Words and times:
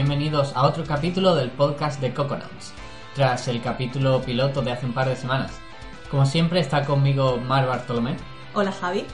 Bienvenidos 0.00 0.56
a 0.56 0.62
otro 0.62 0.82
capítulo 0.82 1.34
del 1.34 1.50
podcast 1.50 2.00
de 2.00 2.14
Coconauts, 2.14 2.72
tras 3.14 3.46
el 3.48 3.60
capítulo 3.60 4.22
piloto 4.22 4.62
de 4.62 4.72
hace 4.72 4.86
un 4.86 4.94
par 4.94 5.06
de 5.06 5.14
semanas. 5.14 5.52
Como 6.10 6.24
siempre 6.24 6.60
está 6.60 6.86
conmigo 6.86 7.36
Mar 7.36 7.66
Bartolomé 7.66 8.16
Hola 8.54 8.72
Javi. 8.72 9.04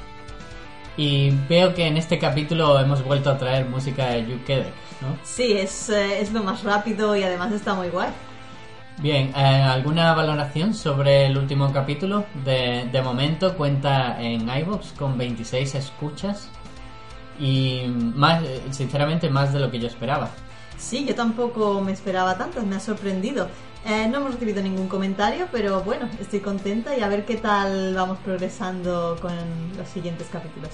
y 0.96 1.30
veo 1.48 1.74
que 1.74 1.88
en 1.88 1.96
este 1.96 2.20
capítulo 2.20 2.78
hemos 2.78 3.02
vuelto 3.02 3.30
a 3.30 3.36
traer 3.36 3.66
música 3.66 4.10
de 4.10 4.32
Hugh 4.32 4.44
Kedek, 4.44 4.72
¿no? 5.00 5.18
Sí, 5.24 5.54
es, 5.54 5.90
eh, 5.90 6.20
es 6.20 6.32
lo 6.32 6.44
más 6.44 6.62
rápido 6.62 7.16
y 7.16 7.24
además 7.24 7.50
está 7.50 7.74
muy 7.74 7.88
guay. 7.88 8.10
Bien, 8.98 9.32
eh, 9.36 9.62
¿alguna 9.68 10.14
valoración 10.14 10.72
sobre 10.72 11.26
el 11.26 11.36
último 11.36 11.72
capítulo? 11.72 12.26
De, 12.44 12.88
de 12.92 13.02
momento 13.02 13.56
cuenta 13.56 14.22
en 14.22 14.48
iVoox 14.48 14.92
con 14.92 15.18
26 15.18 15.74
escuchas 15.74 16.48
y 17.40 17.86
más, 17.88 18.44
sinceramente 18.70 19.28
más 19.28 19.52
de 19.52 19.58
lo 19.58 19.68
que 19.68 19.80
yo 19.80 19.88
esperaba. 19.88 20.30
Sí, 20.78 21.04
yo 21.04 21.14
tampoco 21.14 21.80
me 21.80 21.92
esperaba 21.92 22.36
tanto, 22.36 22.62
me 22.62 22.76
ha 22.76 22.80
sorprendido. 22.80 23.48
Eh, 23.84 24.08
no 24.08 24.18
hemos 24.18 24.32
recibido 24.32 24.62
ningún 24.62 24.88
comentario, 24.88 25.46
pero 25.52 25.82
bueno, 25.82 26.08
estoy 26.20 26.40
contenta 26.40 26.96
y 26.96 27.02
a 27.02 27.08
ver 27.08 27.24
qué 27.24 27.36
tal 27.36 27.94
vamos 27.94 28.18
progresando 28.24 29.16
con 29.20 29.32
los 29.76 29.88
siguientes 29.88 30.26
capítulos. 30.32 30.70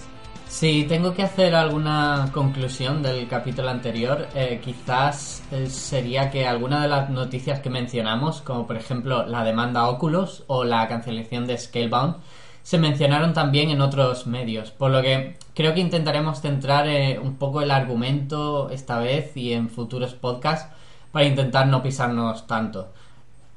Si 0.48 0.84
tengo 0.84 1.14
que 1.14 1.22
hacer 1.22 1.54
alguna 1.54 2.28
conclusión 2.32 3.02
del 3.02 3.26
capítulo 3.26 3.70
anterior, 3.70 4.28
eh, 4.34 4.60
quizás 4.62 5.42
eh, 5.50 5.66
sería 5.66 6.30
que 6.30 6.46
alguna 6.46 6.82
de 6.82 6.88
las 6.88 7.08
noticias 7.08 7.60
que 7.60 7.70
mencionamos, 7.70 8.42
como 8.42 8.66
por 8.66 8.76
ejemplo 8.76 9.26
la 9.26 9.44
demanda 9.44 9.88
Oculus 9.88 10.44
o 10.48 10.64
la 10.64 10.86
cancelación 10.88 11.46
de 11.46 11.56
Scalebound, 11.56 12.16
se 12.62 12.78
mencionaron 12.78 13.32
también 13.34 13.70
en 13.70 13.80
otros 13.80 14.26
medios, 14.26 14.70
por 14.70 14.90
lo 14.90 15.02
que 15.02 15.36
creo 15.54 15.74
que 15.74 15.80
intentaremos 15.80 16.40
centrar 16.40 16.86
eh, 16.88 17.18
un 17.18 17.36
poco 17.36 17.60
el 17.60 17.70
argumento 17.70 18.70
esta 18.70 18.98
vez 18.98 19.36
y 19.36 19.52
en 19.52 19.68
futuros 19.68 20.14
podcasts 20.14 20.72
para 21.10 21.26
intentar 21.26 21.66
no 21.66 21.82
pisarnos 21.82 22.46
tanto. 22.46 22.92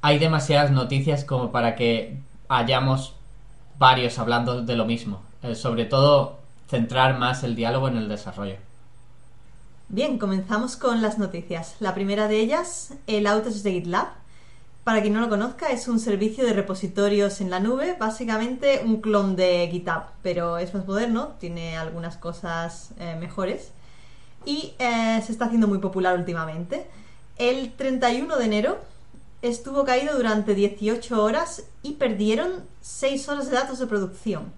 Hay 0.02 0.19
demasiadas 0.19 0.72
noticias 0.72 1.24
como 1.24 1.52
para 1.52 1.75
que 1.75 2.18
hayamos 2.50 3.13
varios 3.78 4.19
hablando 4.19 4.62
de 4.62 4.75
lo 4.75 4.85
mismo, 4.85 5.22
Eh, 5.44 5.53
sobre 5.53 5.85
todo 5.85 6.40
centrar 6.68 7.19
más 7.19 7.44
el 7.44 7.56
diálogo 7.56 7.88
en 7.88 7.97
el 7.97 8.08
desarrollo. 8.08 8.58
Bien, 9.90 10.18
comenzamos 10.18 10.75
con 10.75 11.02
las 11.02 11.19
noticias. 11.19 11.75
La 11.79 11.94
primera 11.94 12.28
de 12.28 12.40
ellas, 12.40 12.94
el 13.06 13.28
outage 13.28 13.62
de 13.62 13.72
GitLab. 13.74 14.08
Para 14.85 15.01
quien 15.01 15.13
no 15.13 15.19
lo 15.19 15.29
conozca, 15.29 15.72
es 15.72 15.88
un 15.88 16.00
servicio 16.00 16.46
de 16.46 16.53
repositorios 16.53 17.41
en 17.41 17.50
la 17.50 17.59
nube, 17.59 17.96
básicamente 18.00 18.81
un 18.85 19.01
clon 19.01 19.35
de 19.35 19.68
GitHub, 19.72 20.03
pero 20.22 20.59
es 20.59 20.75
más 20.75 20.85
moderno, 20.85 21.29
tiene 21.40 21.75
algunas 21.75 22.18
cosas 22.18 22.91
eh, 23.00 23.18
mejores 23.19 23.72
y 24.46 24.75
eh, 24.78 25.19
se 25.25 25.31
está 25.31 25.46
haciendo 25.46 25.68
muy 25.68 25.79
popular 25.79 26.16
últimamente. 26.16 26.85
El 27.40 27.72
31 27.72 28.38
de 28.38 28.46
enero 28.46 28.78
estuvo 29.41 29.85
caído 29.85 30.16
durante 30.18 30.53
18 30.53 31.23
horas 31.23 31.63
y 31.81 31.94
perdieron 31.94 32.52
6 32.81 33.28
horas 33.29 33.50
de 33.50 33.56
datos 33.56 33.79
de 33.79 33.88
producción. 33.88 34.53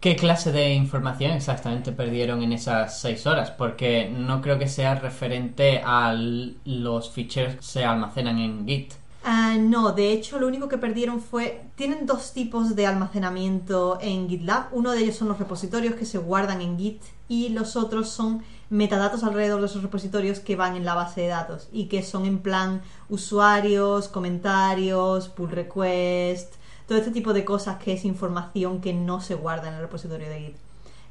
¿Qué 0.00 0.16
clase 0.16 0.50
de 0.50 0.74
información 0.74 1.30
exactamente 1.30 1.92
perdieron 1.92 2.42
en 2.42 2.52
esas 2.52 3.00
seis 3.00 3.26
horas? 3.26 3.52
Porque 3.52 4.08
no 4.08 4.40
creo 4.42 4.58
que 4.58 4.66
sea 4.66 4.96
referente 4.96 5.82
a 5.84 6.12
los 6.12 7.10
ficheros 7.10 7.56
que 7.56 7.62
se 7.62 7.84
almacenan 7.84 8.38
en 8.38 8.66
Git. 8.66 8.92
Ah, 9.30 9.58
no, 9.60 9.92
de 9.92 10.10
hecho 10.10 10.38
lo 10.38 10.46
único 10.46 10.68
que 10.68 10.78
perdieron 10.78 11.20
fue... 11.20 11.60
Tienen 11.74 12.06
dos 12.06 12.32
tipos 12.32 12.74
de 12.74 12.86
almacenamiento 12.86 13.98
en 14.00 14.26
GitLab. 14.26 14.68
Uno 14.72 14.92
de 14.92 15.00
ellos 15.00 15.16
son 15.16 15.28
los 15.28 15.38
repositorios 15.38 15.96
que 15.96 16.06
se 16.06 16.16
guardan 16.16 16.62
en 16.62 16.78
Git 16.78 17.02
y 17.28 17.50
los 17.50 17.76
otros 17.76 18.08
son 18.08 18.42
metadatos 18.70 19.22
alrededor 19.24 19.60
de 19.60 19.66
esos 19.66 19.82
repositorios 19.82 20.40
que 20.40 20.56
van 20.56 20.76
en 20.76 20.86
la 20.86 20.94
base 20.94 21.20
de 21.20 21.26
datos 21.26 21.68
y 21.72 21.88
que 21.88 22.02
son 22.02 22.24
en 22.24 22.38
plan 22.38 22.80
usuarios, 23.10 24.08
comentarios, 24.08 25.28
pull 25.28 25.50
request, 25.50 26.54
todo 26.86 26.96
este 26.96 27.10
tipo 27.10 27.34
de 27.34 27.44
cosas 27.44 27.76
que 27.76 27.92
es 27.92 28.06
información 28.06 28.80
que 28.80 28.94
no 28.94 29.20
se 29.20 29.34
guarda 29.34 29.68
en 29.68 29.74
el 29.74 29.82
repositorio 29.82 30.30
de 30.30 30.40
Git. 30.40 30.56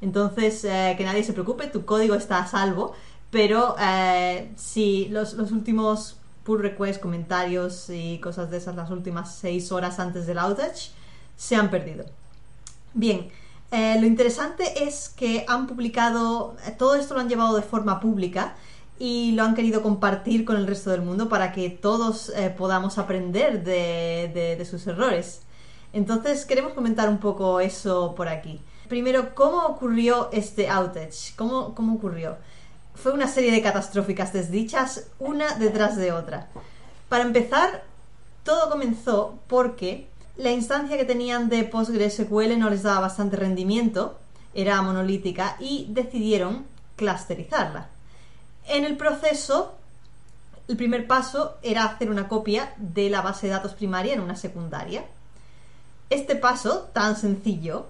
Entonces, 0.00 0.64
eh, 0.64 0.96
que 0.98 1.04
nadie 1.04 1.22
se 1.22 1.34
preocupe, 1.34 1.68
tu 1.68 1.84
código 1.84 2.16
está 2.16 2.40
a 2.40 2.48
salvo, 2.48 2.94
pero 3.30 3.76
eh, 3.80 4.50
si 4.56 5.06
los, 5.10 5.34
los 5.34 5.52
últimos 5.52 6.16
pull 6.48 6.62
requests, 6.62 6.98
comentarios 6.98 7.90
y 7.90 8.18
cosas 8.20 8.50
de 8.50 8.56
esas, 8.56 8.74
las 8.74 8.90
últimas 8.90 9.34
seis 9.36 9.70
horas 9.70 9.98
antes 9.98 10.26
del 10.26 10.38
outage, 10.38 10.90
se 11.36 11.56
han 11.56 11.68
perdido. 11.70 12.06
Bien, 12.94 13.28
eh, 13.70 13.96
lo 14.00 14.06
interesante 14.06 14.64
es 14.88 15.10
que 15.10 15.44
han 15.46 15.66
publicado, 15.66 16.56
eh, 16.66 16.74
todo 16.78 16.94
esto 16.94 17.12
lo 17.14 17.20
han 17.20 17.28
llevado 17.28 17.54
de 17.54 17.62
forma 17.62 18.00
pública 18.00 18.54
y 18.98 19.32
lo 19.32 19.42
han 19.44 19.54
querido 19.54 19.82
compartir 19.82 20.44
con 20.46 20.56
el 20.56 20.66
resto 20.66 20.88
del 20.90 21.02
mundo 21.02 21.28
para 21.28 21.52
que 21.52 21.68
todos 21.68 22.30
eh, 22.30 22.48
podamos 22.56 22.96
aprender 22.96 23.62
de, 23.62 24.56
de- 24.58 24.64
sus 24.64 24.86
errores. 24.86 25.42
Entonces 25.92 26.46
queremos 26.46 26.72
comentar 26.72 27.08
un 27.10 27.18
poco 27.18 27.60
eso 27.60 28.14
por 28.16 28.28
aquí. 28.28 28.58
Primero, 28.88 29.34
¿cómo 29.34 29.66
ocurrió 29.66 30.30
este 30.32 30.70
outage? 30.70 31.34
¿Cómo, 31.36 31.74
cómo 31.74 31.94
ocurrió? 31.96 32.36
Fue 33.02 33.12
una 33.12 33.28
serie 33.28 33.52
de 33.52 33.62
catastróficas 33.62 34.32
desdichas, 34.32 35.04
una 35.20 35.54
detrás 35.54 35.96
de 35.96 36.10
otra. 36.10 36.48
Para 37.08 37.24
empezar, 37.24 37.84
todo 38.42 38.68
comenzó 38.70 39.38
porque 39.46 40.08
la 40.36 40.50
instancia 40.50 40.96
que 40.96 41.04
tenían 41.04 41.48
de 41.48 41.62
PostgreSQL 41.62 42.58
no 42.58 42.70
les 42.70 42.82
daba 42.82 43.00
bastante 43.00 43.36
rendimiento, 43.36 44.18
era 44.52 44.82
monolítica, 44.82 45.56
y 45.60 45.86
decidieron 45.90 46.66
clusterizarla. 46.96 47.88
En 48.66 48.84
el 48.84 48.96
proceso, 48.96 49.74
el 50.66 50.76
primer 50.76 51.06
paso 51.06 51.56
era 51.62 51.84
hacer 51.84 52.10
una 52.10 52.26
copia 52.28 52.74
de 52.78 53.10
la 53.10 53.22
base 53.22 53.46
de 53.46 53.52
datos 53.52 53.74
primaria 53.74 54.14
en 54.14 54.20
una 54.20 54.34
secundaria. 54.34 55.04
Este 56.10 56.34
paso, 56.34 56.90
tan 56.92 57.16
sencillo, 57.16 57.86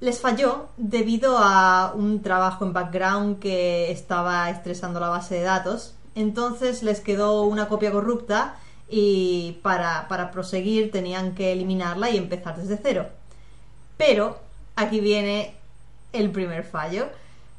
les 0.00 0.18
falló 0.20 0.68
debido 0.78 1.36
a 1.38 1.92
un 1.94 2.22
trabajo 2.22 2.64
en 2.64 2.72
background 2.72 3.38
que 3.38 3.90
estaba 3.90 4.48
estresando 4.50 4.98
la 4.98 5.10
base 5.10 5.34
de 5.36 5.42
datos. 5.42 5.94
Entonces 6.14 6.82
les 6.82 7.00
quedó 7.00 7.42
una 7.42 7.68
copia 7.68 7.92
corrupta 7.92 8.56
y 8.88 9.58
para, 9.62 10.08
para 10.08 10.30
proseguir 10.30 10.90
tenían 10.90 11.34
que 11.34 11.52
eliminarla 11.52 12.10
y 12.10 12.16
empezar 12.16 12.56
desde 12.56 12.78
cero. 12.82 13.06
Pero 13.98 14.38
aquí 14.74 15.00
viene 15.00 15.54
el 16.12 16.30
primer 16.30 16.64
fallo. 16.64 17.08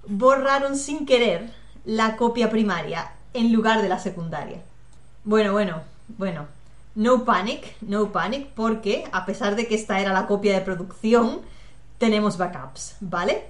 Borraron 0.08 0.76
sin 0.76 1.06
querer 1.06 1.52
la 1.86 2.18
copia 2.18 2.50
primaria 2.50 3.12
en 3.34 3.54
lugar 3.54 3.84
de 3.84 3.90
la 3.90 4.00
secundaria. 4.00 4.62
Bueno, 5.24 5.52
bueno, 5.52 5.82
bueno. 6.18 6.48
No 6.94 7.24
panic, 7.24 7.76
no 7.80 8.12
panic, 8.12 8.50
porque 8.50 9.06
a 9.14 9.26
pesar 9.26 9.56
de 9.56 9.66
que 9.66 9.76
esta 9.76 10.02
era 10.02 10.12
la 10.12 10.28
copia 10.28 10.54
de 10.54 10.60
producción, 10.60 11.40
tenemos 12.02 12.38
backups, 12.38 12.96
¿vale? 13.00 13.46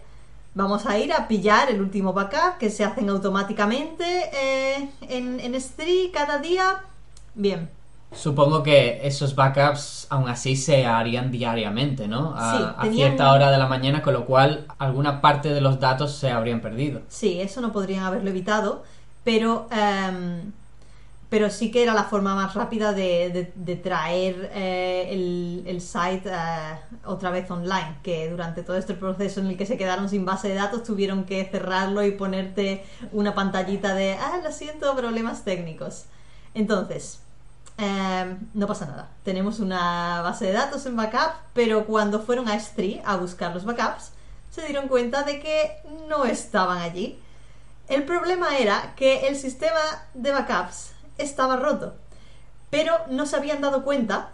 Vamos 0.53 0.86
a 0.86 1.00
ir 1.00 1.13
a 1.13 1.27
pillar 1.30 1.69
el 1.71 1.80
último 1.81 2.12
backup 2.12 2.57
que 2.59 2.69
se 2.69 2.83
hacen 2.83 3.09
automáticamente 3.09 4.03
eh, 4.33 4.89
en, 5.09 5.39
en 5.39 5.53
S3 5.56 6.12
cada 6.12 6.38
día. 6.39 6.81
Bien, 7.33 7.69
Supongo 8.13 8.62
que 8.62 9.07
esos 9.07 9.36
backups 9.36 10.07
aún 10.09 10.27
así 10.27 10.57
se 10.57 10.86
harían 10.86 11.31
diariamente, 11.31 12.09
¿no? 12.09 12.33
A, 12.36 12.57
Sí, 12.57 12.63
a 12.63 12.81
tenían- 12.81 12.94
cierta 12.95 13.31
hora 13.31 13.50
de 13.51 13.57
la 13.57 13.68
mañana, 13.68 14.01
con 14.01 14.12
lo 14.13 14.25
cual 14.25 14.65
alguna 14.80 15.21
parte 15.21 15.48
de 15.53 15.62
los 15.62 15.80
datos 15.80 16.12
se 16.18 16.30
habrían 16.30 16.59
perdido. 16.59 17.00
Sí, 17.07 17.39
eso 17.39 17.62
no 17.62 17.71
podrían 17.71 18.03
haberlo 18.03 18.30
evitado, 18.30 18.83
pero, 19.24 19.69
em, 19.71 20.51
pero 21.31 21.49
sí 21.49 21.71
que 21.71 21.81
era 21.81 21.93
la 21.93 22.03
forma 22.03 22.35
más 22.35 22.55
rápida 22.55 22.91
de, 22.91 23.79
traer 23.81 24.51
eh, 24.53 25.63
el, 25.65 25.79
site 25.79 26.29
eh, 26.29 26.77
otra 27.05 27.29
vez 27.29 27.49
online, 27.49 27.99
que 28.03 28.29
durante 28.29 28.63
todo 28.63 28.75
este 28.75 28.95
proceso 28.95 29.39
en 29.39 29.47
el 29.47 29.57
que 29.57 29.65
se 29.65 29.77
quedaron 29.77 30.09
sin 30.09 30.25
base 30.25 30.49
de 30.49 30.55
datos 30.55 30.83
tuvieron 30.83 31.23
que 31.23 31.45
cerrarlo 31.45 32.03
y 32.03 32.11
ponerte 32.11 32.83
una 33.13 33.33
pantallita 33.33 33.95
de, 33.95 34.15
ah, 34.15 34.41
lo 34.43 34.51
siento, 34.51 34.93
problemas 34.93 35.45
técnicos. 35.45 36.03
Entonces, 36.53 37.21
em, 37.77 38.37
no 38.53 38.67
pasa 38.67 38.87
nada. 38.87 39.07
Tenemos 39.23 39.61
una 39.61 40.21
base 40.21 40.47
de 40.47 40.51
datos 40.51 40.85
en 40.85 40.97
backup, 40.97 41.31
pero 41.53 41.85
cuando 41.85 42.19
fueron 42.19 42.49
a 42.49 42.55
S3 42.57 43.03
a 43.05 43.15
buscar 43.15 43.53
los 43.53 43.63
backups, 43.63 44.11
se 44.49 44.65
dieron 44.65 44.89
cuenta 44.89 45.23
de 45.23 45.39
que 45.39 45.77
no 46.09 46.25
estaban 46.25 46.79
allí. 46.79 47.17
El 47.87 48.03
problema 48.03 48.57
era 48.57 48.95
que 48.97 49.29
el 49.29 49.37
sistema 49.37 49.79
de 50.13 50.31
backups 50.33 50.91
estaba 51.17 51.55
roto, 51.57 51.95
pero 52.69 52.93
no 53.09 53.25
se 53.25 53.35
habían 53.37 53.61
dado 53.61 53.83
cuenta 53.83 54.29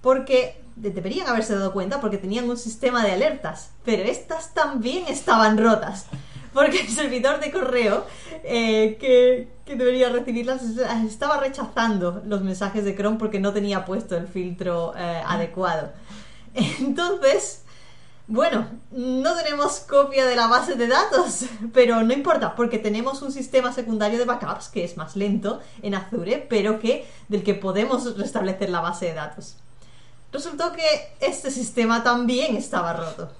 porque 0.00 0.60
de- 0.76 0.90
deberían 0.90 1.28
haberse 1.28 1.54
dado 1.54 1.72
cuenta 1.72 2.00
porque 2.00 2.18
tenían 2.18 2.48
un 2.48 2.56
sistema 2.56 3.04
de 3.04 3.12
alertas, 3.12 3.70
pero 3.84 4.02
estas 4.04 4.54
también 4.54 5.04
estaban 5.08 5.58
rotas. 5.58 6.06
Porque 6.52 6.80
el 6.80 6.88
servidor 6.88 7.38
de 7.38 7.52
correo 7.52 8.04
eh, 8.42 8.96
que, 9.00 9.48
que 9.64 9.76
debería 9.76 10.08
recibirlas 10.08 10.60
estaba 11.06 11.36
rechazando 11.36 12.22
los 12.26 12.40
mensajes 12.42 12.84
de 12.84 12.96
Chrome 12.96 13.18
porque 13.18 13.38
no 13.38 13.52
tenía 13.52 13.84
puesto 13.84 14.16
el 14.16 14.26
filtro 14.26 14.92
eh, 14.96 15.22
adecuado. 15.24 15.92
Entonces, 16.80 17.62
bueno, 18.30 18.68
no 18.92 19.34
tenemos 19.34 19.80
copia 19.80 20.24
de 20.24 20.36
la 20.36 20.46
base 20.46 20.76
de 20.76 20.86
datos, 20.86 21.46
pero 21.74 22.00
no 22.04 22.12
importa, 22.12 22.54
porque 22.54 22.78
tenemos 22.78 23.22
un 23.22 23.32
sistema 23.32 23.72
secundario 23.72 24.20
de 24.20 24.24
backups 24.24 24.68
que 24.68 24.84
es 24.84 24.96
más 24.96 25.16
lento 25.16 25.58
en 25.82 25.96
Azure, 25.96 26.46
pero 26.48 26.78
que 26.78 27.06
del 27.26 27.42
que 27.42 27.54
podemos 27.54 28.16
restablecer 28.16 28.70
la 28.70 28.80
base 28.80 29.06
de 29.06 29.14
datos. 29.14 29.56
Resultó 30.32 30.70
que 30.72 30.84
este 31.20 31.50
sistema 31.50 32.04
también 32.04 32.56
estaba 32.56 32.92
roto. 32.92 33.30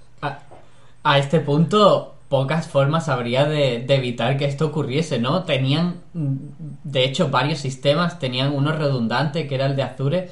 A, 1.04 1.18
este 1.18 1.38
punto, 1.38 2.16
pocas 2.28 2.66
formas 2.66 3.08
habría 3.08 3.44
de, 3.44 3.84
de 3.86 3.94
evitar 3.94 4.36
que 4.36 4.46
esto 4.46 4.66
ocurriese, 4.66 5.20
¿no? 5.20 5.44
Tenían, 5.44 6.00
de 6.12 7.04
hecho, 7.04 7.30
varios 7.30 7.60
sistemas, 7.60 8.18
tenían 8.18 8.52
uno 8.52 8.72
redundante 8.72 9.46
que 9.46 9.54
era 9.54 9.66
el 9.66 9.76
de 9.76 9.84
Azure, 9.84 10.30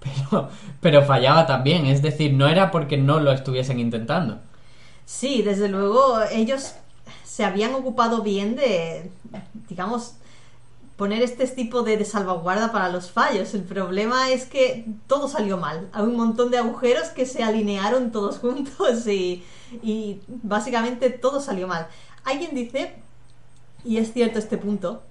pero, 0.00 0.48
pero 0.80 1.02
fallaba 1.04 1.46
también, 1.46 1.86
es 1.86 2.02
decir, 2.02 2.32
no 2.32 2.48
era 2.48 2.70
porque 2.70 2.96
no 2.96 3.20
lo 3.20 3.32
estuviesen 3.32 3.80
intentando. 3.80 4.38
Sí, 5.04 5.42
desde 5.42 5.68
luego 5.68 6.20
ellos 6.32 6.74
se 7.24 7.44
habían 7.44 7.74
ocupado 7.74 8.22
bien 8.22 8.56
de, 8.56 9.10
digamos, 9.68 10.14
poner 10.96 11.22
este 11.22 11.46
tipo 11.46 11.82
de, 11.82 12.02
salvaguarda 12.04 12.72
para 12.72 12.88
los 12.88 13.10
fallos. 13.10 13.54
El 13.54 13.62
problema 13.62 14.30
es 14.30 14.46
que 14.46 14.86
todo 15.06 15.28
salió 15.28 15.58
mal. 15.58 15.88
Hay 15.92 16.04
un 16.04 16.16
montón 16.16 16.50
de 16.50 16.58
agujeros 16.58 17.08
que 17.08 17.26
se 17.26 17.42
alinearon 17.42 18.10
todos 18.10 18.38
juntos 18.40 19.06
y, 19.06 19.44
y 19.82 20.20
básicamente 20.26 21.10
todo 21.10 21.40
salió 21.40 21.68
mal. 21.68 21.86
Alguien 22.24 22.54
dice, 22.54 22.94
y 23.84 23.98
es 23.98 24.12
cierto 24.12 24.38
este 24.38 24.56
punto, 24.56 25.02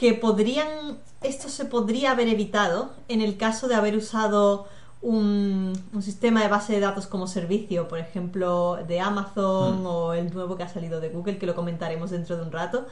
que 0.00 0.14
podrían, 0.14 0.96
esto 1.20 1.50
se 1.50 1.66
podría 1.66 2.12
haber 2.12 2.28
evitado 2.28 2.90
en 3.08 3.20
el 3.20 3.36
caso 3.36 3.68
de 3.68 3.74
haber 3.74 3.94
usado 3.98 4.66
un, 5.02 5.74
un 5.92 6.02
sistema 6.02 6.40
de 6.40 6.48
base 6.48 6.72
de 6.72 6.80
datos 6.80 7.06
como 7.06 7.26
servicio, 7.26 7.86
por 7.86 7.98
ejemplo, 7.98 8.78
de 8.88 8.98
Amazon 8.98 9.84
o 9.84 10.14
el 10.14 10.32
nuevo 10.32 10.56
que 10.56 10.62
ha 10.62 10.68
salido 10.70 11.02
de 11.02 11.10
Google, 11.10 11.36
que 11.36 11.44
lo 11.44 11.54
comentaremos 11.54 12.10
dentro 12.10 12.38
de 12.38 12.42
un 12.44 12.50
rato, 12.50 12.86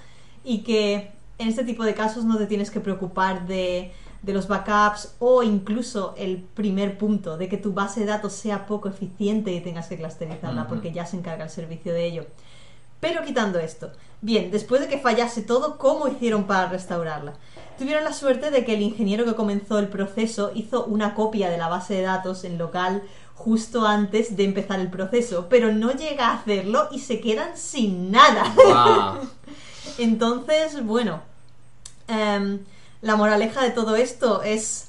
y 0.45 0.65
que 0.65 1.13
en 1.39 1.49
este 1.49 1.65
tipo 1.65 1.83
de 1.83 1.95
casos 1.95 2.27
no 2.27 2.37
te 2.37 2.47
tienes 2.47 2.71
que 2.71 2.81
preocupar 2.81 3.47
de, 3.47 3.91
de 4.23 4.33
los 4.35 4.47
backups 4.47 5.15
o 5.19 5.43
incluso 5.43 6.13
el 6.19 6.43
primer 6.43 6.99
punto, 6.99 7.39
de 7.39 7.49
que 7.49 7.57
tu 7.57 7.73
base 7.73 8.01
de 8.01 8.07
datos 8.07 8.35
sea 8.35 8.67
poco 8.67 8.91
eficiente 8.91 9.51
y 9.51 9.63
tengas 9.63 9.87
que 9.87 9.97
clusterizarla, 9.97 10.69
porque 10.69 10.93
ya 10.93 11.07
se 11.07 11.17
encarga 11.17 11.45
el 11.45 11.51
servicio 11.51 11.95
de 11.95 12.05
ello. 12.05 12.27
Pero 13.01 13.25
quitando 13.25 13.59
esto, 13.59 13.93
bien, 14.21 14.51
después 14.51 14.81
de 14.81 14.89
que 14.89 14.99
fallase 14.99 15.43
todo, 15.43 15.79
¿cómo 15.79 16.09
hicieron 16.09 16.45
para 16.45 16.69
restaurarla? 16.69 17.35
Tuvieron 17.79 18.05
la 18.05 18.13
suerte 18.13 18.51
de 18.51 18.65
que 18.65 18.75
el 18.75 18.83
ingeniero 18.83 19.25
que 19.25 19.37
comenzó 19.37 19.79
el 19.79 19.89
proceso 19.89 20.51
hizo 20.55 20.85
una 20.85 21.15
copia 21.15 21.49
de 21.49 21.59
la 21.59 21.69
base 21.69 21.95
de 21.95 22.03
datos 22.03 22.43
en 22.45 22.59
local 22.59 23.03
justo 23.35 23.87
antes 23.87 24.37
de 24.37 24.45
empezar 24.45 24.81
el 24.81 24.91
proceso, 24.91 25.47
pero 25.49 25.73
no 25.73 25.93
llega 25.93 26.29
a 26.29 26.35
hacerlo 26.35 26.89
y 26.91 26.99
se 26.99 27.21
quedan 27.21 27.57
sin 27.57 28.11
nada. 28.11 28.53
Guau. 28.57 29.19
Entonces, 29.99 30.85
bueno, 30.85 31.23
em, 32.09 32.59
la 33.01 33.15
moraleja 33.15 33.63
de 33.63 33.71
todo 33.71 33.95
esto 33.95 34.43
es 34.43 34.88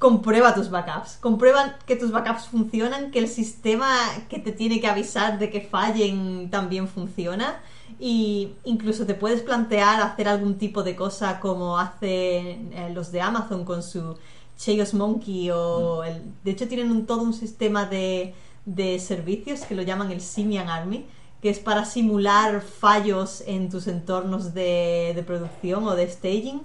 comprueba 0.00 0.54
tus 0.54 0.70
backups, 0.70 1.18
comprueba 1.20 1.76
que 1.86 1.94
tus 1.94 2.10
backups 2.10 2.48
funcionan, 2.48 3.10
que 3.10 3.18
el 3.18 3.28
sistema 3.28 3.94
que 4.30 4.38
te 4.38 4.50
tiene 4.50 4.80
que 4.80 4.88
avisar 4.88 5.38
de 5.38 5.50
que 5.50 5.60
fallen 5.60 6.48
también 6.50 6.88
funciona. 6.88 7.60
Y 7.98 8.54
incluso 8.64 9.04
te 9.04 9.12
puedes 9.12 9.42
plantear 9.42 10.00
hacer 10.00 10.26
algún 10.26 10.56
tipo 10.56 10.82
de 10.82 10.96
cosa 10.96 11.38
como 11.38 11.78
hacen 11.78 12.72
eh, 12.72 12.90
los 12.94 13.12
de 13.12 13.20
Amazon 13.20 13.66
con 13.66 13.82
su 13.82 14.16
Chaos 14.56 14.94
Monkey 14.94 15.50
o 15.50 16.02
el, 16.02 16.22
de 16.44 16.50
hecho 16.50 16.66
tienen 16.66 16.90
un, 16.90 17.04
todo 17.04 17.22
un 17.22 17.34
sistema 17.34 17.84
de, 17.84 18.34
de 18.64 18.98
servicios 19.00 19.60
que 19.60 19.74
lo 19.74 19.82
llaman 19.82 20.10
el 20.12 20.22
Simian 20.22 20.70
Army 20.70 21.06
que 21.42 21.50
es 21.50 21.58
para 21.58 21.84
simular 21.84 22.60
fallos 22.60 23.42
en 23.46 23.70
tus 23.70 23.86
entornos 23.86 24.54
de, 24.54 25.12
de 25.14 25.22
producción 25.22 25.84
o 25.84 25.94
de 25.94 26.08
staging 26.08 26.62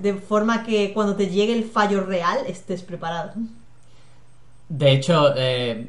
de 0.00 0.14
forma 0.14 0.64
que 0.64 0.92
cuando 0.92 1.16
te 1.16 1.28
llegue 1.28 1.52
el 1.52 1.64
fallo 1.64 2.04
real 2.04 2.38
estés 2.46 2.82
preparado. 2.82 3.32
De 4.68 4.92
hecho, 4.92 5.32
eh, 5.36 5.88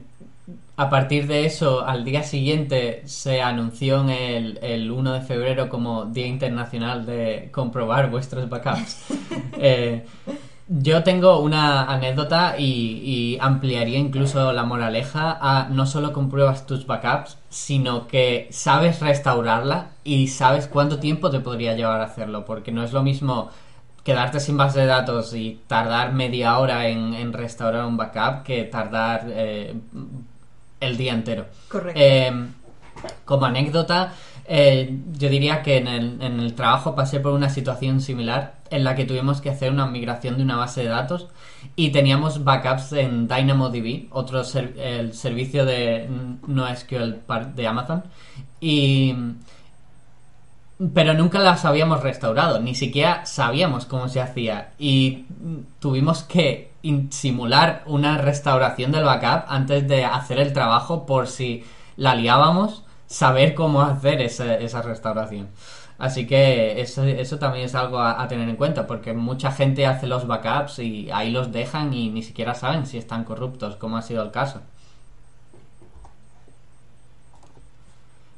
a 0.77 0.89
partir 0.89 1.27
de 1.27 1.45
eso, 1.45 1.85
al 1.85 2.05
día 2.05 2.23
siguiente 2.23 3.03
se 3.05 3.41
anunció 3.41 3.99
en 3.99 4.09
el, 4.09 4.59
el 4.61 4.91
1 4.91 5.11
de 5.11 5.21
febrero 5.21 5.67
como 5.67 6.05
Día 6.05 6.27
Internacional 6.27 7.05
de 7.05 7.49
comprobar 7.51 8.09
vuestros 8.09 8.49
backups. 8.49 9.05
Eh, 9.61 10.05
yo 10.69 11.03
tengo 11.03 11.39
una 11.39 11.83
anécdota 11.83 12.55
y, 12.57 13.01
y 13.03 13.37
ampliaría 13.41 13.97
incluso 13.97 14.53
la 14.53 14.63
moraleja 14.63 15.37
a 15.41 15.67
no 15.67 15.85
solo 15.85 16.13
compruebas 16.13 16.65
tus 16.65 16.87
backups, 16.87 17.37
sino 17.49 18.07
que 18.07 18.47
sabes 18.51 19.01
restaurarla 19.01 19.89
y 20.05 20.27
sabes 20.29 20.67
cuánto 20.67 20.99
tiempo 20.99 21.29
te 21.29 21.41
podría 21.41 21.75
llevar 21.75 21.99
a 21.99 22.05
hacerlo, 22.05 22.45
porque 22.45 22.71
no 22.71 22.83
es 22.83 22.93
lo 22.93 23.03
mismo 23.03 23.49
quedarte 24.03 24.39
sin 24.39 24.57
base 24.57 24.79
de 24.81 24.85
datos 24.85 25.33
y 25.33 25.59
tardar 25.67 26.13
media 26.13 26.57
hora 26.59 26.87
en, 26.87 27.13
en 27.13 27.33
restaurar 27.33 27.85
un 27.85 27.97
backup 27.97 28.43
que 28.43 28.63
tardar 28.63 29.25
eh, 29.27 29.73
el 30.79 30.97
día 30.97 31.13
entero. 31.13 31.45
Correcto. 31.67 31.99
Eh, 32.01 32.31
como 33.25 33.45
anécdota, 33.45 34.13
eh, 34.45 34.97
yo 35.13 35.29
diría 35.29 35.61
que 35.61 35.77
en 35.77 35.87
el, 35.87 36.21
en 36.21 36.39
el 36.39 36.53
trabajo 36.53 36.95
pasé 36.95 37.19
por 37.19 37.33
una 37.33 37.49
situación 37.49 38.01
similar 38.01 38.55
en 38.71 38.83
la 38.83 38.95
que 38.95 39.05
tuvimos 39.05 39.41
que 39.41 39.49
hacer 39.49 39.71
una 39.71 39.85
migración 39.85 40.37
de 40.37 40.43
una 40.43 40.55
base 40.55 40.81
de 40.81 40.89
datos 40.89 41.27
y 41.75 41.91
teníamos 41.91 42.43
backups 42.43 42.93
en 42.93 43.27
DynamoDB, 43.27 44.07
otro 44.11 44.43
ser- 44.43 44.75
el 44.79 45.13
servicio 45.13 45.65
de 45.65 46.09
NoSQL 46.47 47.15
de 47.55 47.67
Amazon, 47.67 48.03
y 48.59 49.13
pero 50.93 51.13
nunca 51.13 51.39
las 51.39 51.65
habíamos 51.65 52.01
restaurado, 52.01 52.59
ni 52.61 52.73
siquiera 52.73 53.25
sabíamos 53.25 53.85
cómo 53.85 54.07
se 54.07 54.21
hacía 54.21 54.71
y 54.79 55.25
tuvimos 55.79 56.23
que 56.23 56.71
simular 57.09 57.83
una 57.85 58.17
restauración 58.17 58.91
del 58.93 59.03
backup 59.03 59.43
antes 59.49 59.85
de 59.89 60.05
hacer 60.05 60.39
el 60.39 60.53
trabajo 60.53 61.05
por 61.05 61.27
si 61.27 61.65
la 61.97 62.15
liábamos, 62.15 62.85
saber 63.07 63.55
cómo 63.55 63.81
hacer 63.81 64.21
esa, 64.21 64.55
esa 64.55 64.81
restauración. 64.81 65.49
Así 65.97 66.25
que 66.25 66.79
eso, 66.79 67.03
eso 67.03 67.37
también 67.39 67.65
es 67.65 67.75
algo 67.75 67.99
a 67.99 68.25
tener 68.29 68.47
en 68.47 68.55
cuenta, 68.55 68.87
porque 68.87 69.11
mucha 69.11 69.51
gente 69.51 69.85
hace 69.85 70.07
los 70.07 70.27
backups 70.27 70.79
y 70.79 71.11
ahí 71.11 71.29
los 71.29 71.51
dejan 71.51 71.93
y 71.93 72.09
ni 72.09 72.23
siquiera 72.23 72.55
saben 72.55 72.85
si 72.85 72.97
están 72.97 73.25
corruptos, 73.25 73.75
como 73.75 73.97
ha 73.97 74.01
sido 74.01 74.23
el 74.23 74.31
caso. 74.31 74.61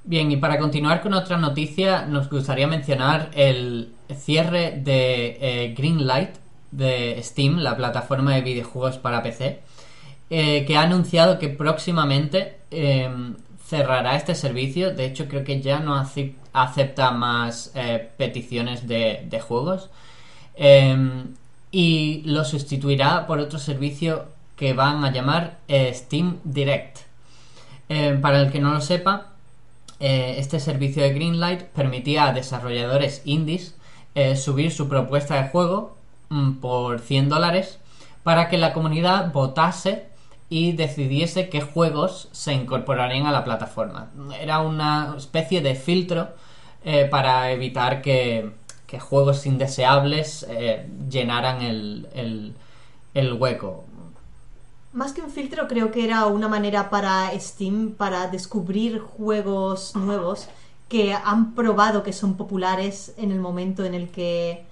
Bien, 0.04 0.32
y 0.32 0.38
para 0.38 0.58
continuar 0.58 1.02
con 1.02 1.14
otra 1.14 1.38
noticia, 1.38 2.06
nos 2.06 2.30
gustaría 2.30 2.66
mencionar 2.68 3.30
el 3.36 3.94
cierre 4.18 4.72
de 4.84 5.38
eh, 5.40 5.76
Greenlight 5.78 6.32
de 6.72 7.20
Steam, 7.22 7.58
la 7.60 7.78
plataforma 7.78 8.34
de 8.34 8.42
videojuegos 8.42 8.98
para 8.98 9.22
PC, 9.22 9.60
eh, 10.30 10.66
que 10.66 10.76
ha 10.76 10.82
anunciado 10.82 11.38
que 11.38 11.50
próximamente 11.50 12.58
eh, 12.72 13.10
cerrará 13.68 14.16
este 14.16 14.34
servicio. 14.34 14.92
De 14.94 15.06
hecho, 15.06 15.28
creo 15.28 15.44
que 15.44 15.62
ya 15.62 15.80
no 15.80 15.96
ace- 15.96 16.34
acepta 16.52 17.12
más 17.12 17.72
eh, 17.76 18.10
peticiones 18.18 18.88
de, 18.88 19.40
juegos. 19.48 19.90
Eh, 20.56 20.98
y 21.70 22.24
lo 22.26 22.44
sustituirá 22.44 23.26
por 23.28 23.40
otro 23.40 23.60
servicio 23.60 24.26
que 24.58 24.74
van 24.74 25.06
a 25.06 25.12
llamar 25.12 25.58
Steam 25.70 26.40
Direct. 26.44 26.98
Eh, 27.88 28.18
para 28.22 28.42
el 28.42 28.52
que 28.52 28.60
no 28.60 28.72
lo 28.74 28.82
sepa, 28.82 29.31
eh, 30.02 30.36
este 30.38 30.60
servicio 30.60 31.04
de 31.04 31.14
Greenlight 31.14 31.62
permitía 31.64 32.26
a 32.26 32.34
desarrolladores 32.34 33.22
indies 33.26 33.76
subir 34.36 34.72
su 34.72 34.90
propuesta 34.90 35.42
de 35.42 35.48
juego 35.48 35.96
mm, 36.28 36.56
por 36.56 37.00
100 37.00 37.30
dólares 37.30 37.80
para 38.24 38.50
que 38.50 38.58
la 38.58 38.74
comunidad 38.74 39.32
votase 39.32 40.08
y 40.50 40.74
decidiese 40.74 41.48
qué 41.48 41.62
juegos 41.62 42.28
se 42.34 42.52
incorporarían 42.54 43.26
a 43.26 43.32
la 43.32 43.46
plataforma. 43.46 44.12
Era 44.42 44.60
una 44.60 45.16
especie 45.18 45.62
de 45.62 45.76
filtro 45.76 46.28
para 47.10 47.52
evitar 47.52 48.02
que, 48.02 48.52
que 48.92 49.00
juegos 49.00 49.46
indeseables 49.46 50.46
eh, 50.50 50.86
llenaran 51.10 51.62
el, 51.62 52.54
el, 53.14 53.34
hueco. 53.34 53.86
Más 54.94 55.14
que 55.14 55.22
un 55.22 55.30
filtro, 55.30 55.68
creo 55.68 55.92
que 55.92 56.04
era 56.04 56.26
una 56.26 56.50
manera 56.50 56.90
para 56.90 57.32
Steam 57.40 57.92
para 57.92 58.28
descubrir 58.28 59.00
juegos 59.00 59.96
nuevos 59.96 60.50
que 60.90 61.14
han 61.14 61.56
probado 61.56 62.04
que 62.04 62.12
son 62.12 62.36
populares 62.36 63.14
en 63.18 63.32
el 63.32 63.40
momento 63.40 63.86
en 63.86 63.94
el 63.94 64.10
que 64.10 64.66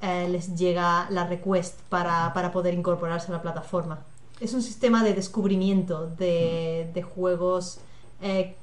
eh, 0.00 0.28
les 0.30 0.54
llega 0.54 1.08
la 1.10 1.26
request 1.26 1.80
para, 1.88 2.32
poder 2.52 2.74
incorporarse 2.74 3.32
a 3.32 3.36
la 3.36 3.42
plataforma. 3.42 3.98
Es 4.38 4.54
un 4.54 4.62
sistema 4.62 5.02
de 5.02 5.14
descubrimiento 5.14 6.06
de, 6.06 6.88
de 6.94 7.02
juegos 7.02 7.80
eh, 8.22 8.54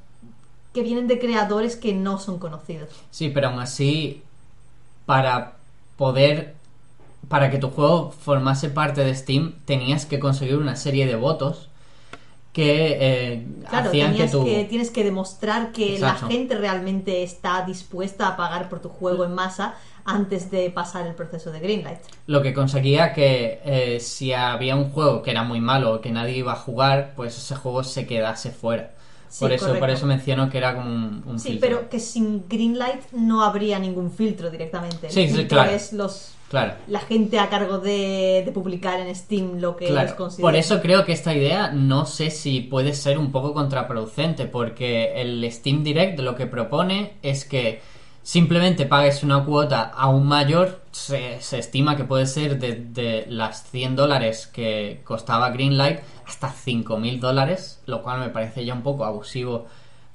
que 0.74 0.84
vienen 0.84 1.08
de 1.08 1.20
creadores 1.20 1.76
que 1.76 1.94
no 1.94 2.20
son 2.20 2.40
conocidos. 2.40 2.90
Sí, 3.10 3.30
pero 3.30 3.50
aún 3.50 3.60
así 3.60 4.24
para 5.06 5.58
poder 5.98 6.56
para 7.28 7.50
que 7.50 7.58
tu 7.58 7.70
juego 7.70 8.12
formase 8.12 8.70
parte 8.70 9.04
de 9.04 9.16
Steam 9.16 9.54
tenías 9.66 10.06
que 10.06 10.20
conseguir 10.20 10.58
una 10.58 10.76
serie 10.76 11.06
de 11.06 11.16
votos 11.16 11.70
que 12.54 12.98
eh, 13.00 13.48
hacían 13.72 14.16
que, 14.16 14.28
tú... 14.28 14.44
que 14.44 14.66
tienes 14.66 14.92
que 14.92 15.06
demostrar 15.06 15.72
que 15.72 15.98
la 16.00 16.16
gente 16.16 16.58
realmente 16.58 17.24
está 17.24 17.66
dispuesta 17.66 18.28
a 18.28 18.36
pagar 18.36 18.68
por 18.68 18.82
tu 18.82 18.90
juego 18.90 19.24
en 19.24 19.34
masa 19.34 19.76
antes 20.04 20.52
de 20.52 20.70
pasar 20.70 21.08
el 21.08 21.14
proceso 21.14 21.52
de 21.52 21.60
Greenlight. 21.60 22.00
Lo 22.28 22.42
que 22.42 22.54
conseguía 22.54 23.14
que 23.14 23.62
eh, 23.64 24.00
si 24.02 24.34
había 24.34 24.76
un 24.76 24.90
juego 24.90 25.22
que 25.22 25.32
era 25.32 25.44
muy 25.44 25.62
malo 25.62 25.94
o 25.94 26.02
que 26.02 26.12
nadie 26.12 26.38
iba 26.38 26.54
a 26.54 26.58
jugar, 26.58 27.14
pues 27.16 27.38
ese 27.38 27.56
juego 27.56 27.84
se 27.84 28.06
quedase 28.06 28.52
fuera 28.52 28.92
por, 29.40 29.52
eso, 29.52 29.80
por 29.80 29.90
eso 29.90 30.06
menciono 30.06 30.50
que 30.50 30.58
era 30.58 30.76
como 30.76 31.22
un, 31.26 31.40
sí, 31.40 31.58
pero 31.60 31.90
que 31.90 32.00
sin 32.00 32.48
Greenlight 32.50 33.12
no 33.14 33.44
habría 33.44 33.80
ningún 33.80 34.12
filtro 34.12 34.50
directamente. 34.50 35.10
Sí, 35.10 35.30
sí, 35.30 35.46
claro. 35.46 35.72
Es 35.72 35.94
los, 35.94 36.34
claro. 36.52 36.76
la 36.88 37.00
gente 37.00 37.40
a 37.40 37.50
cargo 37.50 37.80
de, 37.80 38.50
publicar 38.54 39.00
en 39.00 39.16
Steam 39.16 39.60
lo 39.60 39.76
que 39.76 39.90
les 39.92 40.14
considera. 40.14 40.48
Por 40.48 40.56
eso 40.56 40.82
creo 40.82 41.06
que 41.06 41.14
esta 41.14 41.34
idea 41.34 41.72
no 41.72 42.06
sé 42.06 42.30
si 42.30 42.62
puede 42.62 42.94
ser 42.94 43.18
un 43.18 43.32
poco 43.32 43.54
contraproducente, 43.54 44.46
porque 44.46 45.14
el 45.22 45.50
Steam 45.52 45.84
Direct 45.84 46.20
lo 46.20 46.36
que 46.36 46.46
propone 46.46 47.14
es 47.24 47.46
que 47.46 47.82
simplemente 48.22 48.86
pagues 48.86 49.24
una 49.24 49.44
cuota 49.44 49.82
aún 49.82 50.28
mayor, 50.28 50.82
se, 50.92 51.38
estima 51.38 51.96
que 51.96 52.04
puede 52.04 52.28
ser 52.28 52.60
de, 52.60 52.76
de 52.76 53.26
las 53.30 53.64
100 53.72 53.96
dólares 53.96 54.46
que 54.46 55.02
costaba 55.04 55.50
Greenlight 55.50 56.02
hasta 56.28 56.54
5.000 56.54 57.20
dólares, 57.20 57.82
lo 57.86 58.04
cual 58.04 58.20
me 58.20 58.30
parece 58.30 58.64
ya 58.66 58.74
un 58.74 58.84
poco 58.84 59.06
abusivo 59.06 59.66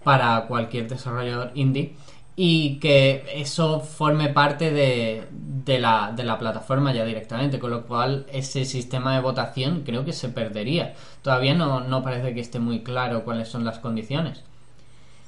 para 0.07 0.47
cualquier 0.47 0.87
desarrollador 0.87 1.50
indie. 1.55 1.97
Y 2.37 2.78
que 2.81 3.25
eso 3.35 3.81
forme 3.81 4.28
parte 4.28 4.71
de, 4.71 5.26
de, 5.33 5.78
la, 5.78 6.12
de 6.14 6.23
la 6.25 6.38
plataforma 6.38 6.93
ya 6.93 7.05
directamente, 7.05 7.59
con 7.59 7.71
lo 7.71 7.87
cual 7.87 8.26
ese 8.31 8.64
sistema 8.66 9.14
de 9.14 9.23
votación 9.23 9.83
creo 9.85 10.05
que 10.05 10.12
se 10.12 10.28
perdería. 10.28 10.95
Todavía 11.23 11.55
no, 11.55 11.81
no 11.81 12.02
parece 12.02 12.35
que 12.35 12.40
esté 12.40 12.59
muy 12.61 12.83
claro 12.83 13.25
cuáles 13.25 13.49
son 13.49 13.64
las 13.64 13.78
condiciones. 13.78 14.45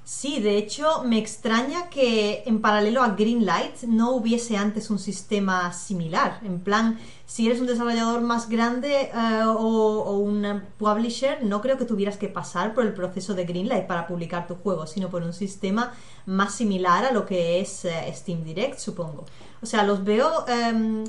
Sí, 0.08 0.40
de 0.40 0.56
hecho 0.56 1.04
me 1.04 1.18
extraña 1.18 1.90
que 1.90 2.42
en 2.46 2.62
paralelo 2.62 3.02
a 3.02 3.10
Greenlight 3.10 3.82
no 3.82 4.12
hubiese 4.12 4.56
antes 4.56 4.88
un 4.88 4.98
sistema 4.98 5.70
similar. 5.74 6.40
En 6.44 6.60
plan, 6.60 6.98
si 7.26 7.46
eres 7.46 7.60
un 7.60 7.66
desarrollador 7.66 8.22
más 8.22 8.48
grande 8.48 9.10
eh, 9.12 9.42
o, 9.46 10.16
un 10.16 10.62
publisher, 10.78 11.44
no 11.44 11.60
creo 11.60 11.76
que 11.76 11.84
tuvieras 11.84 12.16
que 12.16 12.28
pasar 12.28 12.72
por 12.72 12.86
el 12.86 12.94
proceso 12.94 13.34
de 13.34 13.44
Greenlight 13.44 13.86
para 13.86 14.06
publicar 14.06 14.46
tu 14.46 14.54
juego, 14.54 14.86
sino 14.86 15.10
por 15.10 15.22
un 15.22 15.34
sistema 15.34 15.92
más 16.24 16.54
similar 16.54 17.04
a 17.04 17.12
lo 17.12 17.26
que 17.26 17.60
es 17.60 17.84
eh, 17.84 18.10
Steam 18.14 18.44
Direct, 18.44 18.78
supongo. 18.78 19.26
O 19.60 19.66
sea, 19.66 19.82
los 19.82 20.04
veo... 20.04 20.46
Em, 20.48 21.04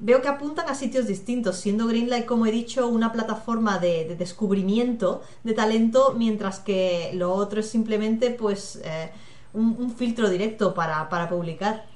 veo 0.00 0.22
que 0.22 0.28
apuntan 0.28 0.68
a 0.68 0.74
sitios 0.74 1.06
distintos, 1.06 1.56
siendo 1.56 1.86
Greenlight, 1.86 2.24
como 2.24 2.46
he 2.46 2.52
dicho, 2.52 2.86
una 2.88 3.12
plataforma 3.12 3.78
de, 3.78 4.16
descubrimiento 4.16 5.22
de 5.42 5.54
talento, 5.54 6.14
mientras 6.16 6.60
que 6.60 7.10
lo 7.14 7.32
otro 7.32 7.60
es 7.60 7.68
simplemente 7.68 8.30
pues 8.30 8.80
eh, 8.84 9.10
un, 9.52 9.94
filtro 9.96 10.30
directo 10.30 10.74
para, 10.74 11.28
publicar. 11.28 11.86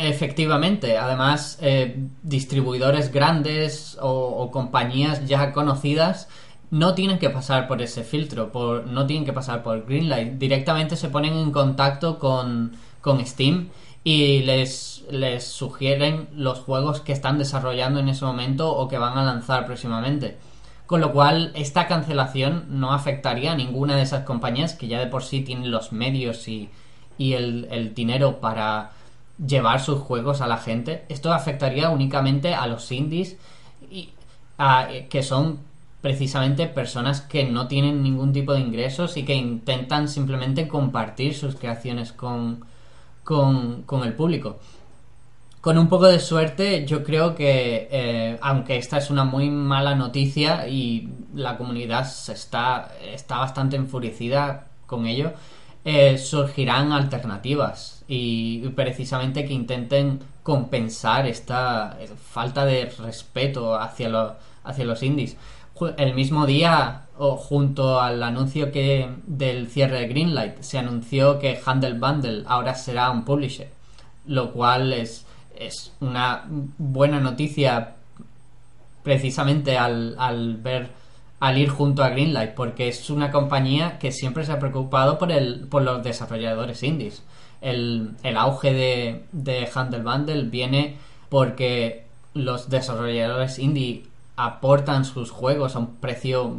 Efectivamente, 0.00 0.98
además 0.98 1.58
eh, 1.60 1.96
distribuidores 2.22 3.12
grandes 3.12 3.96
o, 4.00 4.50
compañías 4.50 5.26
ya 5.26 5.52
conocidas 5.52 6.28
no 6.70 6.94
tienen 6.94 7.18
que 7.18 7.30
pasar 7.30 7.66
por 7.66 7.80
ese 7.80 8.04
filtro, 8.04 8.52
por, 8.52 8.86
no 8.86 9.06
tienen 9.06 9.24
que 9.24 9.32
pasar 9.32 9.62
por 9.62 9.86
Greenlight, 9.86 10.34
directamente 10.34 10.96
se 10.96 11.08
ponen 11.08 11.32
en 11.34 11.50
contacto 11.50 12.18
con, 12.18 12.72
con 13.00 13.24
Steam 13.24 13.68
y 14.08 14.40
les, 14.40 15.04
les 15.10 15.44
sugieren 15.46 16.30
los 16.34 16.60
juegos 16.60 17.02
que 17.02 17.12
están 17.12 17.36
desarrollando 17.36 18.00
en 18.00 18.08
ese 18.08 18.24
momento 18.24 18.74
o 18.74 18.88
que 18.88 18.96
van 18.96 19.18
a 19.18 19.22
lanzar 19.22 19.66
próximamente. 19.66 20.38
Con 20.86 21.02
lo 21.02 21.12
cual, 21.12 21.52
esta 21.54 21.86
cancelación 21.86 22.64
no 22.70 22.94
afectaría 22.94 23.52
a 23.52 23.54
ninguna 23.54 23.96
de 23.96 24.02
esas 24.04 24.24
compañías 24.24 24.72
que 24.72 24.88
ya 24.88 24.98
de 24.98 25.08
por 25.08 25.24
sí 25.24 25.42
tienen 25.42 25.70
los 25.70 25.92
medios 25.92 26.48
y, 26.48 26.70
y 27.18 27.34
el, 27.34 27.68
el 27.70 27.94
dinero 27.94 28.40
para 28.40 28.92
llevar 29.46 29.78
sus 29.78 29.98
juegos 29.98 30.40
a 30.40 30.46
la 30.46 30.56
gente. 30.56 31.04
Esto 31.10 31.30
afectaría 31.30 31.90
únicamente 31.90 32.54
a 32.54 32.66
los 32.66 32.90
indies 32.90 33.36
y 33.90 34.08
a, 34.56 34.88
que 35.10 35.22
son 35.22 35.58
precisamente 36.00 36.66
personas 36.66 37.20
que 37.20 37.44
no 37.44 37.68
tienen 37.68 38.02
ningún 38.02 38.32
tipo 38.32 38.54
de 38.54 38.60
ingresos 38.60 39.18
y 39.18 39.26
que 39.26 39.34
intentan 39.34 40.08
simplemente 40.08 40.66
compartir 40.66 41.34
sus 41.34 41.56
creaciones 41.56 42.12
con, 42.12 42.64
con, 43.28 44.02
el 44.04 44.14
público. 44.14 44.58
Con 45.60 45.76
un 45.76 45.86
poco 45.88 46.06
de 46.06 46.18
suerte, 46.18 46.86
yo 46.86 47.04
creo 47.04 47.34
que, 47.34 47.86
eh, 47.90 48.38
aunque 48.40 48.78
esta 48.78 48.96
es 48.96 49.10
una 49.10 49.24
muy 49.24 49.50
mala 49.50 49.94
noticia 49.94 50.66
y 50.66 51.10
la 51.34 51.58
comunidad 51.58 52.06
está, 52.28 52.90
está 53.04 53.36
bastante 53.36 53.76
enfurecida 53.76 54.68
con 54.86 55.06
ello, 55.06 55.32
eh, 55.84 56.16
surgirán 56.16 56.92
alternativas 56.92 58.02
y 58.08 58.66
precisamente 58.70 59.44
que 59.44 59.52
intenten 59.52 60.20
compensar 60.42 61.26
esta 61.26 61.98
falta 62.30 62.64
de 62.64 62.86
respeto 62.86 63.78
hacia, 63.78 64.36
hacia 64.64 64.84
los 64.86 65.02
indies. 65.02 65.36
El 65.98 66.14
mismo 66.14 66.46
día, 66.46 67.02
o 67.18 67.36
junto 67.36 68.00
al 68.00 68.22
anuncio 68.22 68.70
que 68.70 69.08
del 69.26 69.68
cierre 69.68 70.00
de 70.00 70.08
Greenlight, 70.08 70.60
se 70.60 70.78
anunció 70.78 71.38
que 71.38 71.60
Handle 71.64 71.98
Bundle 71.98 72.44
ahora 72.46 72.74
será 72.74 73.10
un 73.10 73.24
publisher, 73.24 73.68
lo 74.26 74.52
cual 74.52 74.92
es, 74.92 75.26
es 75.58 75.92
una 76.00 76.44
buena 76.48 77.20
noticia 77.20 77.96
precisamente 79.02 79.76
al, 79.76 80.14
al 80.18 80.56
ver 80.56 80.90
al 81.40 81.56
ir 81.56 81.68
junto 81.68 82.02
a 82.02 82.08
Greenlight, 82.08 82.54
porque 82.54 82.88
es 82.88 83.10
una 83.10 83.30
compañía 83.30 83.98
que 83.98 84.10
siempre 84.10 84.44
se 84.44 84.52
ha 84.52 84.58
preocupado 84.58 85.18
por, 85.18 85.30
el, 85.30 85.66
por 85.68 85.82
los 85.82 86.02
desarrolladores 86.02 86.82
indies. 86.82 87.22
El, 87.60 88.16
el 88.22 88.36
auge 88.36 88.72
de, 88.72 89.24
de 89.32 89.68
Handle 89.72 90.02
Bundle 90.02 90.42
viene 90.44 90.96
porque 91.28 92.06
los 92.34 92.70
desarrolladores 92.70 93.58
indie 93.58 94.04
aportan 94.36 95.04
sus 95.04 95.30
juegos 95.30 95.74
a 95.74 95.80
un 95.80 95.96
precio 95.96 96.52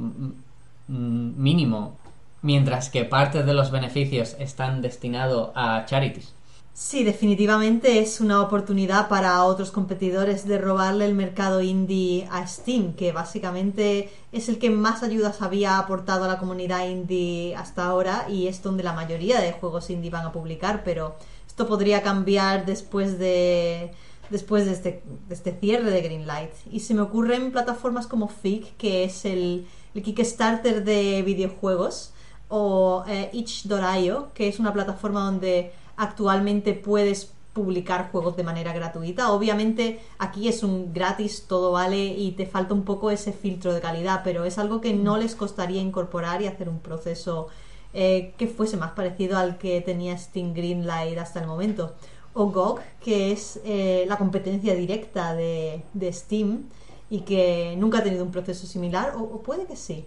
mínimo, 0.89 1.97
mientras 2.41 2.89
que 2.89 3.05
parte 3.05 3.43
de 3.43 3.53
los 3.53 3.71
beneficios 3.71 4.35
están 4.39 4.81
destinados 4.81 5.51
a 5.55 5.85
charities. 5.85 6.33
Sí, 6.73 7.03
definitivamente 7.03 7.99
es 7.99 8.21
una 8.21 8.41
oportunidad 8.41 9.09
para 9.09 9.43
otros 9.43 9.69
competidores 9.69 10.47
de 10.47 10.57
robarle 10.57 11.05
el 11.05 11.13
mercado 11.13 11.61
indie 11.61 12.25
a 12.31 12.47
Steam, 12.47 12.93
que 12.93 13.11
básicamente 13.11 14.09
es 14.31 14.47
el 14.47 14.59
que 14.59 14.69
más 14.69 15.03
ayudas 15.03 15.41
había 15.41 15.77
aportado 15.77 16.23
a 16.23 16.29
la 16.29 16.37
comunidad 16.37 16.87
indie 16.87 17.53
hasta 17.57 17.85
ahora 17.85 18.27
y 18.29 18.47
es 18.47 18.63
donde 18.63 18.83
la 18.83 18.93
mayoría 18.93 19.41
de 19.41 19.51
juegos 19.51 19.89
indie 19.89 20.09
van 20.09 20.25
a 20.25 20.31
publicar, 20.31 20.83
pero 20.85 21.17
esto 21.45 21.67
podría 21.67 22.01
cambiar 22.01 22.65
después 22.65 23.19
de 23.19 23.91
después 24.29 24.65
de 24.65 24.71
este, 24.71 25.03
este 25.29 25.51
cierre 25.51 25.91
de 25.91 26.01
Greenlight. 26.01 26.51
Y 26.71 26.79
se 26.79 26.93
me 26.93 27.01
ocurren 27.01 27.51
plataformas 27.51 28.07
como 28.07 28.29
Fig, 28.29 28.71
que 28.77 29.03
es 29.03 29.25
el, 29.25 29.65
Kickstarter 29.93 30.83
de 30.83 31.21
videojuegos, 31.23 32.13
o 32.47 33.03
eh, 33.07 33.29
Itch.io, 33.33 34.29
que 34.33 34.47
es 34.47 34.59
una 34.59 34.73
plataforma 34.73 35.25
donde 35.25 35.71
actualmente 35.97 36.73
puedes 36.73 37.31
publicar 37.53 38.11
juegos 38.11 38.37
de 38.37 38.43
manera 38.43 38.73
gratuita. 38.73 39.31
Obviamente 39.31 39.99
aquí 40.17 40.47
es 40.47 40.63
un 40.63 40.93
gratis, 40.93 41.45
todo 41.47 41.71
vale 41.71 42.05
y 42.05 42.31
te 42.31 42.45
falta 42.45 42.73
un 42.73 42.83
poco 42.83 43.11
ese 43.11 43.33
filtro 43.33 43.73
de 43.73 43.81
calidad, 43.81 44.21
pero 44.23 44.45
es 44.45 44.57
algo 44.57 44.81
que 44.81 44.93
no 44.93 45.17
les 45.17 45.35
costaría 45.35 45.81
incorporar 45.81 46.41
y 46.41 46.47
hacer 46.47 46.69
un 46.69 46.79
proceso 46.79 47.47
eh, 47.93 48.33
que 48.37 48.47
fuese 48.47 48.77
más 48.77 48.91
parecido 48.91 49.37
al 49.37 49.57
que 49.57 49.81
tenía 49.81 50.17
Steam 50.17 50.53
Greenlight 50.53 51.17
hasta 51.17 51.41
el 51.41 51.47
momento. 51.47 51.95
O 52.33 52.45
GOG, 52.45 52.79
que 53.03 53.31
es 53.31 53.59
eh, 53.65 54.05
la 54.07 54.17
competencia 54.17 54.75
directa 54.75 55.33
de, 55.33 55.81
Steam 56.11 56.69
y 57.09 57.21
que 57.21 57.75
nunca 57.77 57.99
ha 57.99 58.03
tenido 58.03 58.23
un 58.23 58.31
proceso 58.31 58.67
similar, 58.67 59.13
o, 59.17 59.41
puede 59.41 59.65
que 59.65 59.75
sí. 59.75 60.05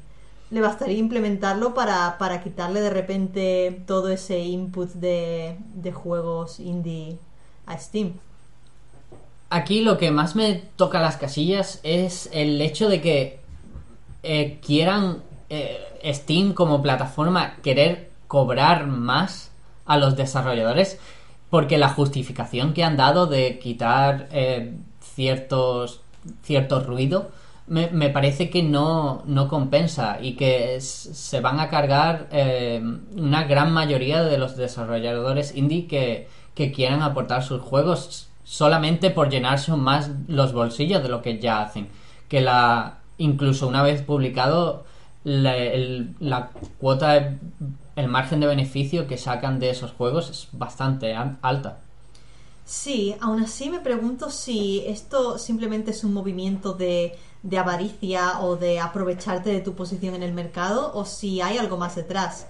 Le 0.50 0.60
bastaría 0.60 0.98
implementarlo 0.98 1.74
para, 1.74 2.40
quitarle 2.42 2.80
de 2.80 2.90
repente 2.90 3.82
todo 3.86 4.08
ese 4.10 4.38
input 4.40 4.90
de, 4.92 5.56
juegos 5.92 6.60
indie 6.60 7.18
a 7.66 7.78
Steam. 7.78 8.12
Aquí 9.48 9.80
lo 9.80 9.98
que 9.98 10.10
más 10.10 10.36
me 10.36 10.62
toca 10.76 11.00
las 11.00 11.16
casillas 11.16 11.80
es 11.82 12.28
el 12.32 12.60
hecho 12.60 12.88
de 12.88 13.00
que 13.00 13.40
eh, 14.22 14.58
quieran 14.64 15.22
eh, 15.50 15.78
Steam 16.14 16.54
como 16.54 16.82
plataforma 16.82 17.56
querer 17.56 18.10
cobrar 18.28 18.86
más 18.86 19.50
a 19.84 19.96
los 19.96 20.16
desarrolladores 20.16 20.98
porque 21.50 21.76
la 21.76 21.90
justificación 21.90 22.72
que 22.72 22.84
han 22.84 22.96
dado 22.96 23.26
de 23.26 23.58
quitar 23.58 24.28
eh, 24.32 24.74
ciertos 25.14 26.01
cierto 26.42 26.80
ruido 26.80 27.30
me, 27.66 28.10
parece 28.10 28.50
que 28.50 28.62
no, 28.62 29.22
compensa 29.48 30.18
y 30.20 30.34
que 30.34 30.80
se 30.80 31.40
van 31.40 31.60
a 31.60 31.70
cargar 31.70 32.28
eh, 32.32 32.82
una 33.16 33.44
gran 33.44 33.72
mayoría 33.72 34.22
de 34.22 34.36
los 34.36 34.56
desarrolladores 34.56 35.54
indie 35.54 35.86
que, 35.86 36.28
que 36.54 36.72
quieran 36.72 37.02
aportar 37.02 37.42
sus 37.42 37.62
juegos 37.62 38.28
solamente 38.44 39.10
por 39.10 39.30
llenarse 39.30 39.72
más 39.72 40.10
los 40.28 40.52
bolsillos 40.52 41.02
de 41.02 41.08
lo 41.08 41.22
que 41.22 41.38
ya 41.38 41.62
hacen 41.62 41.88
que 42.28 42.40
la 42.40 42.98
incluso 43.18 43.68
una 43.68 43.82
vez 43.82 44.02
publicado 44.02 44.84
la, 45.24 46.50
cuota, 46.78 47.36
el 47.96 48.08
margen 48.08 48.40
de 48.40 48.46
beneficio 48.46 49.06
que 49.06 49.18
sacan 49.18 49.60
de 49.60 49.70
esos 49.70 49.92
juegos 49.92 50.30
es 50.30 50.48
bastante 50.52 51.14
alta. 51.14 51.78
Sí, 52.72 53.14
aún 53.20 53.38
así 53.42 53.68
me 53.68 53.80
pregunto 53.80 54.30
si 54.30 54.82
esto 54.86 55.36
simplemente 55.36 55.90
es 55.90 56.04
un 56.04 56.14
movimiento 56.14 56.72
de, 56.72 57.18
de 57.42 57.58
avaricia 57.58 58.40
o 58.40 58.56
de 58.56 58.80
aprovecharte 58.80 59.50
de 59.50 59.60
tu 59.60 59.74
posición 59.74 60.14
en 60.14 60.22
el 60.22 60.32
mercado 60.32 60.90
o 60.94 61.04
si 61.04 61.42
hay 61.42 61.58
algo 61.58 61.76
más 61.76 61.96
detrás. 61.96 62.46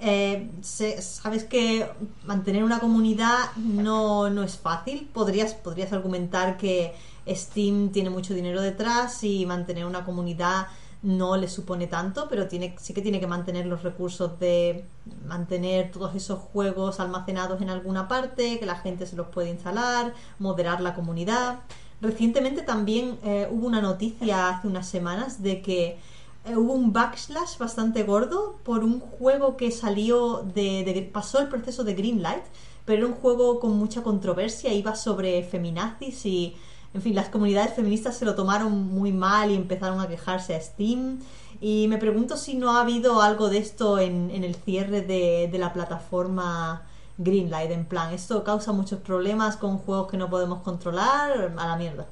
Eh, 0.00 0.50
sabes 0.62 1.44
que 1.44 1.86
mantener 2.24 2.64
una 2.64 2.80
comunidad 2.80 3.54
no, 3.56 4.30
no 4.30 4.44
es 4.44 4.56
fácil. 4.56 5.10
Podrías, 5.12 5.52
podrías 5.52 5.92
argumentar 5.92 6.56
que 6.56 6.94
Steam 7.28 7.90
tiene 7.90 8.08
mucho 8.08 8.32
dinero 8.32 8.62
detrás 8.62 9.22
y 9.24 9.44
mantener 9.44 9.84
una 9.84 10.06
comunidad 10.06 10.68
no 11.02 11.36
le 11.36 11.48
supone 11.48 11.86
tanto, 11.86 12.26
pero 12.28 12.48
tiene, 12.48 12.74
sí 12.80 12.94
que 12.94 13.02
tiene 13.02 13.20
que 13.20 13.26
mantener 13.26 13.66
los 13.66 13.82
recursos 13.82 14.38
de 14.40 14.84
mantener 15.26 15.90
todos 15.90 16.14
esos 16.14 16.38
juegos 16.38 17.00
almacenados 17.00 17.60
en 17.62 17.70
alguna 17.70 18.08
parte, 18.08 18.58
que 18.58 18.66
la 18.66 18.76
gente 18.76 19.06
se 19.06 19.16
los 19.16 19.28
puede 19.28 19.50
instalar, 19.50 20.14
moderar 20.38 20.80
la 20.80 20.94
comunidad. 20.94 21.60
Recientemente 22.00 22.62
también 22.62 23.18
eh, 23.24 23.48
hubo 23.50 23.66
una 23.66 23.80
noticia 23.80 24.48
hace 24.48 24.68
unas 24.68 24.88
semanas 24.88 25.42
de 25.42 25.62
que 25.62 25.98
eh, 26.44 26.56
hubo 26.56 26.72
un 26.72 26.92
backslash 26.92 27.58
bastante 27.58 28.02
gordo 28.02 28.58
por 28.64 28.84
un 28.84 29.00
juego 29.00 29.56
que 29.56 29.70
salió 29.70 30.44
de, 30.54 30.84
de, 30.84 31.10
pasó 31.12 31.40
el 31.40 31.48
proceso 31.48 31.84
de 31.84 31.94
Greenlight, 31.94 32.44
pero 32.84 32.98
era 32.98 33.06
un 33.14 33.20
juego 33.20 33.60
con 33.60 33.76
mucha 33.76 34.02
controversia, 34.02 34.72
iba 34.72 34.94
sobre 34.94 35.42
feminazis 35.42 36.24
y 36.26 36.56
en 36.96 37.02
fin, 37.02 37.14
las 37.14 37.28
comunidades 37.28 37.74
feministas 37.74 38.16
se 38.16 38.24
lo 38.24 38.34
tomaron 38.34 38.72
muy 38.88 39.12
mal 39.12 39.50
y 39.50 39.54
empezaron 39.54 40.00
a 40.00 40.08
quejarse 40.08 40.54
a 40.54 40.60
Steam. 40.60 41.20
Y 41.60 41.88
me 41.88 41.98
pregunto 41.98 42.38
si 42.38 42.54
no 42.54 42.74
ha 42.74 42.80
habido 42.80 43.20
algo 43.20 43.50
de 43.50 43.58
esto 43.58 43.98
en, 43.98 44.30
el 44.30 44.54
cierre 44.54 45.02
de, 45.02 45.54
la 45.58 45.74
plataforma 45.74 46.84
Greenlight. 47.18 47.70
En 47.70 47.84
plan, 47.84 48.14
esto 48.14 48.42
causa 48.44 48.72
muchos 48.72 49.00
problemas 49.00 49.58
con 49.58 49.76
juegos 49.76 50.10
que 50.10 50.16
no 50.16 50.30
podemos 50.30 50.62
controlar. 50.62 51.52
A 51.58 51.66
la 51.66 51.76
mierda. 51.76 52.06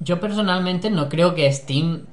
Yo 0.00 0.20
personalmente 0.20 0.88
no 0.88 1.10
creo 1.10 1.34
que 1.34 1.52
Steam 1.52 2.06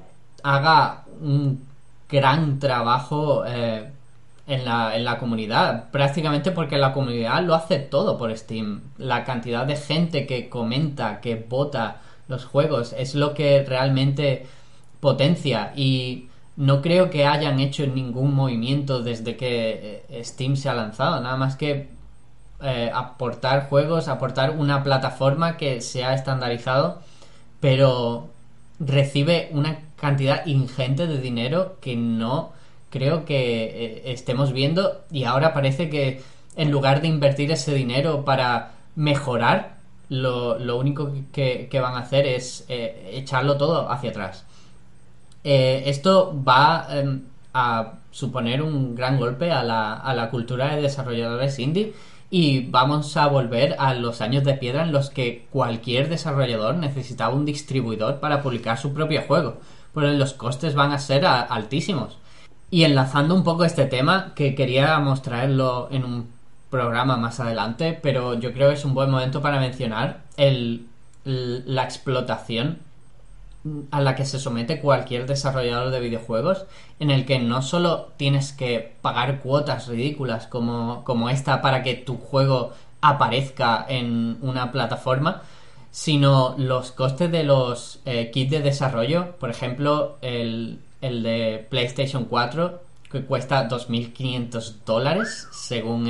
haga 0.43 1.06
un 1.21 1.65
gran 2.10 2.60
trabajo 2.60 3.45
eh, 3.45 3.89
en 4.45 4.65
la, 4.65 4.95
en 4.95 5.06
la 5.06 5.17
comunidad, 5.17 5.89
prácticamente 5.91 6.51
porque 6.51 6.77
la 6.77 6.93
comunidad 6.93 7.43
lo 7.43 7.56
hace 7.56 7.79
todo 7.79 8.17
por 8.17 8.36
Steam. 8.38 8.82
La 8.97 9.23
cantidad 9.23 9.65
de 9.65 9.77
gente 9.77 10.25
que 10.25 10.49
comenta, 10.49 11.21
que 11.21 11.36
vota 11.36 12.01
los 12.27 12.45
juegos, 12.45 12.93
es 12.97 13.15
lo 13.15 13.34
que 13.34 13.63
realmente 13.63 14.45
potencia 14.99 15.73
y 15.75 16.27
no 16.56 16.82
creo 16.82 17.10
que 17.10 17.25
hayan 17.25 17.60
hecho 17.60 17.86
ningún 17.88 18.34
movimiento 18.34 19.01
desde 19.01 19.36
que 19.38 20.06
eh, 20.10 20.23
Steam 20.23 20.56
se 20.56 20.69
ha 20.69 20.73
lanzado, 20.73 21.19
nada 21.21 21.36
más 21.38 21.56
que 21.56 21.89
eh, 22.62 22.91
aportar 22.93 23.67
juegos, 23.69 24.08
aportar 24.08 24.51
una 24.51 24.84
plataforma 24.84 25.58
que 25.58 25.82
se 25.82 26.03
ha 26.03 26.13
estandarizado, 26.13 27.01
pero 27.60 28.29
recibe 28.79 29.49
una 29.51 29.79
cantidad 29.95 30.45
ingente 30.45 31.08
de 31.08 31.19
dinero 31.19 31.77
que 31.82 31.95
no 31.95 32.51
creo 32.93 33.25
que 33.25 33.63
eh, 33.63 34.01
estemos 34.13 34.53
viendo 34.53 35.01
y 35.12 35.23
ahora 35.23 35.51
parece 35.51 35.89
que 35.89 36.21
en 36.56 36.69
lugar 36.69 37.01
de 37.01 37.08
invertir 37.08 37.51
ese 37.51 37.73
dinero 37.73 38.23
para 38.23 38.73
mejorar, 38.95 39.77
lo, 40.10 40.77
único 40.77 41.12
que, 41.32 41.67
van 41.82 41.95
a 41.95 42.01
hacer 42.01 42.27
es 42.27 42.65
eh, 42.69 43.10
echarlo 43.13 43.58
todo 43.58 43.91
hacia 43.91 44.12
atrás. 44.12 44.45
Eh, 45.43 45.84
esto 45.88 46.39
va 46.47 46.86
em, 46.91 47.23
a 47.56 47.93
suponer 48.12 48.62
un 48.62 48.93
gran 48.93 49.17
golpe 49.17 49.51
a 49.51 49.63
la, 49.63 49.95
a 49.95 50.13
la 50.13 50.29
cultura 50.29 50.75
de 50.75 50.84
desarrolladores 50.84 51.58
indie 51.58 51.93
y 52.29 52.67
vamos 52.69 53.17
a 53.17 53.25
volver 53.25 53.75
a 53.79 53.95
los 53.95 54.21
años 54.21 54.43
de 54.43 54.53
piedra 54.53 54.84
en 54.84 54.91
los 54.91 55.10
que 55.10 55.47
cualquier 55.51 56.10
desarrollador 56.10 56.75
necesitaba 56.75 57.34
un 57.34 57.45
distribuidor 57.45 58.19
para 58.19 58.43
publicar 58.43 58.77
su 58.77 58.93
propio 58.93 59.23
juego, 59.23 59.58
porque 59.93 60.12
los 60.12 60.34
costes 60.34 60.75
van 60.75 60.91
a 60.91 60.99
ser 60.99 61.25
altísimos. 61.25 62.19
Y 62.73 62.86
enlazando 62.86 63.36
un 63.36 63.43
poco 63.43 63.65
este 63.65 63.86
tema, 63.86 64.33
que 64.33 64.55
queríamos 64.55 65.21
traerlo 65.21 65.89
en 65.91 66.03
un 66.03 66.27
programa 66.71 67.17
más 67.17 67.39
adelante, 67.39 67.99
pero 68.01 68.33
yo 68.33 68.51
creo 68.51 68.69
que 68.69 68.73
es 68.73 68.83
un 68.83 68.95
buen 68.95 69.12
momento 69.12 69.43
para 69.43 69.59
mencionar 69.59 70.23
el, 70.38 70.88
la 71.23 71.83
explotación 71.83 72.79
a 73.91 74.01
la 74.01 74.15
que 74.15 74.25
se 74.25 74.39
somete 74.39 74.81
cualquier 74.81 75.27
desarrollador 75.27 75.91
de 75.91 75.99
videojuegos, 75.99 76.65
en 76.99 77.12
el 77.12 77.27
que 77.27 77.38
no 77.38 77.62
solo 77.62 78.12
tienes 78.17 78.53
que 78.53 78.95
pagar 79.03 79.41
cuotas 79.41 79.88
ridículas 79.88 80.47
como, 80.47 81.03
como 81.03 81.29
esta 81.29 81.62
para 81.62 81.83
que 81.83 81.93
tu 81.93 82.17
juego 82.17 82.73
aparezca 83.01 83.86
en 83.88 84.39
una 84.41 84.71
plataforma, 84.71 85.43
sino 85.91 86.55
los 86.57 86.91
costes 86.91 87.31
de 87.31 87.43
los 87.43 87.99
eh, 88.05 88.31
kits 88.31 88.49
de 88.49 88.62
desarrollo, 88.62 89.36
por 89.38 89.51
ejemplo, 89.51 90.17
el, 90.23 90.79
el 91.03 91.21
de 91.21 91.67
PlayStation 91.69 92.25
4, 92.25 92.81
que 93.11 93.25
cuesta 93.25 93.67
2.500 93.67 94.75
dólares, 94.85 95.49
según 95.51 96.07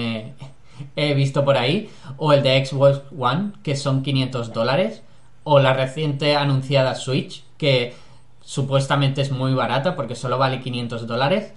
he, 0.95 1.13
visto 1.15 1.43
por 1.43 1.57
ahí, 1.57 1.89
o 2.17 2.31
el 2.31 2.43
de 2.43 2.63
Xbox 2.63 3.01
One, 3.17 3.53
que 3.63 3.75
son 3.75 4.03
500 4.03 4.53
dólares, 4.53 5.01
o 5.43 5.59
la 5.59 5.73
reciente 5.73 6.35
anunciada 6.35 6.93
Switch, 6.93 7.43
que 7.57 7.95
supuestamente 8.41 9.21
es 9.21 9.31
muy 9.31 9.53
barata 9.53 9.95
porque 9.95 10.15
solo 10.15 10.37
vale 10.37 10.61
500 10.61 11.07
dólares. 11.07 11.53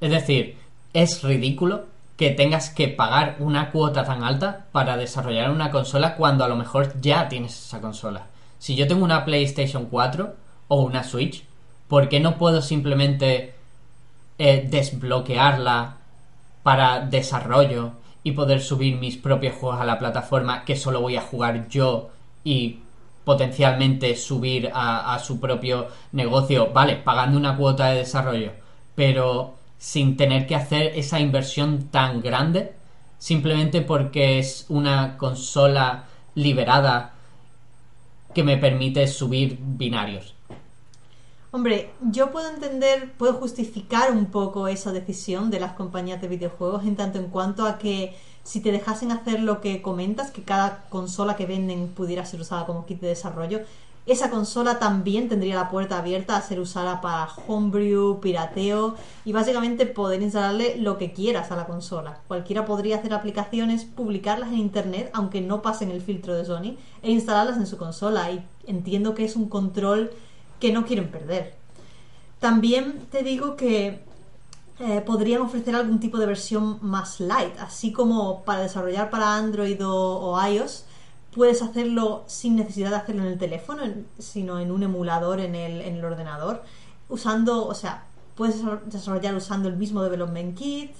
Es 0.00 0.10
decir, 0.10 0.56
es 0.92 1.22
ridículo 1.22 1.86
que 2.18 2.30
tengas 2.30 2.68
que 2.68 2.88
pagar 2.88 3.36
una 3.38 3.70
cuota 3.70 4.04
tan 4.04 4.22
alta 4.22 4.66
para 4.72 4.96
desarrollar 4.96 5.50
una 5.50 5.70
consola 5.70 6.16
cuando 6.16 6.44
a 6.44 6.48
lo 6.48 6.56
mejor 6.56 7.00
ya 7.00 7.28
tienes 7.28 7.56
esa 7.56 7.80
consola. 7.80 8.26
Si 8.58 8.74
yo 8.74 8.86
tengo 8.86 9.04
una 9.04 9.24
PlayStation 9.24 9.86
4 9.86 10.34
o 10.68 10.82
una 10.82 11.02
Switch, 11.02 11.47
¿por 11.88 12.08
qué 12.08 12.20
no 12.20 12.38
puedo 12.38 12.62
simplemente 12.62 13.54
eh, 14.38 14.66
desbloquearla 14.70 15.96
para 16.62 17.00
desarrollo 17.00 17.92
y 18.22 18.32
poder 18.32 18.60
subir 18.60 18.96
mis 18.96 19.16
propios 19.16 19.56
juegos 19.56 19.80
a 19.80 19.84
la 19.84 19.98
plataforma 19.98 20.64
que 20.64 20.76
solo 20.76 21.00
voy 21.00 21.16
a 21.16 21.22
jugar 21.22 21.68
yo 21.68 22.10
y 22.44 22.80
potencialmente 23.24 24.16
subir 24.16 24.70
a 24.72 25.18
su 25.18 25.38
propio 25.38 25.88
negocio, 26.12 26.72
vale, 26.72 26.96
pagando 26.96 27.36
una 27.36 27.58
cuota 27.58 27.88
de 27.88 27.98
desarrollo, 27.98 28.52
pero 28.94 29.54
sin 29.78 30.16
tener 30.16 30.46
que 30.46 30.56
hacer 30.56 30.92
esa 30.96 31.20
inversión 31.20 31.88
tan 31.88 32.20
grande, 32.22 32.72
simplemente 33.18 33.82
porque 33.82 34.38
es 34.38 34.66
una 34.68 35.16
consola 35.16 36.04
liberada 36.34 37.14
que 38.34 38.42
me 38.42 38.56
permite 38.56 39.06
subir 39.06 39.58
binarios. 39.60 40.37
Hombre, 41.50 41.90
yo 42.02 42.30
puedo 42.30 42.50
entender, 42.50 43.10
puedo 43.16 43.32
justificar 43.32 44.12
un 44.12 44.26
poco 44.26 44.68
esa 44.68 44.92
decisión 44.92 45.50
de 45.50 45.58
las 45.58 45.72
compañías 45.72 46.20
de 46.20 46.28
videojuegos 46.28 46.84
en 46.84 46.94
tanto 46.94 47.18
en 47.18 47.28
cuanto 47.28 47.64
a 47.64 47.78
que 47.78 48.14
si 48.42 48.60
te 48.60 48.70
dejasen 48.70 49.12
hacer 49.12 49.40
lo 49.40 49.62
que 49.62 49.80
comentas, 49.80 50.30
que 50.30 50.42
cada 50.42 50.84
consola 50.90 51.36
que 51.36 51.46
venden 51.46 51.88
pudiera 51.88 52.26
ser 52.26 52.42
usada 52.42 52.66
como 52.66 52.84
kit 52.84 53.00
de 53.00 53.08
desarrollo, 53.08 53.60
esa 54.04 54.30
consola 54.30 54.78
también 54.78 55.28
tendría 55.30 55.54
la 55.54 55.70
puerta 55.70 55.98
abierta 55.98 56.36
a 56.36 56.42
ser 56.42 56.60
usada 56.60 57.00
para 57.00 57.28
homebrew, 57.46 58.20
pirateo 58.20 58.96
y 59.24 59.32
básicamente 59.32 59.86
poder 59.86 60.20
instalarle 60.22 60.76
lo 60.76 60.98
que 60.98 61.12
quieras 61.12 61.50
a 61.50 61.56
la 61.56 61.66
consola. 61.66 62.20
Cualquiera 62.26 62.66
podría 62.66 62.96
hacer 62.96 63.12
aplicaciones, 63.12 63.84
publicarlas 63.84 64.50
en 64.50 64.58
internet, 64.58 65.10
aunque 65.14 65.40
no 65.40 65.60
pasen 65.60 65.90
el 65.90 66.00
filtro 66.00 66.34
de 66.34 66.44
Sony, 66.44 66.76
e 67.02 67.10
instalarlas 67.10 67.58
en 67.58 67.66
su 67.66 67.76
consola. 67.76 68.30
Y 68.30 68.42
entiendo 68.66 69.14
que 69.14 69.26
es 69.26 69.36
un 69.36 69.48
control 69.50 70.10
que 70.58 70.72
no 70.72 70.84
quieren 70.84 71.10
perder. 71.10 71.54
También 72.40 73.06
te 73.10 73.22
digo 73.22 73.56
que 73.56 74.00
eh, 74.80 75.02
podrían 75.04 75.42
ofrecer 75.42 75.74
algún 75.74 76.00
tipo 76.00 76.18
de 76.18 76.26
versión 76.26 76.78
más 76.82 77.20
light, 77.20 77.58
así 77.58 77.92
como 77.92 78.44
para 78.44 78.60
desarrollar 78.60 79.10
para 79.10 79.34
Android 79.36 79.78
o 79.84 80.38
iOS 80.46 80.84
puedes 81.38 81.62
hacerlo 81.62 82.24
sin 82.26 82.56
necesidad 82.56 82.90
de 82.90 82.96
hacerlo 82.96 83.22
en 83.22 83.28
el 83.28 83.38
teléfono, 83.38 83.82
sino 84.18 84.58
en 84.58 84.70
un 84.70 84.82
emulador 84.82 85.40
en 85.40 85.54
el, 85.54 85.80
en 85.82 85.96
el 85.96 86.04
ordenador, 86.04 86.62
usando, 87.08 87.66
o 87.66 87.74
sea, 87.74 88.06
puedes 88.34 88.56
desarrollar 88.86 89.34
usando 89.34 89.68
el 89.68 89.76
mismo 89.76 90.02
development 90.02 90.58
kit 90.58 90.90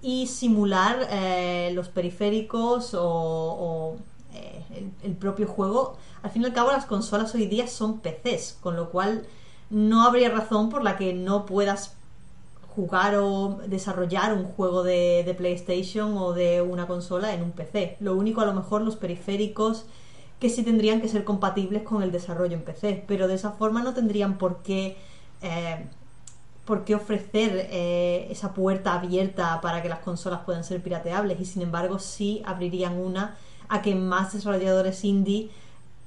y 0.00 0.26
simular 0.28 1.08
eh, 1.10 1.72
los 1.74 1.88
periféricos 1.88 2.94
o, 2.94 3.96
eh, 4.32 4.90
el, 5.02 5.12
propio 5.12 5.46
juego. 5.46 5.96
Al 6.22 6.30
fin 6.30 6.42
y 6.42 6.44
al 6.44 6.52
cabo, 6.52 6.70
las 6.70 6.86
consolas 6.86 7.34
hoy 7.34 7.46
día 7.46 7.66
son 7.66 8.00
PCs, 8.00 8.58
con 8.60 8.76
lo 8.76 8.90
cual 8.90 9.26
no 9.70 10.04
habría 10.04 10.30
razón 10.30 10.68
por 10.68 10.84
la 10.84 10.96
que 10.96 11.12
no 11.14 11.46
puedas 11.46 11.94
jugar 12.74 13.16
o 13.16 13.60
desarrollar 13.66 14.32
un 14.32 14.44
juego 14.44 14.82
de, 14.82 15.34
PlayStation 15.36 16.16
o 16.16 16.32
de 16.32 16.62
una 16.62 16.86
consola 16.86 17.34
en 17.34 17.42
un 17.42 17.52
PC. 17.52 17.96
Lo 18.00 18.14
único, 18.14 18.40
a 18.40 18.46
lo 18.46 18.54
mejor, 18.54 18.82
los 18.82 18.96
periféricos 18.96 19.84
que 20.38 20.48
sí 20.48 20.62
tendrían 20.62 21.00
que 21.00 21.08
ser 21.08 21.24
compatibles 21.24 21.82
con 21.82 22.02
el 22.02 22.12
desarrollo 22.12 22.54
en 22.54 22.62
PC, 22.62 23.04
pero 23.06 23.28
de 23.28 23.34
esa 23.34 23.52
forma 23.52 23.82
no 23.82 23.94
tendrían 23.94 24.38
por 24.38 24.62
qué, 24.62 24.96
eh, 25.40 25.86
por 26.64 26.84
qué 26.84 26.94
ofrecer 26.94 27.68
eh, 27.70 28.26
esa 28.30 28.52
puerta 28.52 28.94
abierta 28.94 29.60
para 29.60 29.82
que 29.82 29.88
las 29.88 30.00
consolas 30.00 30.40
puedan 30.44 30.64
ser 30.64 30.82
pirateables 30.82 31.40
y 31.40 31.44
sin 31.44 31.62
embargo 31.62 31.98
sí 31.98 32.42
abrirían 32.44 32.98
una 32.98 33.36
a 33.68 33.82
que 33.82 33.94
más 33.94 34.32
desarrolladores 34.32 35.04
indie 35.04 35.50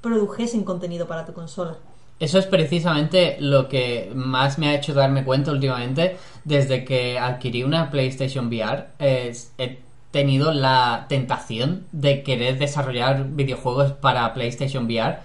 produjesen 0.06 0.64
contenido 0.64 1.08
para 1.08 1.26
tu 1.26 1.34
consola. 1.34 1.78
Eso 2.20 2.38
es 2.38 2.46
precisamente 2.46 3.38
lo 3.40 3.68
que 3.68 4.12
más 4.14 4.60
me 4.60 4.68
ha 4.68 4.76
hecho 4.76 4.94
darme 4.94 5.26
cuenta 5.26 5.52
últimamente 5.52 6.16
desde 6.44 6.86
que 6.86 7.18
adquirí 7.18 7.64
una 7.64 7.90
PlayStation 7.90 8.48
VR. 8.48 8.90
he 9.00 9.80
tenido 10.12 10.54
la 10.54 11.08
tentación 11.10 11.88
de 11.92 12.22
querer 12.22 12.60
desarrollar 12.60 13.26
videojuegos 13.32 13.94
para 13.94 14.32
PlayStation 14.36 14.86
VR. 14.86 15.18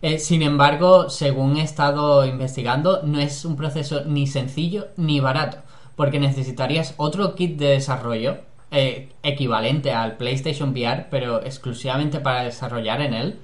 Eh, 0.00 0.18
sin 0.20 0.42
embargo, 0.42 1.10
según 1.10 1.56
he 1.56 1.62
estado 1.62 2.24
investigando, 2.24 3.02
no 3.02 3.18
es 3.18 3.44
un 3.44 3.56
proceso 3.56 4.04
ni 4.06 4.28
sencillo 4.28 4.86
ni 4.96 5.18
barato, 5.18 5.58
porque 5.96 6.20
necesitarías 6.20 6.94
otro 6.98 7.34
kit 7.34 7.58
de 7.58 7.70
desarrollo 7.70 8.36
eh, 8.70 9.08
equivalente 9.24 9.92
al 9.92 10.16
PlayStation 10.16 10.70
VR, 10.70 11.08
pero 11.10 11.42
exclusivamente 11.42 12.20
para 12.20 12.44
desarrollar 12.44 13.00
en 13.02 13.14
él 13.14 13.38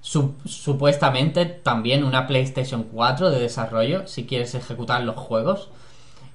supuestamente 0.00 1.44
también 1.44 2.04
una 2.04 2.26
PlayStation 2.26 2.84
4 2.84 3.30
de 3.30 3.40
desarrollo 3.40 4.06
si 4.06 4.26
quieres 4.26 4.54
ejecutar 4.54 5.02
los 5.02 5.16
juegos. 5.16 5.68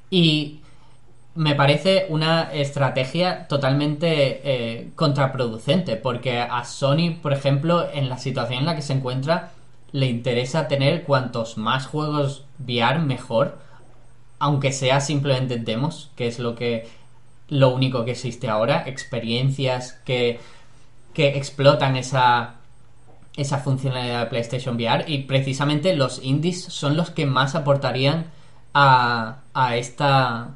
Y 0.09 0.61
me 1.35 1.55
parece 1.55 2.05
una 2.09 2.53
estrategia 2.53 3.47
totalmente 3.47 4.41
eh, 4.43 4.91
contraproducente 4.95 5.95
porque 5.95 6.39
a 6.39 6.63
Sony, 6.65 7.15
por 7.21 7.33
ejemplo, 7.33 7.87
en 7.91 8.09
la 8.09 8.17
situación 8.17 8.59
en 8.59 8.65
la 8.65 8.75
que 8.75 8.81
se 8.83 8.93
encuentra, 8.93 9.51
le 9.91 10.07
interesa 10.07 10.67
tener 10.67 11.03
cuantos 11.03 11.57
más 11.57 11.87
juegos 11.87 12.45
VR 12.59 12.99
mejor, 12.99 13.57
aunque 14.39 14.71
sea 14.71 14.99
simplemente 14.99 15.57
demos, 15.57 16.11
que 16.15 16.27
es 16.27 16.39
lo 16.39 16.55
que 16.55 16.87
lo 17.49 17.69
único 17.69 18.05
que 18.05 18.11
existe 18.11 18.49
ahora, 18.49 18.83
experiencias 18.87 19.93
que, 20.05 20.39
que 21.13 21.37
explotan 21.37 21.95
esa 21.95 22.55
esa 23.35 23.57
funcionalidad 23.59 24.21
de 24.21 24.25
PlayStation 24.27 24.75
VR 24.75 25.05
y 25.07 25.23
precisamente 25.23 25.95
los 25.95 26.23
indies 26.23 26.63
son 26.63 26.95
los 26.95 27.09
que 27.09 27.25
más 27.25 27.55
aportarían 27.55 28.25
a, 28.73 29.39
a, 29.53 29.75
esta, 29.75 30.49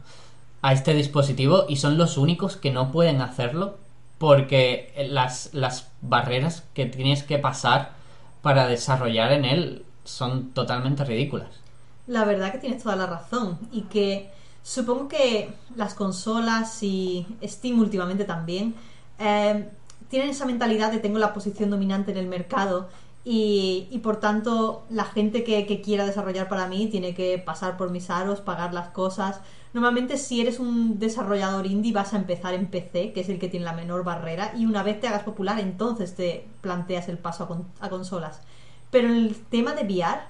a 0.61 0.73
este 0.73 0.93
dispositivo 0.93 1.65
y 1.67 1.77
son 1.77 1.97
los 1.97 2.17
únicos 2.17 2.55
que 2.57 2.71
no 2.71 2.91
pueden 2.91 3.21
hacerlo 3.21 3.77
porque 4.17 4.93
las, 5.09 5.53
las 5.53 5.89
barreras 6.01 6.63
que 6.73 6.85
tienes 6.85 7.23
que 7.23 7.37
pasar 7.37 7.91
para 8.41 8.67
desarrollar 8.67 9.31
en 9.31 9.45
él 9.45 9.85
son 10.03 10.51
totalmente 10.51 11.03
ridículas. 11.03 11.49
La 12.07 12.23
verdad 12.25 12.51
que 12.51 12.59
tienes 12.59 12.81
toda 12.81 12.95
la 12.95 13.05
razón 13.05 13.59
y 13.71 13.81
que 13.81 14.31
supongo 14.63 15.07
que 15.07 15.49
las 15.75 15.93
consolas 15.93 16.81
y 16.81 17.27
Steam 17.43 17.79
últimamente 17.79 18.23
también 18.23 18.75
eh, 19.19 19.69
tienen 20.09 20.29
esa 20.29 20.45
mentalidad 20.45 20.91
de 20.91 20.99
tengo 20.99 21.19
la 21.19 21.33
posición 21.33 21.69
dominante 21.69 22.11
en 22.11 22.17
el 22.17 22.27
mercado 22.27 22.87
y, 23.29 23.89
y 23.91 23.99
por 23.99 24.21
tanto 24.21 24.85
la 24.89 25.03
gente 25.03 25.43
que, 25.43 25.81
quiera 25.81 26.05
desarrollar 26.05 26.47
para 26.47 26.67
mí 26.67 26.87
tiene 26.87 27.13
que 27.13 27.37
pasar 27.37 27.75
por 27.75 27.91
mis 27.91 28.09
aros, 28.09 28.39
pagar 28.39 28.73
las 28.73 28.87
cosas. 28.87 29.41
Normalmente 29.73 30.17
si 30.17 30.39
eres 30.39 30.59
un 30.59 30.97
desarrollador 30.97 31.67
indie 31.67 31.91
vas 31.91 32.13
a 32.13 32.17
empezar 32.17 32.53
en 32.53 32.67
PC, 32.67 33.11
que 33.11 33.19
es 33.19 33.27
el 33.27 33.37
que 33.37 33.49
tiene 33.49 33.65
la 33.65 33.73
menor 33.73 34.05
barrera, 34.05 34.53
y 34.55 34.65
una 34.65 34.81
vez 34.81 35.01
te 35.01 35.09
hagas 35.09 35.23
popular 35.23 35.59
entonces 35.59 36.15
te 36.15 36.47
planteas 36.61 37.09
el 37.09 37.17
paso 37.17 37.67
a, 37.81 37.89
consolas. 37.89 38.39
Pero 38.91 39.09
el 39.09 39.35
tema 39.49 39.73
de 39.73 39.83
VR, 39.83 40.21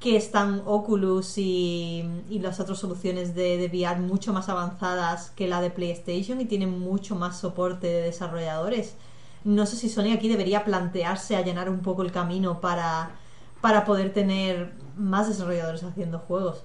que 0.00 0.16
están 0.16 0.62
Oculus 0.64 1.38
y, 1.38 2.08
y 2.30 2.38
las 2.38 2.60
otras 2.60 2.78
soluciones 2.78 3.34
de, 3.34 3.56
de, 3.56 3.66
VR 3.66 4.00
mucho 4.00 4.32
más 4.32 4.48
avanzadas 4.48 5.30
que 5.30 5.48
la 5.48 5.60
de 5.60 5.70
PlayStation 5.70 6.40
y 6.40 6.44
tienen 6.44 6.78
mucho 6.78 7.16
más 7.16 7.38
soporte 7.38 7.88
de 7.88 8.02
desarrolladores 8.02 8.94
no 9.44 9.66
sé 9.66 9.76
si 9.76 9.88
Sony 9.88 10.12
aquí 10.12 10.28
debería 10.28 10.64
plantearse 10.64 11.36
allanar 11.36 11.68
un 11.70 11.80
poco 11.80 12.02
el 12.02 12.12
camino 12.12 12.60
para, 12.60 13.10
para 13.60 13.84
poder 13.84 14.12
tener 14.12 14.72
más 14.96 15.28
desarrolladores 15.28 15.82
haciendo 15.84 16.18
juegos. 16.18 16.64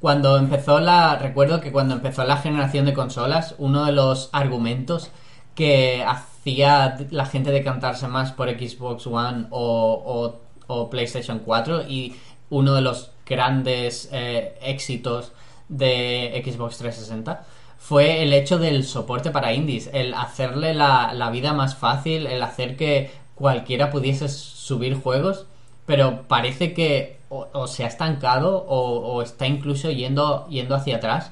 Cuando 0.00 0.36
empezó 0.36 0.78
la. 0.78 1.16
Recuerdo 1.16 1.60
que 1.60 1.72
cuando 1.72 1.94
empezó 1.94 2.24
la 2.24 2.36
generación 2.36 2.84
de 2.84 2.94
consolas, 2.94 3.54
uno 3.58 3.84
de 3.86 3.92
los 3.92 4.28
argumentos 4.32 5.10
que 5.54 6.04
hacía 6.06 6.96
la 7.10 7.26
gente 7.26 7.50
decantarse 7.50 8.06
más 8.06 8.30
por 8.32 8.48
Xbox 8.50 9.06
One 9.06 9.46
o, 9.50 10.38
o, 10.66 10.90
PlayStation 10.90 11.40
4 11.40 11.88
y 11.88 12.14
uno 12.50 12.74
de 12.74 12.80
los 12.80 13.10
grandes 13.26 14.08
eh, 14.12 14.56
éxitos 14.62 15.32
de 15.68 16.42
Xbox 16.44 16.78
360 16.78 17.44
fue 17.78 18.22
el 18.22 18.32
hecho 18.32 18.58
del 18.58 18.84
soporte 18.84 19.30
para 19.30 19.52
indies, 19.52 19.90
el 19.92 20.14
hacerle 20.14 20.74
la, 20.74 21.30
vida 21.30 21.52
más 21.52 21.76
fácil, 21.76 22.26
el 22.26 22.42
hacer 22.42 22.76
que 22.76 23.12
cualquiera 23.34 23.90
pudiese 23.90 24.28
subir 24.28 24.96
juegos, 24.96 25.46
pero 25.86 26.22
parece 26.26 26.74
que 26.74 27.18
o, 27.28 27.66
se 27.68 27.84
ha 27.84 27.86
estancado 27.86 28.64
o, 28.66 29.22
está 29.22 29.46
incluso 29.46 29.90
yendo, 29.90 30.48
yendo 30.48 30.74
hacia 30.74 30.96
atrás, 30.96 31.30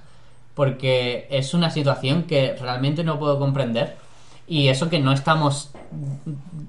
porque 0.55 1.27
es 1.31 1.55
una 1.55 1.71
situación 1.71 2.25
que 2.25 2.55
realmente 2.55 3.03
no 3.03 3.19
puedo 3.19 3.39
comprender. 3.41 3.97
Y 4.47 4.69
eso 4.69 4.91
que 4.91 5.01
no 5.01 5.13
estamos 5.13 5.71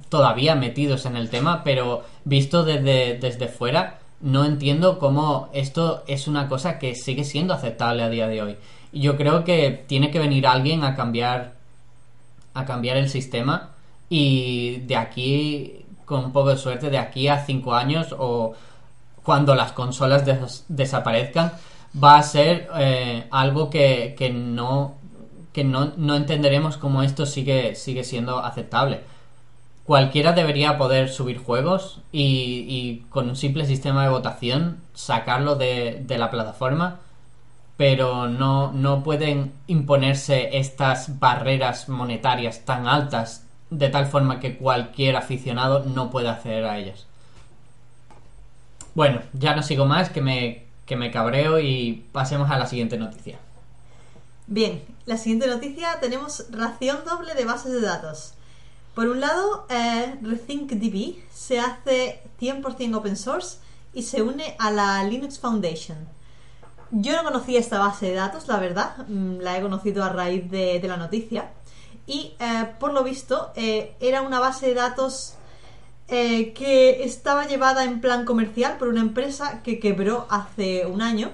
todavía 0.10 0.56
metidos 0.56 1.06
en 1.06 1.18
el 1.18 1.30
tema, 1.30 1.64
pero 1.64 2.04
visto 2.24 2.64
desde, 2.64 3.20
desde 3.20 3.48
fuera, 3.50 4.00
no 4.26 4.44
entiendo 4.44 4.98
cómo 4.98 5.50
esto 5.54 6.04
es 6.08 6.28
una 6.28 6.50
cosa 6.50 6.80
que 6.80 6.96
sigue 6.96 7.24
siendo 7.24 7.54
aceptable 7.54 8.02
a 8.02 8.10
día 8.10 8.28
de 8.28 8.42
hoy. 8.42 8.58
Yo 8.92 9.18
creo 9.18 9.44
que 9.44 9.84
tiene 9.86 10.10
que 10.10 10.18
venir 10.18 10.48
alguien 10.48 10.84
a 10.84 10.96
cambiar 10.96 11.54
a 12.56 12.66
cambiar 12.66 12.98
el 12.98 13.08
sistema 13.08 13.70
y 14.10 14.78
de 14.88 14.96
aquí 14.96 15.86
con 16.06 16.26
un 16.26 16.32
poco 16.32 16.50
de 16.50 16.58
suerte 16.58 16.90
de 16.90 16.98
aquí 16.98 17.28
a 17.28 17.46
cinco 17.46 17.76
años 17.76 18.16
o 18.18 18.54
cuando 19.22 19.54
las 19.54 19.74
consolas 19.74 20.24
desaparezcan 20.70 21.52
va 22.04 22.18
a 22.18 22.24
ser 22.24 22.68
eh, 22.78 23.28
algo 23.30 23.70
que, 23.70 24.16
que 24.18 24.32
no 24.32 24.96
que 25.54 25.64
no, 25.64 25.92
no, 25.98 26.16
entenderemos 26.16 26.78
cómo 26.78 27.04
esto 27.04 27.28
sigue 27.28 27.76
sigue 27.76 28.04
siendo 28.04 28.40
aceptable 28.40 29.02
cualquiera 29.86 30.34
debería 30.34 30.78
poder 30.78 31.10
subir 31.10 31.38
juegos 31.38 32.02
y, 32.12 33.04
con 33.10 33.30
un 33.30 33.36
simple 33.36 33.66
sistema 33.66 34.04
de 34.04 34.10
votación 34.10 34.82
sacarlo 34.94 35.56
de, 35.56 36.04
de 36.06 36.18
la 36.18 36.32
plataforma 36.32 37.00
pero 37.78 38.28
no, 38.28 38.72
no 38.72 39.04
pueden 39.04 39.54
imponerse 39.68 40.58
estas 40.58 41.20
barreras 41.20 41.90
monetarias 41.90 42.62
tan 42.64 42.88
altas 42.88 43.44
de 43.70 43.90
tal 43.90 44.06
forma 44.06 44.40
que 44.40 44.58
cualquier 44.58 45.16
aficionado 45.16 45.84
no 45.84 46.10
pueda 46.10 46.34
acceder 46.34 46.66
a 46.66 46.78
ellas. 46.78 47.06
Bueno, 48.94 49.22
ya 49.34 49.56
no 49.56 49.64
sigo 49.64 49.86
más, 49.86 50.10
que 50.10 50.22
me, 50.22 50.68
que 50.86 50.96
me 50.96 51.12
cabreo 51.12 51.60
y 51.60 52.06
pasemos 52.14 52.50
a 52.50 52.58
la 52.58 52.66
siguiente 52.66 52.98
noticia. 52.98 53.40
Bien, 54.48 54.82
la 55.06 55.18
siguiente 55.18 55.48
noticia 55.48 56.00
tenemos 56.00 56.46
ración 56.52 57.00
doble 57.04 57.34
de 57.36 57.44
bases 57.44 57.74
de 57.74 57.82
datos. 57.82 58.36
Por 58.96 59.10
un 59.10 59.20
lado, 59.20 59.66
eh, 59.70 60.16
RethinkDB 60.22 61.22
se 61.30 61.60
hace 61.60 62.22
100% 62.40 62.96
open 62.96 63.18
source 63.18 63.58
y 63.94 64.04
se 64.04 64.22
une 64.22 64.56
a 64.58 64.72
la 64.72 65.04
Linux 65.04 65.38
Foundation. 65.38 65.98
Yo 66.92 67.14
no 67.14 67.24
conocía 67.26 67.60
esta 67.60 67.78
base 67.78 68.06
de 68.06 68.14
datos, 68.14 68.48
la 68.48 68.58
verdad, 68.58 69.06
mm, 69.10 69.40
la 69.40 69.58
he 69.58 69.62
conocido 69.62 70.02
a 70.02 70.10
raíz 70.10 70.50
de, 70.50 70.82
la 70.88 70.96
noticia. 70.96 71.52
Y 72.08 72.36
eh, 72.40 72.72
por 72.80 72.94
lo 72.94 73.04
visto 73.04 73.52
eh, 73.58 73.98
era 74.00 74.22
una 74.22 74.40
base 74.40 74.68
de 74.68 74.76
datos 74.76 75.34
que 76.08 77.04
estaba 77.04 77.48
llevada 77.48 77.84
en 77.84 78.00
plan 78.00 78.26
comercial 78.26 78.78
por 78.78 78.90
una 78.90 79.02
empresa 79.02 79.64
que 79.64 79.80
quebró 79.80 80.28
hace 80.30 80.86
un 80.86 81.02
año. 81.02 81.32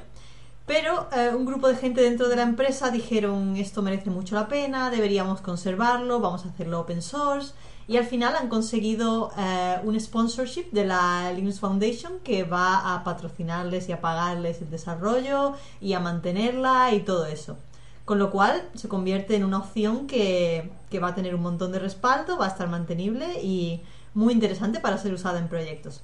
Pero 0.72 1.10
eh, 1.12 1.36
un 1.36 1.46
grupo 1.46 1.68
de 1.68 1.76
gente 1.76 2.00
dentro 2.00 2.30
de 2.30 2.38
la 2.38 2.44
empresa 2.44 2.92
dijeron 2.92 3.58
esto 3.58 3.82
merece 3.82 4.10
mucho 4.10 4.36
la 4.36 4.48
pena, 4.48 4.90
deberíamos 4.90 5.42
conservarlo, 5.42 6.22
vamos 6.22 6.46
a 6.46 6.48
hacerlo 6.48 6.80
open 6.80 7.02
source. 7.02 7.54
Y 7.90 7.98
al 7.98 8.06
final 8.06 8.38
han 8.38 8.48
conseguido 8.48 9.34
eh, 9.38 9.82
un 9.84 10.00
sponsorship 10.00 10.72
de 10.72 10.86
la 10.86 11.30
Linux 11.34 11.60
Foundation 11.60 12.20
que 12.24 12.46
va 12.46 12.96
a 12.96 13.04
patrocinarles 13.04 13.90
y 13.90 13.92
a 13.92 14.00
pagarles 14.00 14.62
el 14.62 14.70
desarrollo 14.70 15.56
y 15.82 15.92
a 15.92 16.00
mantenerla 16.00 16.94
y 16.94 17.02
todo 17.02 17.26
eso. 17.26 17.58
Con 18.06 18.18
lo 18.18 18.32
cual 18.32 18.70
se 18.74 18.88
convierte 18.88 19.36
en 19.36 19.44
una 19.44 19.58
opción 19.58 20.08
que, 20.08 20.72
que 20.90 21.00
va 21.00 21.10
a 21.10 21.16
tener 21.16 21.36
un 21.36 21.42
montón 21.42 21.74
de 21.74 21.80
respaldo, 21.80 22.38
va 22.38 22.46
a 22.46 22.50
estar 22.50 22.70
mantenible 22.70 23.44
y 23.44 23.82
muy 24.14 24.32
interesante 24.32 24.80
para 24.80 24.98
ser 24.98 25.14
usada 25.14 25.38
en 25.40 25.50
proyectos. 25.50 26.02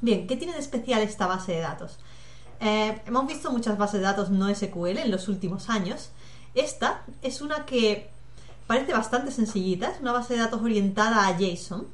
Bien, 0.00 0.26
¿qué 0.26 0.36
tiene 0.36 0.54
de 0.54 0.60
especial 0.60 1.02
esta 1.02 1.26
base 1.26 1.52
de 1.52 1.60
datos? 1.60 1.98
Eh, 2.64 3.02
hemos 3.06 3.26
visto 3.26 3.50
muchas 3.50 3.76
bases 3.76 3.98
de 4.00 4.06
datos 4.06 4.30
no 4.30 4.48
SQL 4.54 4.98
en 4.98 5.10
los 5.10 5.26
últimos 5.26 5.68
años. 5.68 6.10
Esta 6.54 7.02
es 7.20 7.40
una 7.40 7.66
que 7.66 8.08
parece 8.68 8.92
bastante 8.92 9.32
sencillita, 9.32 9.90
es 9.90 10.00
una 10.00 10.12
base 10.12 10.34
de 10.34 10.40
datos 10.40 10.62
orientada 10.62 11.26
a 11.26 11.36
JSON, 11.36 11.88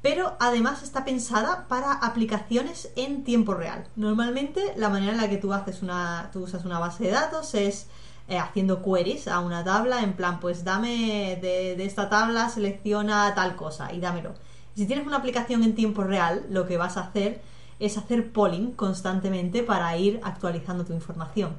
pero 0.00 0.34
además 0.40 0.82
está 0.82 1.04
pensada 1.04 1.66
para 1.68 1.92
aplicaciones 1.92 2.88
en 2.96 3.24
tiempo 3.24 3.52
real. 3.52 3.86
Normalmente 3.94 4.72
la 4.76 4.88
manera 4.88 5.12
en 5.12 5.18
la 5.18 5.28
que 5.28 5.36
tú 5.36 5.52
haces 5.52 5.82
una, 5.82 6.30
tú 6.32 6.44
usas 6.44 6.64
una 6.64 6.78
base 6.78 7.04
de 7.04 7.10
datos 7.10 7.54
es 7.54 7.86
eh, 8.28 8.38
haciendo 8.38 8.82
queries 8.82 9.28
a 9.28 9.40
una 9.40 9.64
tabla, 9.64 10.02
en 10.02 10.14
plan, 10.14 10.40
pues 10.40 10.64
dame 10.64 11.38
de, 11.42 11.84
esta 11.84 12.08
tabla, 12.08 12.48
selecciona 12.48 13.34
tal 13.34 13.54
cosa 13.54 13.92
y 13.92 14.00
dámelo. 14.00 14.32
Si 14.74 14.86
tienes 14.86 15.06
una 15.06 15.18
aplicación 15.18 15.62
en 15.62 15.74
tiempo 15.74 16.04
real, 16.04 16.46
lo 16.48 16.66
que 16.66 16.78
vas 16.78 16.96
a 16.96 17.02
hacer 17.02 17.42
es 17.78 17.98
hacer 17.98 18.32
polling 18.32 18.72
constantemente 18.72 19.62
para 19.62 19.96
ir 19.96 20.20
actualizando 20.22 20.84
tu 20.84 20.92
información. 20.92 21.56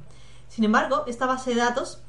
Sin 0.49 0.63
embargo, 0.63 1.03
esta 1.08 1.25
base 1.25 1.51
de 1.51 1.58
datos 1.58 1.99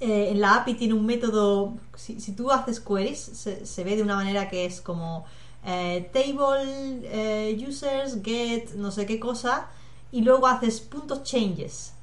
eh, 0.00 0.28
en 0.30 0.40
la 0.40 0.54
API 0.54 0.74
tiene 0.74 0.94
un 0.94 1.06
método, 1.06 1.74
si, 1.96 2.32
tú 2.32 2.52
haces 2.52 2.80
queries, 2.80 3.18
se, 3.18 3.84
ve 3.84 3.96
de 3.96 4.02
una 4.02 4.14
manera 4.14 4.48
que 4.48 4.64
es 4.64 4.80
como 4.80 5.24
eh, 5.64 6.08
table, 6.12 7.00
eh, 7.04 7.66
users, 7.66 8.22
get, 8.22 8.74
no 8.74 8.92
sé 8.92 9.06
qué 9.06 9.18
cosa, 9.18 9.66
y 10.12 10.20
luego 10.22 10.46
haces 10.46 10.80
puntos 10.80 11.24
changes. 11.24 11.94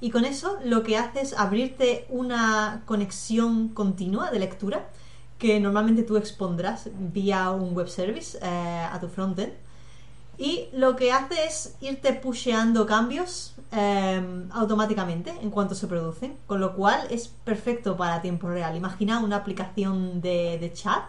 Y 0.00 0.10
con 0.10 0.24
eso 0.24 0.58
lo 0.64 0.82
que 0.82 0.96
hace 0.96 1.20
es 1.20 1.34
abrirte 1.34 2.06
una 2.08 2.82
conexión 2.86 3.68
continua 3.68 4.30
de 4.30 4.40
lectura 4.40 4.88
que 5.38 5.60
normalmente 5.60 6.02
tú 6.02 6.16
expondrás 6.16 6.88
vía 6.94 7.50
un 7.50 7.74
web 7.74 7.88
service 7.88 8.38
a 8.42 8.98
tu 9.00 9.08
frontend. 9.08 9.52
Y 10.38 10.68
lo 10.72 10.96
que 10.96 11.12
hace 11.12 11.44
es 11.44 11.76
irte 11.80 12.12
pusheando 12.14 12.86
cambios 12.86 13.54
eh, 13.70 14.46
automáticamente 14.52 15.32
en 15.40 15.50
cuanto 15.50 15.74
se 15.74 15.86
producen, 15.86 16.36
con 16.46 16.60
lo 16.60 16.74
cual 16.74 17.06
es 17.10 17.28
perfecto 17.28 17.96
para 17.96 18.22
tiempo 18.22 18.48
real. 18.48 18.76
Imagina 18.76 19.20
una 19.20 19.36
aplicación 19.36 20.20
de, 20.20 20.70
chat 20.74 21.04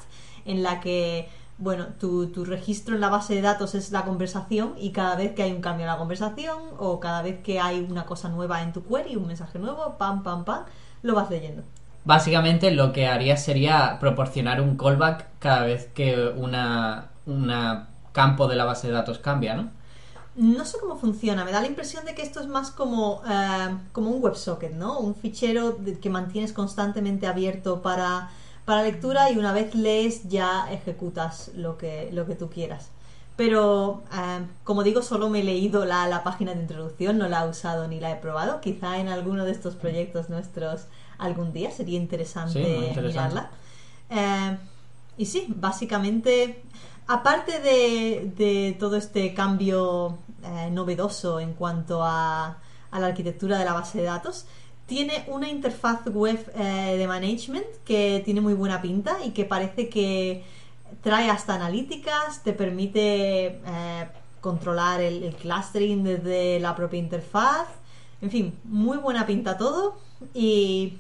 en 0.46 0.62
la 0.62 0.82
que, 0.82 1.30
bueno, 1.58 1.88
tu, 2.00 2.28
tu, 2.28 2.44
registro 2.46 2.96
en 2.96 3.02
la 3.02 3.10
base 3.10 3.36
de 3.36 3.42
datos 3.42 3.76
es 3.76 3.92
la 3.92 4.04
conversación 4.04 4.76
y 4.78 4.92
cada 4.92 5.16
vez 5.16 5.34
que 5.34 5.44
hay 5.44 5.52
un 5.54 5.62
cambio 5.62 5.86
en 5.86 5.92
la 5.92 5.98
conversación 5.98 6.60
o 6.78 7.00
cada 7.00 7.22
vez 7.22 7.42
que 7.42 7.60
hay 7.60 7.80
una 7.80 8.06
cosa 8.06 8.30
nueva 8.30 8.62
en 8.62 8.74
tu 8.74 8.86
query, 8.86 9.16
un 9.16 9.28
mensaje 9.28 9.58
nuevo, 9.58 9.96
pam, 9.98 10.24
pam, 10.24 10.44
pam, 10.44 10.64
lo 11.02 11.16
vas 11.16 11.30
leyendo. 11.30 11.64
Básicamente 12.06 12.72
lo 12.72 12.92
que 12.92 13.08
haría 13.08 13.38
sería 13.38 13.98
proporcionar 14.00 14.60
un 14.60 14.76
callback 14.76 15.26
cada 15.40 15.64
vez 15.64 15.88
que 15.94 16.34
una, 16.36 17.12
una 17.26 17.88
campo 18.14 18.48
de 18.48 18.56
la 18.56 18.64
base 18.64 18.88
de 18.88 18.94
datos 18.94 19.20
cambia, 19.20 19.56
¿no? 19.56 19.70
No 20.36 20.66
sé 20.66 20.78
cómo 20.80 20.98
funciona, 20.98 21.46
me 21.46 21.52
da 21.52 21.62
la 21.62 21.68
impresión 21.68 22.06
de 22.06 22.16
que 22.16 22.24
esto 22.24 22.40
es 22.40 22.48
más 22.48 22.72
como, 22.72 23.18
uh, 23.18 23.78
como 23.92 24.10
un 24.10 24.24
WebSocket, 24.24 24.74
¿no? 24.74 24.98
Un 24.98 25.14
fichero 25.14 25.78
que 26.02 26.10
mantienes 26.10 26.54
constantemente 26.54 27.28
abierto 27.28 27.82
para, 27.82 28.32
para 28.66 28.82
lectura 28.82 29.30
y 29.30 29.38
una 29.38 29.52
vez 29.52 29.76
lees 29.76 30.28
ya 30.30 30.72
ejecutas 30.72 31.52
lo 31.56 31.78
que, 31.78 32.10
lo 32.14 32.26
que 32.26 32.34
tú 32.34 32.50
quieras. 32.50 32.90
Pero, 33.36 34.04
uh, 34.12 34.46
como 34.64 34.84
digo, 34.84 35.02
solo 35.02 35.30
me 35.30 35.42
he 35.42 35.44
leído 35.44 35.86
la, 35.86 36.08
la 36.08 36.24
página 36.24 36.54
de 36.54 36.62
introducción, 36.62 37.18
no 37.18 37.28
la 37.28 37.46
he 37.46 37.50
usado 37.50 37.88
ni 37.88 38.00
la 38.00 38.12
he 38.12 38.16
probado. 38.16 38.62
Quizá 38.62 39.00
en 39.00 39.10
alguno 39.10 39.46
de 39.46 39.52
estos 39.52 39.76
proyectos 39.76 40.30
nuestros 40.30 40.86
algún 41.18 41.54
día, 41.54 41.72
sería 41.72 41.98
interesante, 41.98 42.64
sí, 42.64 42.86
interesante. 42.86 43.02
mirarla. 43.02 43.50
Eh, 44.10 44.58
y 45.18 45.26
sí, 45.26 45.46
básicamente, 45.50 46.64
aparte 47.08 47.60
de, 47.60 48.76
todo 48.80 48.96
este 48.96 49.34
cambio 49.34 50.18
eh, 50.44 50.70
novedoso 50.72 51.40
en 51.40 51.54
cuanto 51.54 52.04
a, 52.04 52.58
a, 52.92 53.00
la 53.00 53.08
arquitectura 53.08 53.58
de 53.58 53.66
la 53.66 53.74
base 53.74 54.00
de 54.00 54.06
datos, 54.06 54.46
tiene 54.86 55.26
una 55.28 55.50
interfaz 55.50 56.06
web 56.08 56.52
eh, 56.56 56.96
de 56.98 57.08
management 57.08 57.66
que 57.86 58.22
tiene 58.26 58.42
muy 58.42 58.54
buena 58.54 58.82
pinta 58.82 59.18
y 59.24 59.32
que 59.32 59.46
parece 59.46 59.90
que 59.90 60.44
trae 61.02 61.30
hasta 61.30 61.56
analíticas, 61.56 62.44
te 62.44 62.54
permite 62.54 63.60
controlar 64.42 65.02
el, 65.02 65.24
el 65.24 65.36
clustering 65.36 66.04
desde 66.04 66.60
la 66.60 66.76
propia 66.76 67.00
interfaz. 67.00 67.68
En 68.22 68.30
fin, 68.30 68.54
muy 68.64 68.98
buena 68.98 69.26
pinta 69.26 69.58
todo 69.58 69.98
y 70.34 70.98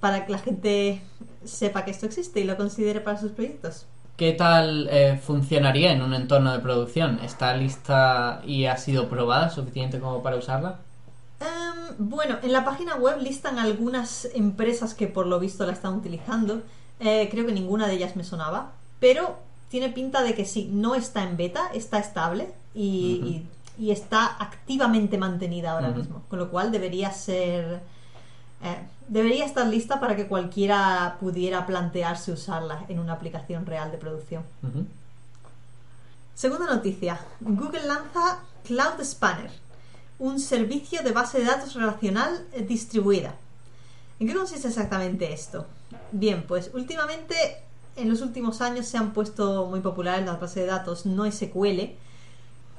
para 0.00 0.24
que 0.24 0.32
la 0.32 0.38
gente 0.38 1.02
sepa 1.44 1.84
que 1.84 1.90
esto 1.90 2.06
existe 2.06 2.40
y 2.40 2.44
lo 2.44 2.56
considere 2.56 3.00
para 3.00 3.18
sus 3.18 3.32
proyectos. 3.32 3.86
¿Qué 4.16 4.32
tal 4.32 4.88
eh, 4.90 5.20
funcionaría 5.22 5.92
en 5.92 6.00
un 6.00 6.14
entorno 6.14 6.52
de 6.52 6.60
producción? 6.60 7.20
¿Está 7.22 7.54
lista 7.54 8.40
y 8.46 8.64
ha 8.64 8.78
sido 8.78 9.10
probada 9.10 9.50
suficiente 9.50 10.00
como 10.00 10.22
para 10.22 10.36
usarla? 10.36 10.78
Um, 11.40 12.08
bueno, 12.08 12.38
en 12.42 12.50
la 12.52 12.64
página 12.64 12.96
web 12.96 13.18
listan 13.20 13.58
algunas 13.58 14.26
empresas 14.34 14.94
que 14.94 15.06
por 15.06 15.26
lo 15.26 15.38
visto 15.38 15.66
la 15.66 15.72
están 15.72 15.92
utilizando. 15.94 16.62
Eh, 16.98 17.28
creo 17.30 17.44
que 17.44 17.52
ninguna 17.52 17.86
de 17.88 17.94
ellas 17.94 18.16
me 18.16 18.24
sonaba. 18.24 18.72
Pero 19.00 19.36
tiene 19.68 19.90
pinta 19.90 20.22
de 20.22 20.34
que 20.34 20.46
sí, 20.46 20.70
no 20.72 20.94
está 20.94 21.22
en 21.22 21.36
beta, 21.36 21.68
está 21.74 21.98
estable 21.98 22.48
y, 22.74 23.20
uh 23.22 23.26
-huh. 23.26 23.42
y, 23.78 23.86
y 23.86 23.90
está 23.90 24.24
activamente 24.38 25.18
mantenida 25.18 25.72
ahora 25.72 25.88
uh 25.88 25.92
-huh. 25.92 25.96
mismo. 25.96 26.22
Con 26.30 26.38
lo 26.38 26.48
cual 26.50 26.72
debería 26.72 27.10
ser 27.10 27.80
eh, 28.66 28.78
debería 29.08 29.44
estar 29.44 29.66
lista 29.66 30.00
para 30.00 30.16
que 30.16 30.26
cualquiera 30.26 31.16
pudiera 31.20 31.66
plantearse 31.66 32.32
usarla 32.32 32.84
en 32.88 32.98
una 32.98 33.12
aplicación 33.12 33.66
real 33.66 33.90
de 33.90 33.98
producción. 33.98 34.42
Uh 34.62 34.66
-huh. 34.66 34.86
Segunda 36.34 36.66
noticia. 36.66 37.18
Google 37.40 37.86
lanza 37.86 38.40
Cloud 38.64 39.00
Spanner, 39.02 39.50
un 40.18 40.38
servicio 40.40 41.02
de 41.02 41.12
base 41.12 41.38
de 41.38 41.44
datos 41.44 41.74
relacional 41.74 42.46
distribuida. 42.68 43.34
¿En 44.18 44.26
qué 44.26 44.34
consiste 44.34 44.68
exactamente 44.68 45.32
esto? 45.32 45.66
Bien, 46.12 46.44
pues 46.46 46.70
últimamente, 46.74 47.34
en 47.96 48.08
los 48.08 48.20
últimos 48.22 48.60
años 48.60 48.86
se 48.86 48.98
han 48.98 49.12
puesto 49.12 49.66
muy 49.66 49.80
populares 49.80 50.26
las 50.26 50.40
bases 50.40 50.56
de 50.56 50.66
datos 50.66 51.06
no 51.06 51.30
SQL 51.30 51.94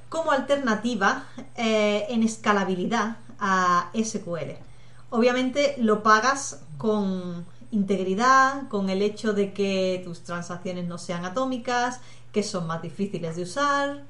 como 0.09 0.31
alternativa 0.31 1.25
eh, 1.55 2.05
en 2.09 2.23
escalabilidad 2.23 3.17
a 3.39 3.91
SQL. 3.93 4.66
Obviamente 5.09 5.75
lo 5.77 6.03
pagas 6.03 6.61
con 6.77 7.45
integridad, 7.71 8.67
con 8.69 8.89
el 8.89 9.01
hecho 9.01 9.33
de 9.33 9.53
que 9.53 10.01
tus 10.03 10.21
transacciones 10.21 10.85
no 10.85 10.97
sean 10.97 11.25
atómicas, 11.25 11.99
que 12.31 12.43
son 12.43 12.67
más 12.67 12.81
difíciles 12.81 13.35
de 13.35 13.43
usar. 13.43 14.03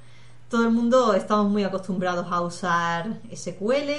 Todo 0.49 0.63
el 0.63 0.71
mundo 0.71 1.13
estamos 1.13 1.51
muy 1.51 1.63
acostumbrados 1.63 2.27
a 2.31 2.41
usar 2.41 3.19
SQL, 3.33 3.91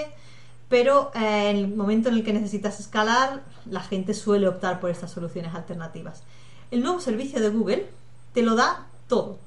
pero 0.68 1.10
eh, 1.14 1.50
en 1.50 1.56
el 1.56 1.68
momento 1.68 2.08
en 2.08 2.16
el 2.16 2.24
que 2.24 2.32
necesitas 2.32 2.80
escalar, 2.80 3.42
la 3.66 3.80
gente 3.80 4.14
suele 4.14 4.48
optar 4.48 4.80
por 4.80 4.90
estas 4.90 5.10
soluciones 5.10 5.54
alternativas. 5.54 6.22
El 6.70 6.82
nuevo 6.82 7.00
servicio 7.00 7.40
de 7.40 7.48
Google 7.48 7.86
te 8.34 8.42
lo 8.42 8.54
da 8.54 8.86
todo. 9.08 9.38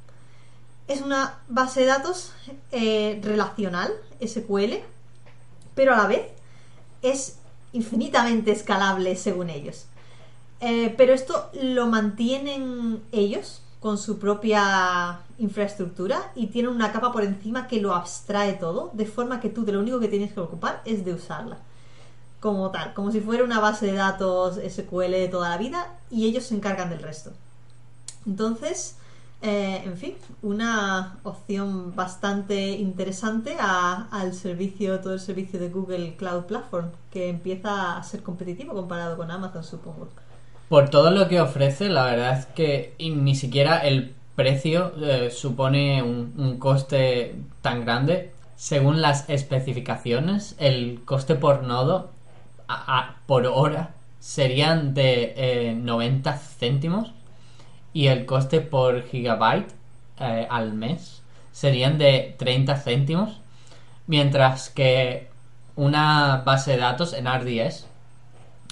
Es 0.88 1.02
una 1.02 1.40
base 1.48 1.82
de 1.82 1.86
datos 1.88 2.34
eh, 2.72 3.20
relacional, 3.24 3.92
SQL, 4.26 4.80
pero 5.76 5.94
a 5.94 5.98
la 5.98 6.08
vez 6.08 6.28
es 7.02 7.38
infinitamente 7.74 8.52
escalable 8.52 9.16
según 9.16 9.50
ellos. 9.50 9.86
Eh, 10.60 10.94
pero 10.98 11.14
esto 11.14 11.50
lo 11.62 11.88
mantienen 11.88 13.02
ellos 13.12 13.62
con 13.80 13.98
su 13.98 14.20
propia 14.20 15.22
infraestructura 15.40 16.32
y 16.36 16.48
tienen 16.48 16.72
una 16.72 16.92
capa 16.92 17.12
por 17.12 17.24
encima 17.24 17.68
que 17.68 17.82
lo 17.82 17.96
abstrae 17.96 18.54
todo, 18.54 18.92
de 18.94 19.08
forma 19.08 19.40
que 19.40 19.50
tú 19.50 19.66
de 19.66 19.72
lo 19.72 19.80
único 19.80 20.00
que 20.00 20.08
tienes 20.08 20.34
que 20.34 20.40
ocupar 20.40 20.82
es 20.86 21.04
de 21.04 21.14
usarla. 21.14 21.58
como 22.40 22.72
tal, 22.72 22.94
como 22.96 23.12
si 23.12 23.22
fuera 23.22 23.44
una 23.44 23.60
base 23.60 23.86
de 23.86 23.94
datos 23.94 24.56
SQL 24.56 25.12
de 25.12 25.28
toda 25.28 25.50
la 25.50 25.58
vida 25.58 26.00
y 26.10 26.26
ellos 26.26 26.46
se 26.46 26.56
encargan 26.56 26.90
del 26.90 27.02
resto. 27.02 27.32
Entonces, 28.26 28.96
eh, 29.42 29.82
en 29.86 29.98
fin, 29.98 30.14
una 30.44 31.18
opción 31.24 31.96
bastante 31.96 32.72
interesante 32.72 33.58
al 33.60 34.34
servicio, 34.34 35.00
todo 35.00 35.14
el 35.14 35.20
servicio 35.20 35.60
de 35.60 35.70
Google 35.70 36.16
Cloud 36.16 36.44
Platform, 36.44 36.90
que 37.10 37.30
empieza 37.30 37.98
a 37.98 38.04
ser 38.04 38.22
competitivo 38.22 38.74
comparado 38.74 39.18
con 39.18 39.32
Amazon, 39.32 39.64
supongo. 39.64 40.10
Por 40.70 40.90
todo 40.90 41.10
lo 41.10 41.28
que 41.28 41.42
ofrece, 41.42 41.90
la 41.90 42.06
verdad 42.06 42.38
es 42.38 42.46
que 42.46 42.94
ni 43.00 43.36
siquiera 43.36 43.80
el 43.80 44.14
precio 44.36 44.94
eh, 45.02 45.32
supone 45.32 46.04
un, 46.04 46.58
coste 46.60 47.36
tan 47.62 47.84
grande. 47.84 48.32
Según 48.56 49.02
las 49.02 49.28
especificaciones, 49.28 50.56
el 50.60 51.02
coste 51.04 51.36
por 51.36 51.64
nodo 51.64 52.12
por 53.26 53.48
hora 53.48 53.96
serían 54.20 54.94
de 54.94 55.76
90 55.82 56.30
eh, 56.30 56.40
céntimos 56.60 57.12
y 57.94 58.08
el 58.08 58.26
coste 58.26 58.62
por 58.62 59.04
gigabyte 59.08 59.74
eh, 60.20 60.48
al 60.50 60.74
mes 60.74 61.22
serían 61.52 61.98
de 61.98 62.36
30 62.38 62.78
céntimos, 62.78 63.40
mientras 64.08 64.70
que 64.70 65.30
una 65.76 66.44
base 66.46 66.72
de 66.72 66.78
datos 66.78 67.14
en 67.14 67.28
RDS 67.28 67.88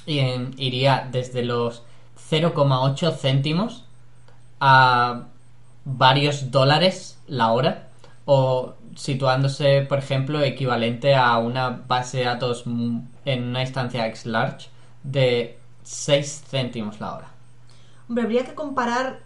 iría 0.06 1.08
desde 1.12 1.44
los 1.44 1.84
0,8 2.30 3.16
céntimos 3.16 3.86
a 4.60 5.26
varios 5.86 6.52
dólares 6.52 7.20
la 7.28 7.52
hora 7.52 7.88
o 8.26 8.74
situándose, 8.96 9.82
por 9.82 10.00
ejemplo, 10.00 10.42
equivalente 10.42 11.16
a 11.16 11.38
una 11.38 11.70
base 11.70 12.20
de 12.20 12.26
datos 12.26 12.64
en 12.66 13.44
una 13.44 13.62
instancia 13.62 14.06
X 14.08 14.26
large 14.26 14.68
de 15.04 15.58
6 15.84 16.44
céntimos 16.50 17.00
la 17.00 17.16
hora. 17.16 17.29
Hombre, 18.10 18.24
habría 18.24 18.44
que 18.44 18.56
comparar 18.56 19.20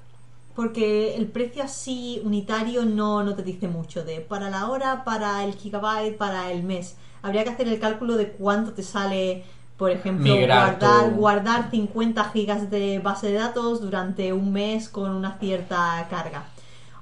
porque 0.56 1.16
el 1.16 1.28
precio 1.28 1.64
así 1.64 2.22
unitario 2.24 2.86
no, 2.86 3.24
no 3.24 3.34
te 3.34 3.42
dice 3.42 3.68
mucho 3.68 4.04
de 4.04 4.22
para 4.22 4.50
la 4.50 4.70
hora, 4.70 5.04
para 5.04 5.44
el 5.44 5.56
gigabyte, 5.56 6.18
para 6.18 6.52
el 6.52 6.64
mes. 6.64 6.98
Habría 7.22 7.44
que 7.44 7.52
hacer 7.52 7.68
el 7.70 7.80
cálculo 7.80 8.18
de 8.18 8.32
cuánto 8.32 8.74
te 8.74 8.84
sale, 8.84 9.46
por 9.78 9.90
ejemplo, 9.90 10.36
guardar, 10.36 11.12
guardar 11.12 11.72
50 11.72 12.24
gigas 12.26 12.70
de 12.70 13.00
base 13.00 13.28
de 13.28 13.36
datos 13.36 13.82
durante 13.82 14.34
un 14.34 14.52
mes 14.52 14.90
con 14.90 15.10
una 15.12 15.40
cierta 15.40 16.06
carga. 16.10 16.46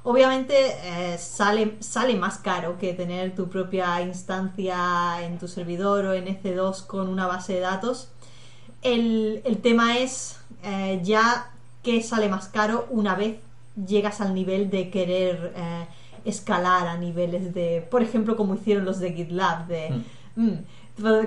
Obviamente 0.04 0.56
eh, 0.84 1.18
sale, 1.18 1.78
sale 1.80 2.16
más 2.16 2.38
caro 2.38 2.78
que 2.80 2.94
tener 2.94 3.36
tu 3.36 3.50
propia 3.50 4.02
instancia 4.02 5.24
en 5.24 5.38
tu 5.38 5.48
servidor 5.48 6.06
o 6.06 6.14
en 6.14 6.26
EC2 6.26 6.86
con 6.88 7.08
una 7.10 7.28
base 7.28 7.54
de 7.54 7.60
datos. 7.60 8.10
El, 8.82 9.44
tema 9.62 10.00
es 10.00 10.38
eh, 10.64 11.00
ya 11.04 11.51
que 11.84 12.02
sale 12.02 12.30
más 12.30 12.48
caro 12.48 12.88
una 12.90 13.16
vez 13.16 13.38
llegas 13.88 14.22
al 14.22 14.34
nivel 14.34 14.70
de 14.70 14.90
querer 14.90 15.54
eh, 15.56 15.86
escalar 16.26 16.88
a 16.88 16.98
niveles 16.98 17.54
de, 17.54 17.86
por 17.90 18.02
ejemplo, 18.02 18.36
como 18.36 18.56
hicieron 18.56 18.86
los 18.86 19.00
de 19.00 19.14
GitLab, 19.14 19.68
de... 19.68 19.90
Mm. 20.36 20.42
Mm, 20.44 20.58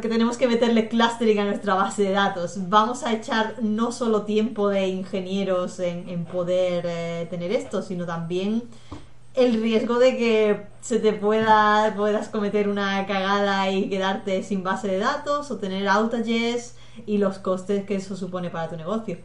que 0.00 0.08
tenemos 0.08 0.36
que 0.36 0.46
meterle 0.46 0.88
clustering 0.88 1.40
a 1.40 1.44
nuestra 1.44 1.74
base 1.74 2.04
de 2.04 2.12
datos. 2.12 2.56
Vamos 2.68 3.02
a 3.02 3.12
echar 3.12 3.56
no 3.60 3.90
solo 3.92 4.22
tiempo 4.22 4.68
de 4.68 4.86
ingenieros 4.88 5.80
en, 5.80 6.24
poder 6.26 6.84
eh, 6.86 7.26
tener 7.28 7.50
esto, 7.50 7.82
sino 7.82 8.06
también 8.06 8.62
el 9.34 9.60
riesgo 9.60 9.98
de 9.98 10.16
que 10.16 10.66
se 10.80 11.00
te 11.00 11.12
pueda 11.12 11.92
puedas 11.96 12.28
cometer 12.28 12.68
una 12.68 13.04
cagada 13.06 13.68
y 13.70 13.88
quedarte 13.88 14.44
sin 14.44 14.62
base 14.62 14.86
de 14.86 14.98
datos 14.98 15.50
o 15.50 15.58
tener 15.58 15.88
outages 15.88 16.76
y 17.06 17.18
los 17.18 17.38
costes 17.38 17.84
que 17.84 17.96
eso 17.96 18.16
supone 18.16 18.50
para 18.50 18.68
tu 18.68 18.76
negocio. 18.76 19.18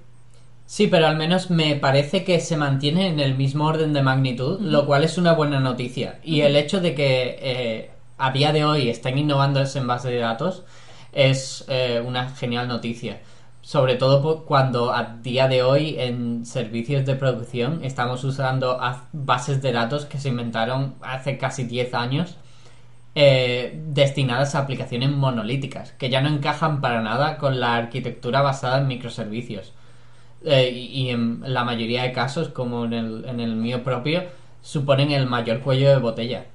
Sí, 0.69 0.85
pero 0.85 1.07
al 1.07 1.17
menos 1.17 1.49
me 1.49 1.75
parece 1.77 2.23
que 2.23 2.39
se 2.39 2.55
mantiene 2.55 3.07
en 3.07 3.19
el 3.19 3.35
mismo 3.35 3.65
orden 3.65 3.91
de 3.91 4.03
magnitud, 4.03 4.61
lo 4.61 4.85
cual 4.85 5.03
es 5.03 5.17
una 5.17 5.33
buena 5.33 5.59
noticia. 5.59 6.19
Y 6.23 6.41
el 6.41 6.55
hecho 6.55 6.79
de 6.79 6.93
que 6.93 7.39
eh, 7.41 7.91
a 8.19 8.31
día 8.31 8.53
de 8.53 8.63
hoy 8.63 8.87
están 8.87 9.17
innovando 9.17 9.63
en 9.63 9.87
base 9.87 10.09
de 10.11 10.19
datos 10.19 10.63
es 11.11 11.65
eh, 11.69 12.03
una 12.05 12.29
genial 12.29 12.67
noticia. 12.67 13.19
Sobre 13.63 13.95
todo 13.95 14.45
cuando 14.45 14.93
a 14.93 15.17
día 15.23 15.47
de 15.47 15.63
hoy 15.63 15.95
en 15.97 16.45
servicios 16.45 17.03
de 17.03 17.15
producción 17.15 17.83
estamos 17.83 18.23
usando 18.23 18.79
bases 19.11 19.63
de 19.63 19.71
datos 19.71 20.05
que 20.05 20.19
se 20.19 20.29
inventaron 20.29 20.93
hace 21.01 21.39
casi 21.39 21.63
10 21.63 21.95
años 21.95 22.37
eh, 23.15 23.81
destinadas 23.87 24.53
a 24.53 24.59
aplicaciones 24.59 25.09
monolíticas, 25.09 25.93
que 25.93 26.11
ya 26.11 26.21
no 26.21 26.29
encajan 26.29 26.79
para 26.79 27.01
nada 27.01 27.39
con 27.39 27.59
la 27.59 27.75
arquitectura 27.75 28.43
basada 28.43 28.77
en 28.77 28.87
microservicios. 28.87 29.73
Eh, 30.43 30.69
y, 30.71 31.09
en 31.09 31.41
la 31.45 31.63
mayoría 31.63 32.03
de 32.03 32.13
casos, 32.13 32.49
como 32.49 32.85
en 32.85 32.93
el, 32.93 33.25
en 33.25 33.39
el 33.39 33.55
mío 33.55 33.83
propio, 33.83 34.23
suponen 34.61 35.11
el 35.11 35.27
mayor 35.27 35.59
cuello 35.59 35.89
de 35.89 35.97
botella. 35.97 36.45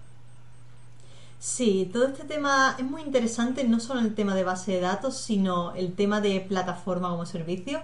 Sí, 1.39 1.91
todo 1.93 2.07
este 2.07 2.25
tema 2.25 2.75
es 2.79 2.85
muy 2.85 3.03
interesante, 3.03 3.65
no 3.65 3.79
solo 3.79 4.01
el 4.01 4.15
tema 4.15 4.35
de 4.35 4.45
base 4.45 4.73
de 4.73 4.81
datos, 4.81 5.19
sino 5.19 5.75
el 5.75 5.93
tema 5.93 6.23
de 6.23 6.41
plataforma 6.41 7.11
como 7.11 7.27
servicio. 7.27 7.83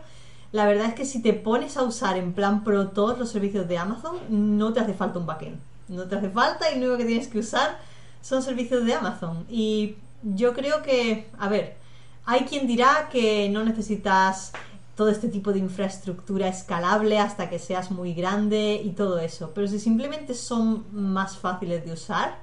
La 0.53 0.67
verdad 0.67 0.87
es 0.87 0.95
que 0.95 1.05
si 1.05 1.21
te 1.21 1.35
pones 1.35 1.77
a 1.77 1.83
usar 1.83 2.17
en 2.17 2.33
plan 2.33 2.65
pro 2.65 2.89
todos 2.89 3.19
los 3.19 3.31
servicios 3.31 3.69
de 3.69 3.77
Amazon, 3.77 4.17
no 4.31 4.73
te 4.73 4.81
hace 4.81 4.95
falta 4.95 5.19
un 5.19 5.27
backend. 5.27 5.59
No 5.89 6.05
te 6.05 6.17
hace 6.17 6.31
falta 6.31 6.71
y 6.71 6.81
lo 6.81 6.87
único 6.87 6.99
que 6.99 7.05
tienes 7.05 7.29
que 7.29 7.39
usar 7.39 7.79
son 8.23 8.43
servicios 8.43 8.85
de 8.87 8.95
Amazon. 8.95 9.45
Y 9.51 9.97
yo 10.23 10.55
creo 10.55 10.83
que, 10.83 11.29
a 11.39 11.49
ver, 11.49 11.77
hay 12.25 12.41
quien 12.47 12.67
dirá 12.67 13.09
que 13.13 13.49
no 13.51 13.65
necesitas 13.65 14.53
todo 15.01 15.09
este 15.09 15.29
tipo 15.29 15.55
de 15.55 15.61
infraestructura 15.61 16.47
escalable 16.47 17.19
hasta 17.19 17.49
que 17.49 17.59
seas 17.59 17.91
muy 17.91 18.13
grande 18.13 18.79
y 18.85 18.91
todo 18.91 19.19
eso. 19.19 19.53
Pero 19.55 19.67
si 19.67 19.79
simplemente 19.79 20.35
son 20.35 20.85
más 20.93 21.39
fáciles 21.39 21.87
de 21.87 21.93
usar, 21.95 22.37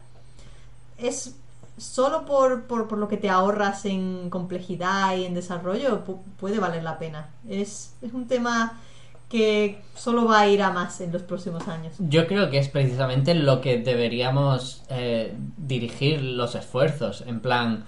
es 0.98 1.36
solo 1.78 2.26
por, 2.26 2.64
por, 2.64 2.98
lo 2.98 3.08
que 3.08 3.18
te 3.18 3.30
ahorras 3.30 3.86
en 3.86 4.32
complejidad 4.32 5.16
y 5.16 5.26
en 5.26 5.36
desarrollo, 5.36 6.04
puede 6.40 6.58
valer 6.58 6.82
la 6.82 6.98
pena. 6.98 7.30
Es, 7.48 7.94
es 8.02 8.12
un 8.12 8.28
tema 8.28 8.82
que 9.30 9.80
solo 9.94 10.26
va 10.26 10.40
a 10.40 10.48
ir 10.48 10.64
a 10.64 10.72
más 10.72 11.00
en 11.00 11.12
los 11.12 11.22
próximos 11.22 11.68
años. 11.68 11.94
Yo 12.00 12.26
creo 12.26 12.50
que 12.50 12.58
es 12.58 12.70
precisamente 12.70 13.36
lo 13.36 13.62
que 13.62 13.78
deberíamos 13.78 14.82
eh, 14.90 15.32
dirigir 15.58 16.24
los 16.24 16.56
esfuerzos. 16.56 17.24
En 17.28 17.40
plan, 17.40 17.86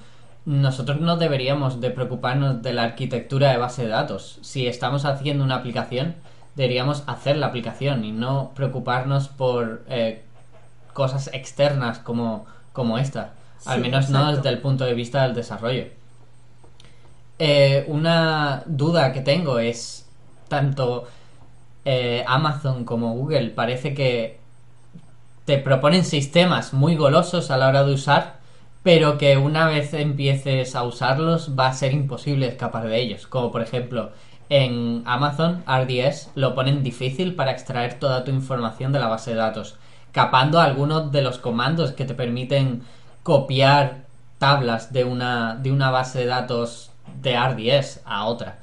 nosotros 0.50 1.00
no 1.00 1.18
deberíamos 1.18 1.80
de 1.80 1.92
preocuparnos 1.92 2.64
de 2.64 2.74
la 2.74 2.84
arquitectura 2.84 3.52
de 3.52 3.58
base 3.58 3.84
de 3.84 3.90
datos. 3.90 4.40
Si 4.42 4.66
estamos 4.66 5.06
haciendo 5.06 5.44
una 5.44 5.56
aplicación, 5.56 6.16
deberíamos 6.56 7.04
hacer 7.06 7.38
la 7.38 7.46
aplicación 7.48 8.04
y 8.04 8.12
no 8.12 8.52
preocuparnos 8.56 9.28
por 9.28 9.84
eh, 9.90 10.24
cosas 10.94 11.30
externas 11.34 12.00
como 12.00 12.48
como 12.74 12.98
esta. 12.98 13.34
Al 13.66 13.82
menos 13.82 14.10
no 14.10 14.34
desde 14.34 14.50
el 14.50 14.58
punto 14.58 14.86
de 14.86 14.96
vista 14.96 15.22
del 15.24 15.36
desarrollo. 15.36 15.86
Eh, 17.38 17.86
una 17.88 18.64
duda 18.66 19.14
que 19.14 19.22
tengo 19.22 19.60
es, 19.60 20.08
tanto 20.48 21.08
eh, 21.86 22.24
Amazon 22.28 22.86
como 22.86 23.14
Google 23.14 23.50
parece 23.50 23.94
que 23.94 24.40
te 25.46 25.60
proponen 25.60 26.04
sistemas 26.04 26.74
muy 26.74 26.96
golosos 26.96 27.52
a 27.52 27.58
la 27.58 27.68
hora 27.68 27.84
de 27.84 27.94
usar, 27.94 28.39
pero 28.84 29.18
que 29.18 29.38
una 29.38 29.68
vez 29.68 29.94
empieces 29.94 30.76
a 30.76 30.84
usarlos 30.84 31.58
va 31.58 31.68
a 31.68 31.74
ser 31.74 31.94
imposible 31.94 32.48
escapar 32.48 32.88
de 32.88 33.00
ellos. 33.00 33.28
Como 33.28 33.52
por 33.52 33.62
ejemplo, 33.62 34.12
en 34.50 35.04
Amazon 35.06 35.64
RDS 35.68 36.32
lo 36.36 36.56
ponen 36.56 36.84
difícil 36.84 37.36
para 37.36 37.52
extraer 37.52 38.00
toda 38.00 38.24
tu 38.24 38.32
información 38.32 38.92
de 38.92 39.00
la 39.00 39.08
base 39.08 39.32
de 39.32 39.38
datos 39.38 39.78
capando 40.12 40.60
algunos 40.60 41.12
de 41.12 41.22
los 41.22 41.38
comandos 41.38 41.92
que 41.92 42.06
te 42.06 42.14
permiten 42.14 42.84
copiar 43.24 44.06
tablas 44.38 44.92
de 44.94 45.04
una, 45.04 45.56
de 45.56 45.72
una 45.72 45.92
base 45.92 46.20
de 46.20 46.26
datos 46.26 46.92
de 47.22 47.38
RDS 47.38 48.02
a 48.06 48.26
otra. 48.26 48.60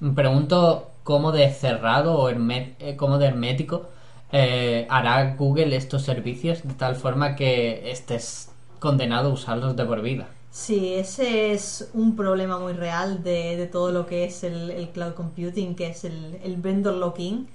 Me 0.00 0.12
pregunto 0.12 0.90
cómo 1.04 1.32
de 1.32 1.50
cerrado 1.50 2.18
o 2.18 2.30
eh, 2.30 2.96
cómo 2.96 3.20
hermético 3.20 3.88
eh, 4.32 4.86
hará 4.90 5.34
Google 5.36 5.74
estos 5.76 6.02
servicios 6.02 6.62
de 6.64 6.74
tal 6.74 6.96
forma 6.96 7.36
que 7.36 7.90
estés 7.90 8.51
condenado 8.82 9.30
a 9.30 9.32
usarlos 9.32 9.76
de 9.76 9.84
por 9.84 10.02
vida. 10.02 10.26
Sí, 10.50 10.94
ese 10.94 11.52
es 11.52 11.88
un 11.94 12.16
problema 12.16 12.58
muy 12.58 12.72
real 12.72 13.22
de, 13.22 13.68
todo 13.70 13.92
lo 13.92 14.06
que 14.06 14.24
es 14.24 14.42
el, 14.42 14.90
cloud 14.92 15.14
computing, 15.14 15.76
que 15.76 15.86
es 15.86 16.04
el, 16.04 16.40
el 16.42 16.56
vendor 16.56 16.94
locking 16.94 17.46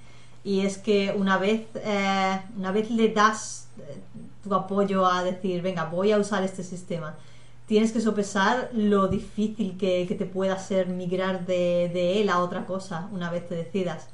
y 0.42 0.60
es 0.60 0.78
que 0.78 1.14
una 1.14 1.36
vez, 1.36 1.66
eh, 1.74 2.40
una 2.56 2.72
vez 2.72 2.90
le 2.90 3.10
das 3.10 3.68
eh, 3.78 3.98
tu 4.42 4.54
apoyo 4.54 5.06
a 5.06 5.22
decir, 5.22 5.60
venga, 5.60 5.84
voy 5.84 6.12
a 6.12 6.18
usar 6.18 6.42
este 6.42 6.64
sistema, 6.64 7.14
tienes 7.66 7.92
que 7.92 8.00
sopesar 8.00 8.70
lo 8.72 9.08
difícil 9.08 9.76
que, 9.76 10.06
te 10.18 10.24
pueda 10.24 10.58
ser 10.58 10.86
migrar 10.88 11.44
de, 11.44 11.90
de, 11.92 12.22
él 12.22 12.30
a 12.30 12.38
otra 12.38 12.64
cosa 12.64 13.08
una 13.12 13.30
vez 13.30 13.46
te 13.46 13.54
decidas. 13.54 14.08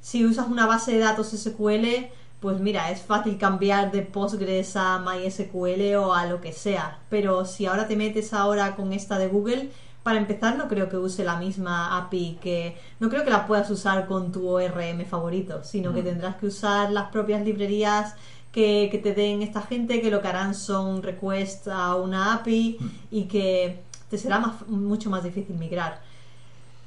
Si 0.00 0.24
usas 0.24 0.46
una 0.46 0.66
base 0.66 0.92
de 0.92 0.98
datos 0.98 1.30
SQL, 1.30 2.06
pues 2.44 2.60
mira, 2.60 2.90
es 2.90 3.00
fácil 3.00 3.38
cambiar 3.38 3.90
de 3.90 4.02
Postgres 4.02 4.76
a 4.76 4.98
MySQL 4.98 5.94
o 5.96 6.12
a 6.12 6.26
lo 6.26 6.42
que 6.42 6.52
sea. 6.52 6.98
Pero 7.08 7.46
si 7.46 7.64
ahora 7.64 7.88
te 7.88 7.96
metes 7.96 8.34
ahora 8.34 8.76
con 8.76 8.92
esta 8.92 9.18
de 9.18 9.28
Google, 9.28 9.70
Para 10.02 10.18
empezar, 10.18 10.58
no 10.58 10.68
creo 10.68 10.90
que 10.90 10.98
use 10.98 11.24
la 11.24 11.36
misma 11.38 11.96
API 11.96 12.36
que... 12.42 12.76
No 13.00 13.08
creo 13.08 13.24
que 13.24 13.30
la 13.30 13.46
puedas 13.46 13.70
usar 13.70 14.06
con 14.06 14.32
tu 14.32 14.46
ORM 14.46 15.06
favorito, 15.06 15.64
sino 15.64 15.94
que 15.94 16.02
Mm. 16.02 16.04
tendrás 16.04 16.36
que 16.36 16.46
usar 16.48 16.92
las 16.92 17.08
propias 17.08 17.42
librerías 17.42 18.14
que, 18.52 18.88
que 18.92 18.98
te 18.98 19.14
den 19.14 19.40
esta 19.40 19.62
gente, 19.62 20.02
que 20.02 20.10
lo 20.10 20.20
que 20.20 20.28
harán 20.28 20.54
son 20.54 21.02
requests 21.02 21.68
a 21.68 21.94
una 21.96 22.34
API 22.34 22.76
y 23.10 23.22
que 23.24 23.80
te 24.10 24.18
será 24.18 24.38
más- 24.38 24.68
mucho 24.68 25.08
más 25.08 25.24
difícil 25.24 25.56
migrar. 25.56 26.02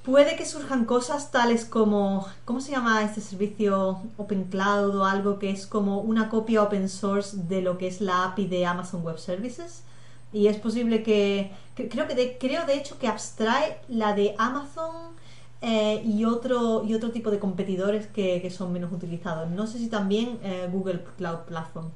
Puede 0.08 0.38
que 0.38 0.46
surjan 0.46 0.86
cosas 0.86 1.32
tales 1.32 1.66
como, 1.66 2.26
¿cómo 2.46 2.62
se 2.62 2.72
llama 2.72 3.04
este 3.04 3.20
servicio 3.20 4.00
Open 4.16 4.46
Cloud 4.46 4.96
o 4.96 5.04
algo 5.04 5.38
que 5.38 5.50
es 5.50 5.68
como 5.68 6.00
una 6.00 6.30
copia 6.30 6.64
open 6.64 6.88
source 6.88 7.36
de 7.36 7.62
lo 7.62 7.78
que 7.78 7.88
es 7.88 8.00
la 8.00 8.24
API 8.24 8.48
de 8.48 8.66
Amazon 8.66 9.04
Web 9.04 9.20
Services? 9.20 9.84
Y 10.32 10.48
es 10.48 10.56
posible 10.60 11.04
que, 11.04 11.52
creo 11.76 12.08
que 12.08 12.16
de, 12.16 12.38
creo 12.38 12.66
de 12.66 12.76
hecho 12.76 12.98
que 12.98 13.10
abstrae 13.10 13.82
la 13.90 14.14
de 14.14 14.34
Amazon 14.38 14.96
eh, 15.62 16.02
y 16.06 16.24
otro 16.24 16.86
y 16.86 16.94
otro 16.94 17.12
tipo 17.12 17.30
de 17.30 17.40
competidores 17.40 18.08
que, 18.08 18.42
que 18.42 18.50
son 18.50 18.72
menos 18.72 18.94
utilizados. 18.94 19.50
No 19.50 19.68
sé 19.68 19.78
si 19.78 19.90
también 19.90 20.40
eh, 20.42 20.70
Google 20.72 21.04
Cloud 21.18 21.40
Platform. 21.48 21.90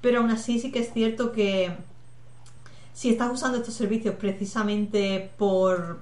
Pero 0.00 0.20
aún 0.20 0.30
así 0.30 0.60
sí 0.60 0.70
que 0.70 0.78
es 0.78 0.92
cierto 0.92 1.32
que 1.32 1.72
si 2.94 3.10
estás 3.10 3.32
usando 3.32 3.58
estos 3.58 3.74
servicios 3.74 4.14
precisamente 4.14 5.32
por 5.36 5.98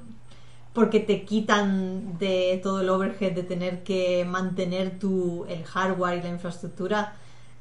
porque 0.76 1.00
te 1.00 1.24
quitan 1.24 2.18
de 2.18 2.60
todo 2.62 2.82
el 2.82 2.90
overhead 2.90 3.32
de 3.32 3.42
tener 3.42 3.82
que 3.82 4.26
mantener 4.26 4.98
tu 5.00 5.46
el 5.48 5.64
hardware 5.64 6.18
y 6.18 6.22
la 6.22 6.28
infraestructura 6.28 7.14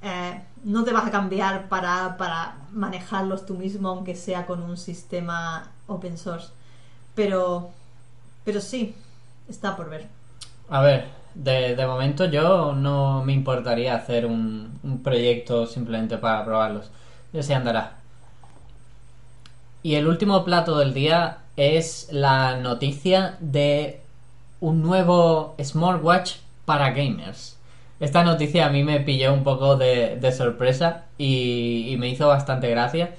eh, 0.03 0.41
no 0.66 0.84
te 0.84 0.93
vas 0.93 1.07
a 1.07 1.11
cambiar 1.11 1.70
para, 1.70 2.18
para 2.18 2.57
manejarlos 2.74 3.45
tú 3.45 3.55
mismo 3.55 3.89
aunque 3.89 4.16
sea 4.16 4.45
con 4.45 4.61
un 4.61 4.78
sistema 4.78 5.72
open 5.88 6.18
source 6.18 6.49
pero 7.16 7.72
pero 8.45 8.61
sí 8.61 8.95
está 9.49 9.78
por 9.78 9.89
ver 9.89 10.09
A 10.70 10.82
ver, 10.82 11.05
de, 11.34 11.76
de 11.76 11.88
momento 11.88 12.26
yo 12.26 12.74
no 12.74 13.24
me 13.24 13.34
importaría 13.34 13.95
hacer 13.95 14.26
un, 14.26 14.80
un 14.84 15.03
proyecto 15.03 15.66
simplemente 15.68 16.18
para 16.18 16.43
probarlos. 16.45 16.91
Ya 17.34 17.43
se 17.43 17.53
andará. 17.55 17.97
Y 19.84 19.95
el 19.95 20.07
último 20.07 20.43
plato 20.43 20.78
del 20.80 20.93
día 20.93 21.45
es 21.58 22.10
la 22.12 22.58
noticia 22.58 23.38
de 23.39 24.01
un 24.60 24.82
nuevo 24.82 25.56
smartwatch 25.62 26.38
para 26.66 26.91
gamers. 26.91 27.58
Esta 27.99 28.24
noticia 28.24 28.66
a 28.66 28.70
mí 28.70 28.84
me 28.84 28.99
pilló 28.99 29.34
un 29.34 29.43
poco 29.43 29.78
de, 29.78 30.18
de 30.18 30.32
sorpresa 30.32 31.06
y, 31.18 31.88
y 31.89 31.97
me 31.97 32.10
hizo 32.10 32.28
bastante 32.28 32.70
gracia, 32.70 33.16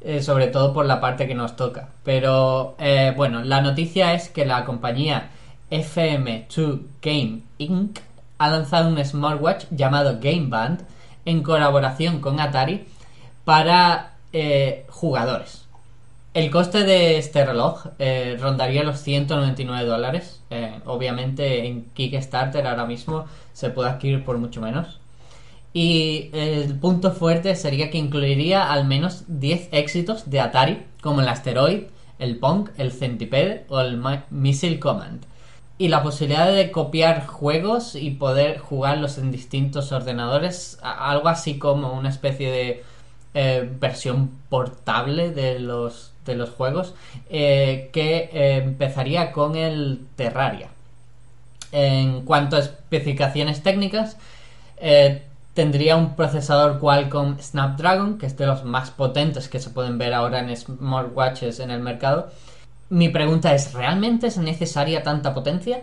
eh, 0.00 0.22
sobre 0.22 0.46
todo 0.46 0.72
por 0.72 0.86
la 0.86 1.00
parte 1.00 1.26
que 1.26 1.34
nos 1.34 1.56
toca. 1.56 1.88
Pero 2.04 2.76
eh, 2.78 3.12
bueno, 3.16 3.42
la 3.42 3.60
noticia 3.60 4.14
es 4.14 4.28
que 4.28 4.44
la 4.44 4.64
compañía 4.64 5.30
FM2 5.70 6.80
Game 7.00 7.40
Inc. 7.58 7.98
ha 8.38 8.48
lanzado 8.50 8.88
un 8.88 9.04
smartwatch 9.04 9.64
llamado 9.70 10.18
Game 10.20 10.46
Band 10.48 10.84
en 11.24 11.42
colaboración 11.42 12.20
con 12.20 12.40
Atari 12.40 12.84
para 13.44 14.12
eh, 14.32 14.86
jugadores. 14.88 15.61
El 16.34 16.50
coste 16.50 16.84
de 16.84 17.18
este 17.18 17.44
reloj 17.44 17.86
eh, 17.98 18.36
rondaría 18.40 18.84
los 18.84 19.00
199 19.00 19.84
dólares. 19.86 20.40
Eh, 20.50 20.80
obviamente 20.86 21.66
en 21.66 21.84
Kickstarter 21.94 22.66
ahora 22.66 22.86
mismo 22.86 23.26
se 23.52 23.68
puede 23.70 23.90
adquirir 23.90 24.24
por 24.24 24.38
mucho 24.38 24.60
menos. 24.62 24.98
Y 25.74 26.30
el 26.32 26.74
punto 26.78 27.12
fuerte 27.12 27.54
sería 27.56 27.90
que 27.90 27.98
incluiría 27.98 28.72
al 28.72 28.86
menos 28.86 29.24
10 29.28 29.68
éxitos 29.72 30.30
de 30.30 30.40
Atari, 30.40 30.82
como 31.02 31.20
el 31.22 31.28
Asteroid, 31.28 31.84
el 32.18 32.38
Pong, 32.38 32.70
el 32.78 32.92
Centipede 32.92 33.64
o 33.68 33.80
el 33.80 33.96
Mi- 33.98 34.20
Missile 34.30 34.78
Command. 34.80 35.24
Y 35.78 35.88
la 35.88 36.02
posibilidad 36.02 36.52
de 36.52 36.70
copiar 36.70 37.26
juegos 37.26 37.94
y 37.96 38.10
poder 38.12 38.58
jugarlos 38.58 39.18
en 39.18 39.32
distintos 39.32 39.92
ordenadores, 39.92 40.78
algo 40.82 41.28
así 41.28 41.58
como 41.58 41.92
una 41.94 42.10
especie 42.10 42.50
de 42.52 42.84
eh, 43.34 43.68
versión 43.80 44.30
portable 44.48 45.30
de 45.30 45.58
los, 45.58 46.11
de 46.24 46.34
los 46.36 46.50
juegos, 46.50 46.94
eh, 47.30 47.90
que 47.92 48.30
eh, 48.32 48.56
empezaría 48.58 49.32
con 49.32 49.56
el 49.56 50.06
Terraria. 50.16 50.68
En 51.72 52.22
cuanto 52.22 52.56
a 52.56 52.60
especificaciones 52.60 53.62
técnicas, 53.62 54.16
eh, 54.76 55.22
tendría 55.54 55.96
un 55.96 56.16
procesador 56.16 56.78
Qualcomm 56.78 57.38
Snapdragon, 57.38 58.18
que 58.18 58.26
es 58.26 58.36
de 58.36 58.46
los 58.46 58.64
más 58.64 58.90
potentes 58.90 59.48
que 59.48 59.60
se 59.60 59.70
pueden 59.70 59.98
ver 59.98 60.14
ahora 60.14 60.40
en 60.40 60.56
smartwatches 60.56 61.60
en 61.60 61.70
el 61.70 61.80
mercado. 61.80 62.30
Mi 62.88 63.08
pregunta 63.08 63.54
es, 63.54 63.72
¿realmente 63.72 64.26
es 64.26 64.36
necesaria 64.36 65.02
tanta 65.02 65.32
potencia? 65.32 65.82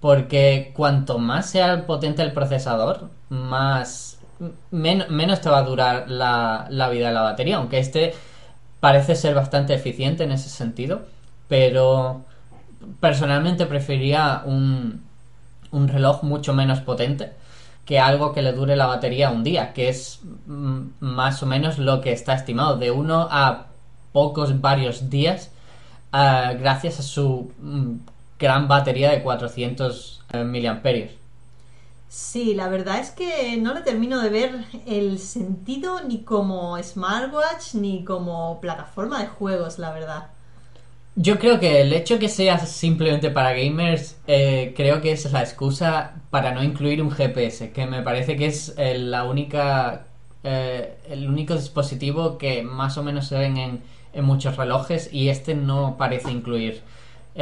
Porque 0.00 0.72
cuanto 0.74 1.18
más 1.18 1.50
sea 1.50 1.86
potente 1.86 2.22
el 2.22 2.32
procesador, 2.32 3.08
más 3.28 4.18
men- 4.70 5.06
menos 5.10 5.40
te 5.40 5.50
va 5.50 5.58
a 5.58 5.62
durar 5.62 6.10
la, 6.10 6.66
la 6.70 6.88
vida 6.88 7.08
de 7.08 7.14
la 7.14 7.22
batería, 7.22 7.58
aunque 7.58 7.78
este 7.78 8.14
parece 8.80 9.14
ser 9.14 9.34
bastante 9.34 9.74
eficiente 9.74 10.24
en 10.24 10.32
ese 10.32 10.48
sentido, 10.48 11.02
pero 11.48 12.24
personalmente 13.00 13.66
preferiría 13.66 14.42
un, 14.44 15.02
un 15.70 15.88
reloj 15.88 16.22
mucho 16.22 16.52
menos 16.52 16.80
potente 16.80 17.32
que 17.84 17.98
algo 17.98 18.32
que 18.32 18.40
le 18.40 18.52
dure 18.52 18.76
la 18.76 18.86
batería 18.86 19.30
un 19.30 19.42
día, 19.42 19.72
que 19.72 19.88
es 19.88 20.20
más 20.46 21.42
o 21.42 21.46
menos 21.46 21.78
lo 21.78 22.00
que 22.00 22.12
está 22.12 22.34
estimado, 22.34 22.76
de 22.76 22.92
uno 22.92 23.26
a 23.30 23.66
pocos 24.12 24.60
varios 24.60 25.10
días, 25.10 25.50
ah, 26.12 26.52
gracias 26.56 27.00
a 27.00 27.02
su 27.02 27.50
mm, 27.58 27.94
gran 28.38 28.68
batería 28.68 29.10
de 29.10 29.22
400 29.22 30.22
eh, 30.32 30.44
miliamperios. 30.44 31.10
Sí, 32.10 32.54
la 32.54 32.68
verdad 32.68 32.98
es 32.98 33.10
que 33.12 33.56
no 33.56 33.72
le 33.72 33.82
termino 33.82 34.20
de 34.20 34.30
ver 34.30 34.64
el 34.84 35.20
sentido 35.20 36.02
ni 36.02 36.24
como 36.24 36.76
smartwatch 36.82 37.74
ni 37.74 38.04
como 38.04 38.60
plataforma 38.60 39.20
de 39.20 39.28
juegos, 39.28 39.78
la 39.78 39.92
verdad. 39.92 40.26
Yo 41.14 41.38
creo 41.38 41.60
que 41.60 41.80
el 41.82 41.92
hecho 41.92 42.18
que 42.18 42.28
sea 42.28 42.58
simplemente 42.66 43.30
para 43.30 43.52
gamers, 43.52 44.16
eh, 44.26 44.74
creo 44.76 45.00
que 45.00 45.12
es 45.12 45.30
la 45.30 45.42
excusa 45.42 46.14
para 46.30 46.52
no 46.52 46.64
incluir 46.64 47.00
un 47.00 47.12
GPS, 47.12 47.70
que 47.72 47.86
me 47.86 48.02
parece 48.02 48.36
que 48.36 48.46
es 48.46 48.74
eh, 48.76 48.98
la 48.98 49.22
única, 49.24 50.06
eh, 50.42 50.98
el 51.08 51.28
único 51.28 51.54
dispositivo 51.54 52.38
que 52.38 52.62
más 52.62 52.98
o 52.98 53.04
menos 53.04 53.28
se 53.28 53.38
ven 53.38 53.56
en, 53.56 53.82
en 54.14 54.24
muchos 54.24 54.56
relojes 54.56 55.12
y 55.12 55.28
este 55.28 55.54
no 55.54 55.96
parece 55.96 56.32
incluir. 56.32 56.82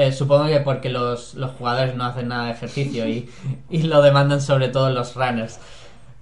Eh, 0.01 0.13
supongo 0.13 0.47
que 0.47 0.61
porque 0.61 0.91
los, 0.91 1.35
los 1.35 1.51
jugadores 1.53 1.97
no 1.97 2.05
hacen 2.05 2.29
nada 2.29 2.45
de 2.45 2.53
ejercicio 2.53 3.09
y, 3.09 3.29
y 3.69 3.83
lo 3.83 4.01
demandan 4.01 4.41
sobre 4.41 4.69
todo 4.69 4.91
los 4.91 5.17
runners. 5.17 5.59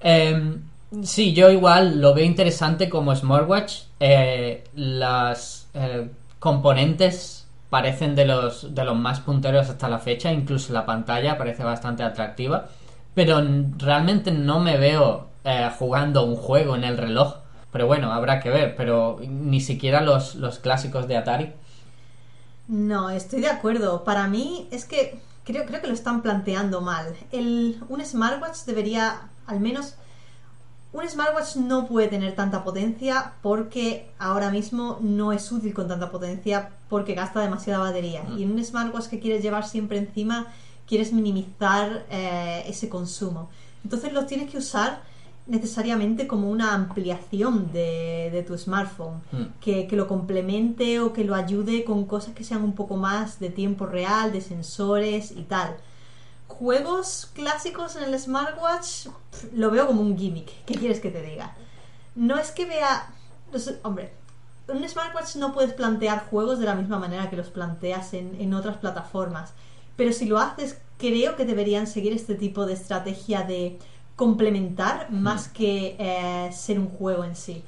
Eh, 0.01 0.57
sí, 1.03 1.35
yo 1.35 1.51
igual 1.51 2.01
lo 2.01 2.15
veo 2.15 2.25
interesante 2.25 2.89
como 2.89 3.15
smartwatch. 3.15 3.83
Eh, 4.01 4.65
las 4.75 5.69
eh, 5.75 6.09
componentes 6.39 7.47
parecen 7.69 8.15
de 8.15 8.25
los, 8.25 8.75
de 8.75 8.83
los 8.83 8.97
más 8.97 9.21
punteros 9.21 9.69
hasta 9.69 9.91
la 9.91 9.99
fecha, 9.99 10.33
incluso 10.33 10.73
la 10.73 10.87
pantalla 10.87 11.37
parece 11.37 11.63
bastante 11.63 12.03
atractiva, 12.03 12.69
pero 13.15 13.43
realmente 13.77 14.31
no 14.31 14.59
me 14.59 14.79
veo 14.79 15.29
jugando 15.79 16.25
un 16.25 16.37
juego 16.37 16.77
en 16.77 16.85
el 16.85 16.97
reloj. 16.97 17.37
Pero 17.73 17.87
bueno, 17.87 18.11
habrá 18.13 18.41
que 18.41 18.49
ver, 18.49 18.75
pero 18.75 19.21
ni 19.21 19.61
siquiera 19.61 20.01
los, 20.01 20.35
los 20.37 20.61
clásicos 20.61 21.07
de 21.09 21.19
Atari. 21.19 21.53
No, 22.69 23.11
estoy 23.11 23.41
de 23.41 23.49
acuerdo. 23.49 24.05
Para 24.05 24.27
mí 24.29 24.69
es 24.71 24.85
que 24.85 25.21
creo, 25.45 25.65
creo 25.67 25.81
que 25.81 25.87
lo 25.87 25.95
están 25.95 26.23
planteando 26.23 26.81
mal. 26.81 27.15
El, 27.33 27.81
un 27.89 28.05
smartwatch 28.05 28.65
debería, 28.67 29.29
al 29.47 29.61
menos, 29.61 29.95
un 30.93 31.09
smartwatch 31.09 31.57
no 31.57 31.87
puede 31.87 32.09
tener 32.09 32.35
tanta 32.35 32.65
potencia 32.65 33.35
porque 33.43 34.11
ahora 34.19 34.51
mismo 34.51 34.99
no 35.01 35.33
es 35.33 35.51
útil 35.53 35.75
con 35.75 35.89
tanta 35.89 36.11
potencia 36.11 36.71
porque 36.89 37.15
gasta 37.15 37.41
demasiada 37.41 37.81
batería. 37.81 38.25
Y 38.37 38.43
en 38.43 38.53
un 38.53 38.65
smartwatch 38.65 39.07
que 39.07 39.21
quieres 39.21 39.43
llevar 39.43 39.69
siempre 39.69 39.99
encima, 39.99 40.47
quieres 40.87 41.13
minimizar 41.13 42.07
eh, 42.11 42.65
ese 42.67 42.89
consumo. 42.89 43.51
Entonces 43.85 44.13
los 44.13 44.27
tienes 44.27 44.51
que 44.51 44.59
usar 44.59 45.03
necesariamente 45.47 46.27
como 46.27 46.51
una 46.51 46.75
ampliación 46.75 47.73
de, 47.73 48.31
de 48.33 48.43
tu 48.43 48.57
smartphone 48.59 49.23
Mm. 49.33 49.43
que, 49.61 49.87
que 49.87 49.97
lo 49.97 50.07
complemente 50.09 51.01
o 51.01 51.13
que 51.13 51.25
lo 51.25 51.35
ayude 51.35 51.85
con 51.85 52.05
cosas 52.07 52.35
que 52.35 52.45
sean 52.45 52.63
un 52.65 52.75
poco 52.75 52.97
más 52.97 53.39
de 53.39 53.51
tiempo 53.51 53.87
real, 53.87 54.33
de 54.33 54.41
sensores 54.41 55.31
y 55.33 55.43
tal. 55.45 55.77
Juegos 56.49 57.31
clásicos 57.35 57.97
en 57.97 58.05
el 58.05 58.19
smartwatch 58.19 59.09
lo 59.53 59.71
veo 59.71 59.87
como 59.87 60.01
un 60.01 60.17
gimmick. 60.17 60.65
¿Qué 60.65 60.75
quieres 60.75 61.01
que 61.01 61.11
te 61.11 61.23
diga? 61.23 61.55
No 62.15 62.39
es 62.39 62.51
que 62.51 62.67
vea... 62.67 63.13
no 63.53 63.59
sé, 63.59 63.79
hombre, 63.83 64.13
en 64.69 64.79
un 64.79 64.89
smartwatch 64.89 65.37
no 65.37 65.53
puedes 65.53 65.73
plantear 65.75 66.27
juegos 66.31 66.59
de 66.59 66.67
la 66.67 66.75
misma 66.75 66.99
manera 66.99 67.29
que 67.31 67.37
los 67.37 67.51
planteas 67.51 68.15
en, 68.15 68.41
en 68.41 68.55
otras 68.55 68.79
plataformas. 68.79 69.53
Pero 69.97 70.13
si 70.13 70.27
lo 70.27 70.39
haces, 70.39 70.79
creo 70.99 71.37
que 71.37 71.45
deberían 71.45 71.87
seguir 71.87 72.13
este 72.13 72.35
tipo 72.35 72.65
de 72.67 72.75
estrategia 72.75 73.43
de 73.43 73.79
complementar 74.17 75.11
más 75.13 75.49
que 75.49 75.97
eh, 75.99 76.51
ser 76.53 76.79
un 76.79 76.89
juego 76.89 77.25
en 77.25 77.37
sí. 77.37 77.63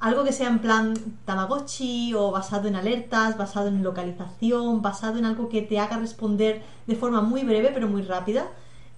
algo 0.00 0.22
que 0.24 0.32
sea 0.32 0.48
en 0.48 0.58
plan 0.60 0.94
Tamagotchi 1.24 2.12
o 2.14 2.30
basado 2.30 2.68
en 2.68 2.76
alertas, 2.76 3.38
basado 3.38 3.68
en 3.68 3.82
localización, 3.82 4.82
basado 4.82 5.18
en 5.18 5.24
algo 5.24 5.48
que 5.48 5.62
te 5.62 5.78
haga 5.78 5.98
responder 5.98 6.62
de 6.86 6.96
forma 6.96 7.22
muy 7.22 7.42
breve 7.42 7.70
pero 7.72 7.88
muy 7.88 8.02
rápida 8.02 8.48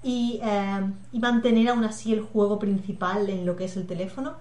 y, 0.03 0.41
eh, 0.43 0.93
y 1.13 1.19
mantener 1.21 1.69
aún 1.69 1.85
así 1.85 2.13
el 2.13 2.23
juego 2.23 2.59
principal 2.59 3.31
en 3.31 3.47
lo 3.47 3.57
que 3.57 3.67
es 3.67 3.77
el 3.77 3.87
teléfono. 3.87 4.35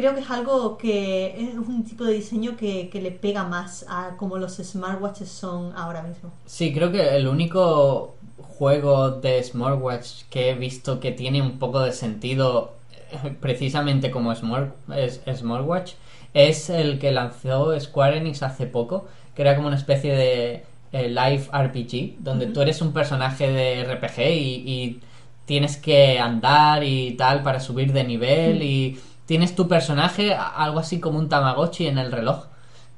Creo 0.00 0.14
que 0.14 0.20
es 0.20 0.30
algo 0.30 0.78
que 0.78 1.34
es 1.38 1.54
un 1.54 1.84
tipo 1.84 2.04
de 2.04 2.14
diseño 2.14 2.56
que, 2.56 2.88
que 2.88 3.02
le 3.02 3.10
pega 3.10 3.44
más 3.44 3.84
a 3.86 4.16
como 4.16 4.38
los 4.38 4.56
smartwatches 4.56 5.28
son 5.28 5.76
ahora 5.76 6.00
mismo. 6.02 6.32
Sí, 6.46 6.72
creo 6.72 6.90
que 6.90 7.16
el 7.16 7.28
único 7.28 8.14
juego 8.38 9.10
de 9.10 9.42
smartwatch 9.42 10.22
que 10.30 10.50
he 10.50 10.54
visto 10.54 11.00
que 11.00 11.12
tiene 11.12 11.42
un 11.42 11.58
poco 11.58 11.80
de 11.80 11.92
sentido 11.92 12.72
eh, 13.12 13.36
precisamente 13.40 14.10
como 14.10 14.34
smart, 14.34 14.74
es, 14.96 15.20
smartwatch 15.34 15.92
es 16.32 16.70
el 16.70 16.98
que 16.98 17.12
lanzó 17.12 17.78
Square 17.78 18.16
Enix 18.16 18.42
hace 18.42 18.66
poco, 18.66 19.06
que 19.34 19.42
era 19.42 19.54
como 19.54 19.68
una 19.68 19.76
especie 19.76 20.16
de 20.16 20.64
eh, 20.92 21.08
live 21.08 21.46
RPG, 21.52 22.22
donde 22.22 22.46
tú 22.46 22.62
eres 22.62 22.80
un 22.80 22.94
personaje 22.94 23.50
de 23.50 23.84
RPG 23.84 24.18
y, 24.20 24.54
y 24.66 25.00
tienes 25.44 25.76
que 25.76 26.18
andar 26.18 26.84
y 26.84 27.12
tal 27.18 27.42
para 27.42 27.60
subir 27.60 27.92
de 27.92 28.04
nivel 28.04 28.62
y 28.62 28.98
tienes 29.30 29.54
tu 29.54 29.68
personaje 29.68 30.34
algo 30.34 30.80
así 30.80 30.98
como 30.98 31.16
un 31.16 31.28
Tamagotchi 31.28 31.86
en 31.86 31.98
el 31.98 32.10
reloj. 32.10 32.46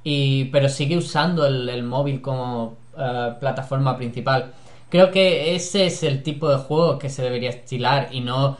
Y, 0.02 0.46
pero 0.46 0.70
sigue 0.70 0.96
usando 0.96 1.44
el, 1.44 1.82
móvil 1.82 2.22
como 2.22 2.78
eh, 2.96 3.34
plataforma 3.38 3.98
principal. 3.98 4.50
Creo 4.88 5.10
que 5.10 5.54
ese 5.54 5.84
es 5.84 6.02
el 6.02 6.22
tipo 6.22 6.48
de 6.48 6.56
juego 6.56 6.98
que 6.98 7.10
se 7.10 7.20
debería 7.20 7.50
estilar 7.50 8.08
y 8.12 8.22
no 8.22 8.56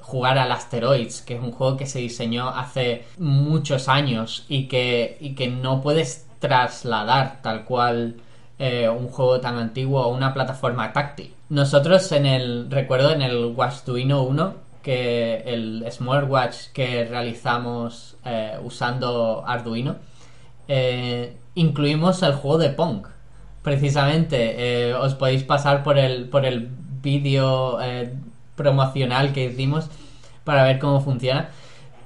jugar 0.00 0.36
al 0.36 0.50
Asteroids, 0.50 1.22
que 1.22 1.36
es 1.36 1.40
un 1.40 1.52
juego 1.52 1.76
que 1.76 1.86
se 1.86 2.00
diseñó 2.00 2.48
hace 2.48 3.04
muchos 3.18 3.88
años 3.88 4.44
y 4.48 4.66
que, 4.66 5.16
y 5.20 5.36
que 5.36 5.46
no 5.46 5.80
puedes 5.80 6.26
trasladar 6.40 7.40
tal 7.40 7.64
cual 7.66 8.16
eh, 8.58 8.88
un 8.88 9.06
juego 9.06 9.40
tan 9.40 9.58
antiguo 9.58 10.02
a 10.02 10.08
una 10.08 10.34
plataforma 10.34 10.92
táctil. 10.92 11.32
Nosotros 11.50 12.10
en 12.10 12.26
el, 12.26 12.68
recuerdo 12.68 13.12
en 13.12 13.22
el 13.22 13.44
Watchduino 13.54 14.24
1, 14.24 14.71
que 14.82 15.42
el 15.46 15.84
smartwatch 15.90 16.68
que 16.72 17.04
realizamos 17.04 18.16
eh, 18.24 18.58
usando 18.62 19.44
Arduino, 19.46 19.96
eh, 20.68 21.36
incluimos 21.54 22.22
el 22.22 22.34
juego 22.34 22.58
de 22.58 22.70
Pong. 22.70 23.06
Precisamente, 23.62 24.90
eh, 24.90 24.94
os 24.94 25.14
podéis 25.14 25.44
pasar 25.44 25.82
por 25.82 25.98
el, 25.98 26.28
por 26.28 26.44
el 26.44 26.68
vídeo 27.02 27.78
promocional 28.56 29.32
que 29.32 29.44
hicimos 29.46 29.88
para 30.44 30.64
ver 30.64 30.78
cómo 30.78 31.00
funciona. 31.00 31.50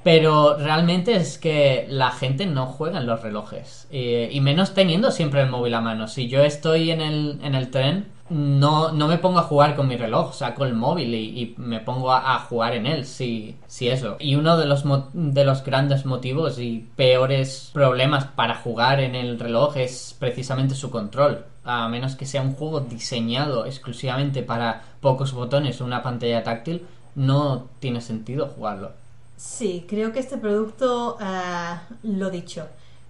Pero 0.05 0.57
realmente 0.57 1.16
es 1.16 1.37
que 1.37 1.87
la 1.89 2.12
gente 2.12 2.47
no 2.47 2.66
juega 2.66 2.99
en 3.01 3.07
los 3.07 3.22
relojes. 3.22 3.89
y 3.91 4.41
menos 4.41 4.72
teniendo 4.72 5.11
siempre 5.11 5.41
el 5.41 5.51
móvil 5.51 5.74
a 5.74 5.81
mano. 5.81 6.07
Si 6.07 6.29
yo 6.29 6.45
estoy 6.45 6.91
en 6.93 7.01
el, 7.01 7.41
en 7.43 7.55
el 7.55 7.70
tren, 7.70 8.07
no, 8.29 8.93
no 8.93 9.07
me 9.07 9.18
pongo 9.18 9.39
a 9.39 9.45
jugar 9.45 9.77
con 9.77 9.87
mi 9.87 9.97
reloj, 9.97 10.35
saco 10.35 10.64
el 10.64 10.74
móvil 10.74 11.14
y, 11.14 11.55
me 11.59 11.81
pongo 11.81 12.12
a, 12.12 12.39
jugar 12.41 12.74
en 12.74 12.87
él, 12.87 13.05
si, 13.05 13.57
si 13.66 13.89
eso. 13.89 14.16
Y 14.18 14.35
uno 14.35 14.57
de 14.57 14.66
los, 14.66 14.85
de 15.12 15.45
los 15.45 15.64
grandes 15.64 16.07
motivos 16.07 16.59
y 16.59 16.89
peores 16.97 17.70
problemas 17.72 18.24
para 18.24 18.57
jugar 18.57 19.01
en 19.01 19.14
el 19.14 19.39
reloj 19.39 19.77
es 19.77 20.16
precisamente 20.18 20.74
su 20.74 20.91
control. 20.91 21.45
A 21.64 21.89
menos 21.89 22.16
que 22.16 22.27
sea 22.27 22.43
un 22.43 22.55
juego 22.55 22.81
diseñado 22.81 23.66
exclusivamente 23.66 24.43
para 24.43 24.83
pocos 25.01 25.33
botones 25.33 25.81
o 25.81 25.85
una 25.85 26.03
pantalla 26.03 26.43
táctil, 26.43 26.87
no 27.14 27.66
tiene 27.81 28.01
sentido 28.01 28.49
jugarlo. 28.49 28.93
Sí, 29.37 29.85
creo 29.89 30.12
que 30.12 30.20
este 30.20 30.39
producto, 30.39 31.18
eh, 31.20 31.77
lo 32.05 32.31
dicho, 32.31 32.66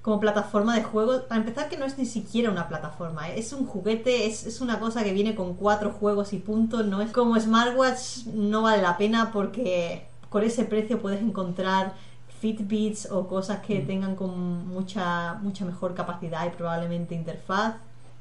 como 0.07 0.21
plataforma 0.21 0.77
de 0.77 0.85
juego, 0.85 1.23
para 1.27 1.41
empezar 1.41 1.69
que 1.69 1.77
no 1.77 1.85
es 1.85 1.99
ni 1.99 2.07
siquiera 2.07 2.49
una 2.49 2.69
plataforma, 2.69 3.29
¿eh? 3.29 3.41
es 3.41 3.53
un 3.53 3.67
juguete, 3.67 4.27
es, 4.29 4.47
es 4.47 4.61
una 4.61 4.79
cosa 4.79 5.03
que 5.03 5.13
viene 5.13 5.35
con 5.35 5.55
cuatro 5.55 5.91
juegos 5.91 6.33
y 6.33 6.39
punto, 6.39 6.85
no 6.85 7.03
es 7.03 7.11
como 7.11 7.37
smartwatch, 7.41 8.27
no 8.27 8.63
vale 8.63 8.83
la 8.83 8.97
pena 8.99 9.33
porque 9.33 10.07
con 10.29 10.45
ese 10.45 10.65
precio 10.65 11.03
puedes 11.03 11.21
encontrar 11.21 11.95
Fitbits 12.41 13.11
o 13.11 13.27
cosas 13.27 13.67
que 13.67 13.81
tengan 13.81 14.15
con 14.15 14.69
mucha, 14.69 15.41
mucha 15.43 15.65
mejor 15.65 15.97
capacidad 15.97 16.47
y 16.47 16.51
probablemente 16.51 17.17
interfaz, 17.17 17.75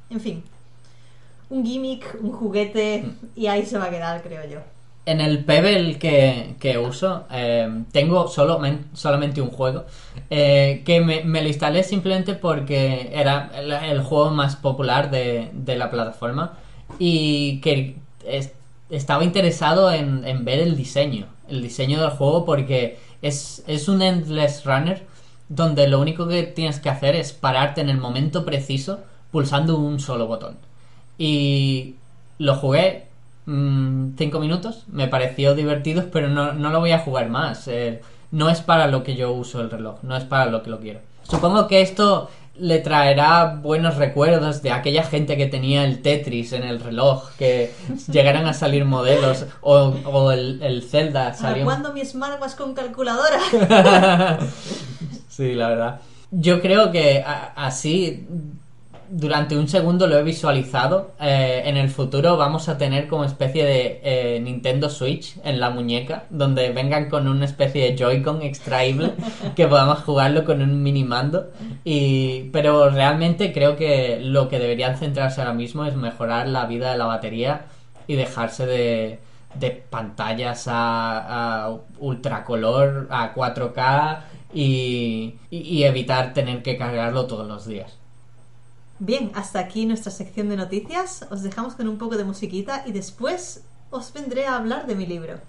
en 0.10 0.20
fin, 0.20 0.44
un 1.52 1.64
gimmick, 1.64 2.18
un 2.20 2.32
juguete 2.32 3.14
y 3.36 3.46
ahí 3.46 3.64
se 3.64 3.78
va 3.78 3.86
a 3.86 3.90
quedar, 3.92 4.24
creo 4.24 4.44
yo. 4.50 4.75
En 5.06 5.22
el 5.22 5.44
Pebble 5.46 6.00
que, 6.00 6.56
que 6.60 6.80
uso, 6.80 7.26
eh, 7.32 7.84
tengo 7.92 8.28
solo, 8.28 8.58
men- 8.58 8.86
solamente 8.94 9.40
un 9.40 9.52
juego, 9.52 9.86
eh, 10.32 10.82
que 10.84 11.00
me, 11.00 11.24
lo 11.24 11.48
instalé 11.48 11.84
simplemente 11.84 12.34
porque 12.34 13.12
era 13.14 13.52
el, 13.56 14.02
juego 14.02 14.32
más 14.32 14.56
popular 14.56 15.12
de, 15.12 15.52
la 15.78 15.92
plataforma 15.92 16.54
y 16.98 17.60
que 17.62 17.98
es- 18.26 18.52
estaba 18.90 19.24
interesado 19.24 19.92
en, 19.92 20.26
en 20.26 20.44
ver 20.44 20.60
el 20.60 20.76
diseño, 20.76 21.28
el 21.50 21.62
diseño 21.62 22.02
del 22.02 22.10
juego 22.12 22.44
porque 22.46 22.98
es, 23.22 23.64
es 23.68 23.88
un 23.88 24.02
endless 24.02 24.66
runner 24.66 25.04
donde 25.50 25.88
lo 25.88 26.00
único 26.02 26.28
que 26.28 26.44
tienes 26.44 26.80
que 26.80 26.90
hacer 26.90 27.16
es 27.16 27.32
pararte 27.32 27.82
en 27.82 27.90
el 27.90 27.98
momento 27.98 28.44
preciso 28.44 29.00
pulsando 29.32 29.78
un 29.78 30.00
solo 30.00 30.26
botón. 30.28 30.58
Y 31.18 31.96
lo 32.40 32.56
jugué 32.56 33.05
5 33.46 34.40
minutos, 34.40 34.84
me 34.88 35.08
pareció 35.08 35.54
divertido, 35.56 36.06
pero 36.12 36.30
no, 36.30 36.54
no 36.54 36.70
lo 36.72 36.80
voy 36.80 36.92
a 36.92 37.00
jugar 37.00 37.30
más. 37.30 37.68
eh, 37.68 38.02
no 38.32 38.50
es 38.50 38.60
para 38.62 38.88
lo 38.88 39.04
que 39.04 39.16
yo 39.16 39.32
uso 39.32 39.62
el 39.62 39.70
reloj, 39.70 40.00
no 40.04 40.16
es 40.18 40.24
para 40.26 40.48
lo 40.48 40.62
que 40.64 40.70
lo 40.70 40.80
quiero. 40.80 41.00
Supongo 41.24 41.68
que 41.68 41.82
esto 41.82 42.30
le 42.58 42.80
traerá 42.80 43.60
buenos 43.62 43.96
recuerdos 43.98 44.62
de 44.62 44.72
aquella 44.72 45.04
gente 45.04 45.38
que 45.38 45.46
tenía 45.48 45.84
el 45.86 46.02
Tetris 46.02 46.54
en 46.54 46.64
el 46.64 46.80
reloj, 46.80 47.30
que 47.38 47.72
llegaran 48.12 48.46
a 48.48 48.54
salir 48.54 48.84
modelos, 48.86 49.46
o, 49.62 49.94
o 50.06 50.32
el, 50.32 50.62
el 50.64 50.82
Zelda 50.84 51.26
¿Para 51.26 51.36
salió... 51.36 51.64
cuándo 51.66 51.94
mi 51.94 52.04
smartwatch 52.04 52.56
con 52.56 52.74
calculadora? 52.74 53.40
Sí, 55.30 55.54
la 55.54 55.68
verdad. 55.70 56.02
Yo 56.32 56.62
creo 56.62 56.92
que 56.92 57.24
así, 57.56 58.26
durante 59.10 59.58
un 59.58 59.68
segundo 59.68 60.08
lo 60.08 60.18
he 60.18 60.24
visualizado. 60.24 61.12
Eh, 61.22 61.64
en 61.66 61.78
el 61.78 61.90
futuro 61.90 62.38
vamos 62.38 62.70
a 62.70 62.78
tener 62.78 63.08
como 63.08 63.24
especie 63.26 63.64
de 63.66 64.02
eh, 64.04 64.40
Nintendo 64.42 64.90
Switch 64.90 65.36
en 65.44 65.60
la 65.60 65.70
muñeca, 65.70 66.26
donde 66.30 66.72
vengan 66.72 67.10
con 67.10 67.28
una 67.28 67.46
especie 67.46 67.92
de 67.92 67.98
Joy-Con 67.98 68.42
extraíble 68.42 69.14
que 69.56 69.68
podamos 69.68 70.00
jugarlo 70.00 70.44
con 70.46 70.62
un 70.62 70.82
mini 70.84 71.04
mando. 71.04 71.52
Y, 71.84 72.50
pero 72.52 72.90
realmente 72.90 73.52
creo 73.54 73.76
que 73.76 74.20
lo 74.22 74.50
que 74.50 74.60
deberían 74.60 74.98
centrarse 74.98 75.42
ahora 75.42 75.54
mismo 75.54 75.86
es 75.86 75.96
mejorar 75.96 76.48
la 76.48 76.66
vida 76.66 76.92
de 76.92 76.98
la 76.98 77.06
batería 77.06 77.66
y 78.08 78.16
dejarse 78.16 78.66
de, 78.66 79.20
de 79.56 79.72
pantallas 79.72 80.68
a, 80.68 81.66
a 81.68 81.78
ultracolor, 82.00 83.08
a 83.10 83.34
4K 83.34 84.20
y, 84.54 85.36
y- 85.50 85.58
y 85.60 85.84
evitar 85.84 86.34
tener 86.34 86.62
que 86.64 86.78
cargarlo 86.78 87.26
todos 87.28 87.48
los 87.48 87.66
días. 87.68 87.98
Bien, 89.00 89.32
hasta 89.36 89.60
aquí 89.60 89.86
nuestra 89.86 90.10
sección 90.10 90.48
de 90.48 90.56
noticias. 90.56 91.28
Os 91.30 91.44
dejamos 91.44 91.76
con 91.76 91.90
un 91.90 91.98
poco 91.98 92.16
de 92.16 92.24
musiquita 92.24 92.84
y 92.86 92.94
después 92.94 93.66
os 93.90 94.14
vendré 94.14 94.46
a 94.46 94.56
hablar 94.56 94.88
de 94.88 94.96
mi 94.96 95.06
libro. 95.06 95.42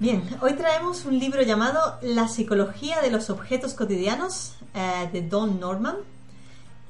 Bien, 0.00 0.22
hoy 0.40 0.54
traemos 0.54 1.04
un 1.04 1.18
libro 1.18 1.42
llamado 1.42 1.98
La 2.00 2.26
psicología 2.26 3.02
de 3.02 3.10
los 3.10 3.28
objetos 3.28 3.74
cotidianos 3.74 4.54
eh, 4.72 5.10
de 5.12 5.20
Don 5.20 5.60
Norman. 5.60 5.96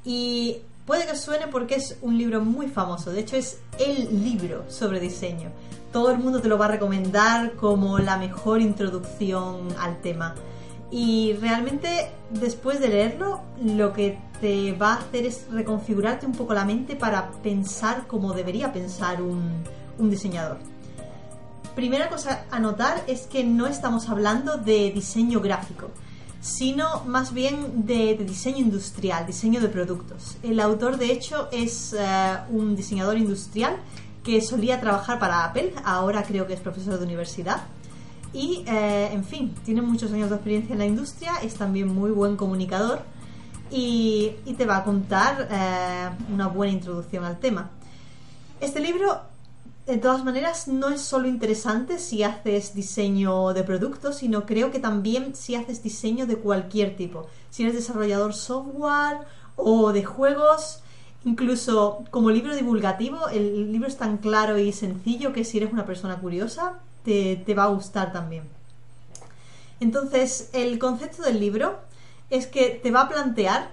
Y 0.04 0.58
puede 0.86 1.08
que 1.08 1.16
suene 1.16 1.48
porque 1.48 1.74
es 1.74 1.98
un 2.02 2.16
libro 2.16 2.40
muy 2.40 2.68
famoso. 2.68 3.10
De 3.10 3.18
hecho, 3.18 3.34
es 3.34 3.58
el 3.80 4.22
libro 4.22 4.64
sobre 4.70 5.00
diseño. 5.00 5.50
Todo 5.92 6.12
el 6.12 6.18
mundo 6.18 6.40
te 6.40 6.46
lo 6.46 6.56
va 6.56 6.66
a 6.66 6.68
recomendar 6.68 7.56
como 7.56 7.98
la 7.98 8.16
mejor 8.16 8.60
introducción 8.60 9.74
al 9.80 10.00
tema. 10.02 10.36
Y 10.92 11.32
realmente, 11.40 12.12
después 12.30 12.78
de 12.78 12.90
leerlo, 12.90 13.40
lo 13.60 13.92
que 13.92 14.20
te 14.40 14.70
va 14.70 14.92
a 14.92 14.98
hacer 14.98 15.26
es 15.26 15.48
reconfigurarte 15.50 16.26
un 16.26 16.32
poco 16.32 16.54
la 16.54 16.64
mente 16.64 16.94
para 16.94 17.32
pensar 17.42 18.06
como 18.06 18.34
debería 18.34 18.72
pensar 18.72 19.20
un 19.20 19.64
diseñador. 19.98 20.58
Primera 21.80 22.10
cosa 22.10 22.44
a 22.50 22.58
notar 22.58 23.04
es 23.06 23.22
que 23.22 23.42
no 23.42 23.66
estamos 23.66 24.10
hablando 24.10 24.58
de 24.58 24.90
diseño 24.92 25.40
gráfico, 25.40 25.90
sino 26.38 27.04
más 27.06 27.32
bien 27.32 27.86
de, 27.86 28.16
diseño 28.16 28.58
industrial, 28.58 29.26
diseño 29.26 29.62
de 29.62 29.70
productos. 29.70 30.36
El 30.42 30.60
autor, 30.60 30.98
de 30.98 31.10
hecho, 31.10 31.48
es 31.50 31.94
eh, 31.98 32.36
un 32.50 32.76
diseñador 32.76 33.16
industrial 33.16 33.76
que 34.22 34.42
solía 34.42 34.78
trabajar 34.78 35.18
para 35.18 35.42
Apple, 35.42 35.72
ahora 35.82 36.22
creo 36.22 36.46
que 36.46 36.52
es 36.52 36.60
profesor 36.60 36.98
de 36.98 37.06
universidad. 37.06 37.62
Y, 38.34 38.62
eh, 38.66 39.08
en 39.10 39.24
fin, 39.24 39.54
tiene 39.64 39.80
muchos 39.80 40.12
años 40.12 40.28
de 40.28 40.36
experiencia 40.36 40.74
en 40.74 40.80
la 40.80 40.86
industria, 40.86 41.32
es 41.42 41.54
también 41.54 41.88
muy 41.88 42.10
buen 42.10 42.36
comunicador 42.36 43.00
y, 43.70 44.36
te 44.58 44.66
va 44.66 44.76
a 44.76 44.84
contar 44.84 45.48
eh, 45.50 46.10
una 46.30 46.48
buena 46.48 46.74
introducción 46.74 47.24
al 47.24 47.38
tema. 47.38 47.70
Este 48.60 48.80
libro, 48.80 49.29
de 49.86 49.98
todas 49.98 50.24
maneras, 50.24 50.68
no 50.68 50.90
es 50.90 51.00
solo 51.00 51.26
interesante 51.26 51.98
si 51.98 52.22
haces 52.22 52.74
diseño 52.74 53.52
de 53.52 53.64
productos, 53.64 54.18
sino 54.18 54.46
creo 54.46 54.70
que 54.70 54.78
también 54.78 55.34
si 55.34 55.54
haces 55.54 55.82
diseño 55.82 56.26
de 56.26 56.36
cualquier 56.36 56.96
tipo. 56.96 57.26
Si 57.50 57.62
eres 57.62 57.74
desarrollador 57.74 58.34
software 58.34 59.18
o 59.56 59.92
de 59.92 60.04
juegos, 60.04 60.80
incluso 61.24 62.04
como 62.10 62.30
libro 62.30 62.54
divulgativo, 62.54 63.28
el 63.28 63.72
libro 63.72 63.88
es 63.88 63.96
tan 63.96 64.18
claro 64.18 64.58
y 64.58 64.72
sencillo 64.72 65.32
que 65.32 65.44
si 65.44 65.58
eres 65.58 65.72
una 65.72 65.86
persona 65.86 66.20
curiosa, 66.20 66.78
te, 67.04 67.36
te 67.44 67.54
va 67.54 67.64
a 67.64 67.68
gustar 67.68 68.12
también. 68.12 68.44
Entonces, 69.80 70.50
el 70.52 70.78
concepto 70.78 71.22
del 71.22 71.40
libro 71.40 71.78
es 72.28 72.46
que 72.46 72.80
te 72.82 72.90
va 72.90 73.02
a 73.02 73.08
plantear 73.08 73.70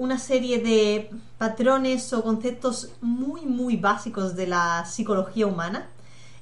una 0.00 0.16
serie 0.18 0.60
de 0.60 1.10
patrones 1.36 2.14
o 2.14 2.22
conceptos 2.22 2.88
muy, 3.02 3.42
muy 3.42 3.76
básicos 3.76 4.34
de 4.34 4.46
la 4.46 4.86
psicología 4.86 5.46
humana 5.46 5.88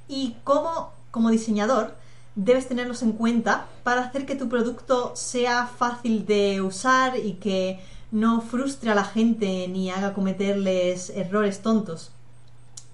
y 0.07 0.37
cómo, 0.45 0.93
como 1.11 1.29
diseñador, 1.29 1.93
debes 2.35 2.69
tenerlos 2.69 3.03
en 3.03 3.11
cuenta 3.11 3.67
para 3.83 4.05
hacer 4.05 4.25
que 4.25 4.35
tu 4.35 4.47
producto 4.47 5.11
sea 5.13 5.67
fácil 5.67 6.25
de 6.25 6.61
usar 6.61 7.17
y 7.17 7.33
que 7.33 7.81
no 8.11 8.39
frustre 8.39 8.91
a 8.91 8.95
la 8.95 9.03
gente 9.03 9.67
ni 9.67 9.91
haga 9.91 10.13
cometerles 10.13 11.09
errores 11.09 11.61
tontos. 11.61 12.11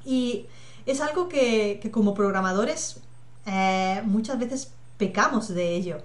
Y 0.04 0.48
es 0.88 1.00
algo 1.00 1.30
que, 1.30 1.80
como 1.94 2.16
programadores 2.16 3.02
eh, 3.46 4.02
muchas 4.04 4.40
veces 4.40 4.72
pecamos 4.98 5.48
de 5.48 5.76
ello 5.76 5.98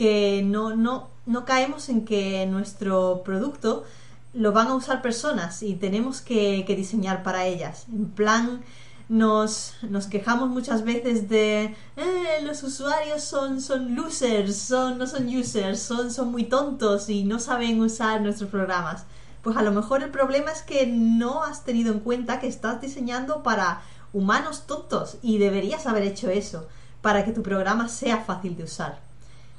que 0.00 0.40
no, 0.42 0.74
no, 0.74 1.10
no 1.26 1.44
caemos 1.44 1.90
en 1.90 2.06
que 2.06 2.46
nuestro 2.46 3.20
producto 3.22 3.84
lo 4.32 4.50
van 4.52 4.68
a 4.68 4.74
usar 4.74 5.02
personas 5.02 5.62
y 5.62 5.74
tenemos 5.74 6.22
que, 6.22 6.64
diseñar 6.66 7.22
para 7.22 7.44
ellas. 7.44 7.84
En 7.92 8.08
plan, 8.08 8.62
nos, 9.10 9.74
nos 9.82 10.06
quejamos 10.06 10.48
muchas 10.48 10.84
veces 10.84 11.28
de 11.28 11.76
eh, 11.98 12.38
los 12.44 12.62
usuarios 12.62 13.22
son, 13.22 13.60
son 13.60 13.94
losers, 13.94 14.56
son, 14.56 14.96
no 14.96 15.06
son 15.06 15.26
users, 15.28 15.82
son, 15.82 16.10
son 16.10 16.30
muy 16.30 16.44
tontos 16.44 17.10
y 17.10 17.24
no 17.24 17.38
saben 17.38 17.78
usar 17.82 18.22
nuestros 18.22 18.48
programas. 18.48 19.04
Pues 19.42 19.58
a 19.58 19.62
lo 19.62 19.70
mejor 19.70 20.02
el 20.02 20.10
problema 20.10 20.50
es 20.50 20.62
que 20.62 20.86
no 20.86 21.42
has 21.44 21.62
tenido 21.62 21.92
en 21.92 22.00
cuenta 22.00 22.40
que 22.40 22.46
estás 22.48 22.80
diseñando 22.80 23.42
para 23.42 23.82
humanos 24.14 24.66
tontos 24.66 25.18
y 25.20 25.36
deberías 25.36 25.86
haber 25.86 26.04
hecho 26.04 26.30
eso 26.30 26.66
para 27.02 27.26
que 27.26 27.32
tu 27.32 27.42
programa 27.42 27.88
sea 27.88 28.24
fácil 28.24 28.56
de 28.56 28.64
usar. 28.64 29.09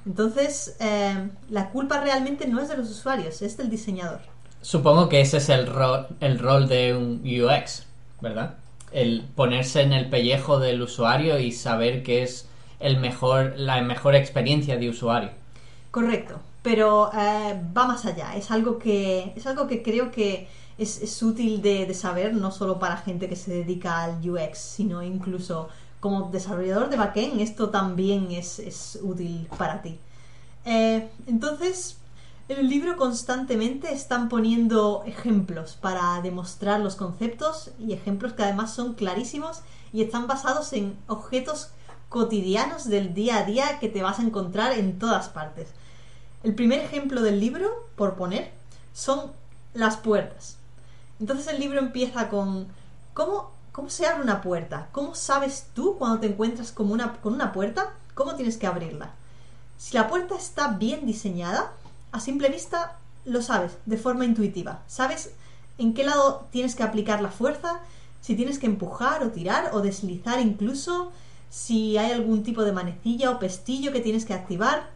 Entonces, 0.06 0.76
eh, 0.80 1.30
la 1.50 1.70
culpa 1.70 2.02
realmente 2.02 2.48
no 2.48 2.60
es 2.60 2.70
de 2.70 2.78
los 2.78 2.90
usuarios, 2.90 3.42
es 3.42 3.58
del 3.58 3.70
diseñador. 3.70 4.20
Supongo 4.62 5.10
que 5.10 5.22
ese 5.22 5.38
es 5.38 5.50
el 5.50 5.68
rol, 5.68 6.08
el 6.20 6.40
rol 6.40 6.68
de 6.68 6.96
un 6.96 7.22
UX, 7.24 7.86
¿verdad? 8.20 8.56
El 8.92 9.24
ponerse 9.36 9.82
en 9.82 9.94
el 9.94 10.10
pellejo 10.10 10.60
del 10.60 10.82
usuario 10.82 11.40
y 11.40 11.52
saber 11.52 12.04
que 12.04 12.24
es 12.24 12.48
el 12.80 12.98
mejor, 12.98 13.54
la 13.58 13.82
mejor 13.82 14.16
experiencia 14.16 14.78
de 14.78 14.90
usuario. 14.90 15.32
Correcto, 15.92 16.40
pero 16.62 17.12
eh, 17.14 17.60
va 17.76 17.88
más 17.88 18.06
allá. 18.06 18.36
Es 18.36 18.52
algo 18.52 18.78
que, 18.78 19.34
es 19.36 19.46
algo 19.48 19.68
que 19.68 19.82
creo 19.82 20.12
que 20.12 20.48
es, 20.78 21.22
útil 21.22 21.62
de, 21.62 21.86
de, 21.86 21.94
saber, 21.94 22.34
no 22.34 22.52
solo 22.52 22.80
para 22.80 22.98
gente 22.98 23.30
que 23.30 23.36
se 23.36 23.52
dedica 23.52 24.04
al 24.04 24.28
UX, 24.28 24.58
sino 24.58 25.04
incluso 25.04 25.70
como 26.02 26.30
desarrollador 26.32 26.90
de 26.90 26.98
backend 26.98 27.40
esto 27.40 27.70
también 27.70 28.32
es, 28.32 29.00
útil 29.02 29.48
para 29.58 29.82
ti. 29.82 29.98
Eh, 30.66 31.10
entonces, 31.28 31.98
en 32.50 32.60
el 32.60 32.70
libro 32.70 32.98
constantemente 32.98 33.94
están 33.94 34.28
poniendo 34.28 35.04
ejemplos 35.06 35.78
para 35.80 36.20
demostrar 36.22 36.82
los 36.82 36.96
conceptos 36.96 37.72
y 37.80 37.94
ejemplos 37.94 38.34
que 38.34 38.44
además 38.44 38.74
son 38.74 38.96
clarísimos 38.96 39.62
y 39.94 40.02
están 40.02 40.28
basados 40.28 40.74
en 40.74 40.98
objetos 41.08 41.70
cotidianos 42.10 42.90
del 42.90 43.14
día 43.14 43.38
a 43.38 43.46
día 43.46 43.80
que 43.80 43.88
te 43.88 44.04
vas 44.04 44.20
a 44.20 44.24
encontrar 44.24 44.74
en 44.74 45.00
todas 45.00 45.30
partes. 45.30 45.70
El 46.44 46.56
primer 46.56 46.80
ejemplo 46.80 47.22
del 47.22 47.40
libro, 47.40 47.70
por 47.96 48.16
poner, 48.16 48.52
son 48.94 49.32
las 49.74 49.98
puertas. 49.98 50.58
Entonces 51.20 51.48
el 51.48 51.60
libro 51.60 51.80
empieza 51.80 52.28
con 52.30 52.68
cómo 53.14 53.52
¿Cómo 53.72 53.90
se 53.90 54.06
abre 54.06 54.24
una 54.24 54.42
puerta? 54.42 54.90
¿Cómo 54.92 55.16
sabes 55.16 55.68
tú 55.74 55.96
cuando 55.98 56.20
te 56.20 56.28
encuentras 56.28 56.74
con 56.74 56.92
una, 56.92 57.14
con 57.22 57.34
una 57.34 57.54
puerta? 57.54 57.94
¿Cómo 58.16 58.36
tienes 58.36 58.58
que 58.58 58.68
abrirla? 58.68 59.12
Si 59.78 59.96
la 59.96 60.10
puerta 60.10 60.36
está 60.36 60.74
bien 60.74 61.06
diseñada, 61.06 61.72
a 62.12 62.20
simple 62.20 62.50
vista 62.50 62.98
lo 63.24 63.42
sabes 63.42 63.78
de 63.86 63.96
forma 63.96 64.26
intuitiva. 64.26 64.82
Sabes 64.88 65.32
en 65.78 65.94
qué 65.94 66.04
lado 66.04 66.48
tienes 66.52 66.76
que 66.76 66.84
aplicar 66.84 67.22
la 67.22 67.32
fuerza, 67.32 67.80
si 68.20 68.36
tienes 68.36 68.60
que 68.60 68.66
empujar 68.66 69.24
o 69.24 69.32
tirar 69.32 69.70
o 69.74 69.80
deslizar 69.80 70.42
incluso, 70.42 71.14
si 71.50 71.98
hay 71.98 72.12
algún 72.12 72.44
tipo 72.44 72.64
de 72.64 72.74
manecilla 72.74 73.32
o 73.32 73.40
pestillo 73.40 73.94
que 73.94 74.02
tienes 74.02 74.26
que 74.26 74.34
activar. 74.34 74.90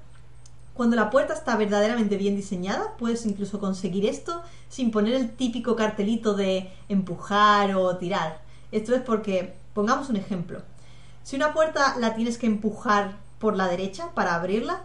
Cuando 0.74 0.98
la 0.98 1.10
puerta 1.10 1.34
está 1.34 1.56
verdaderamente 1.56 2.18
bien 2.18 2.36
diseñada, 2.36 2.98
puedes 3.00 3.26
incluso 3.26 3.62
conseguir 3.62 4.06
esto 4.06 4.44
sin 4.68 4.92
poner 4.92 5.14
el 5.14 5.34
típico 5.34 5.78
cartelito 5.78 6.34
de 6.34 6.70
empujar 6.90 7.74
o 7.76 7.96
tirar. 7.96 8.45
Esto 8.76 8.94
es 8.94 9.02
porque, 9.04 9.54
pongamos 9.74 10.10
un 10.10 10.18
ejemplo, 10.18 10.62
si 11.24 11.38
una 11.38 11.54
puerta 11.54 11.96
la 11.98 12.14
tienes 12.14 12.38
que 12.38 12.46
empujar 12.46 13.14
por 13.40 13.56
la 13.56 13.70
derecha 13.70 14.10
para 14.14 14.36
abrirla 14.36 14.82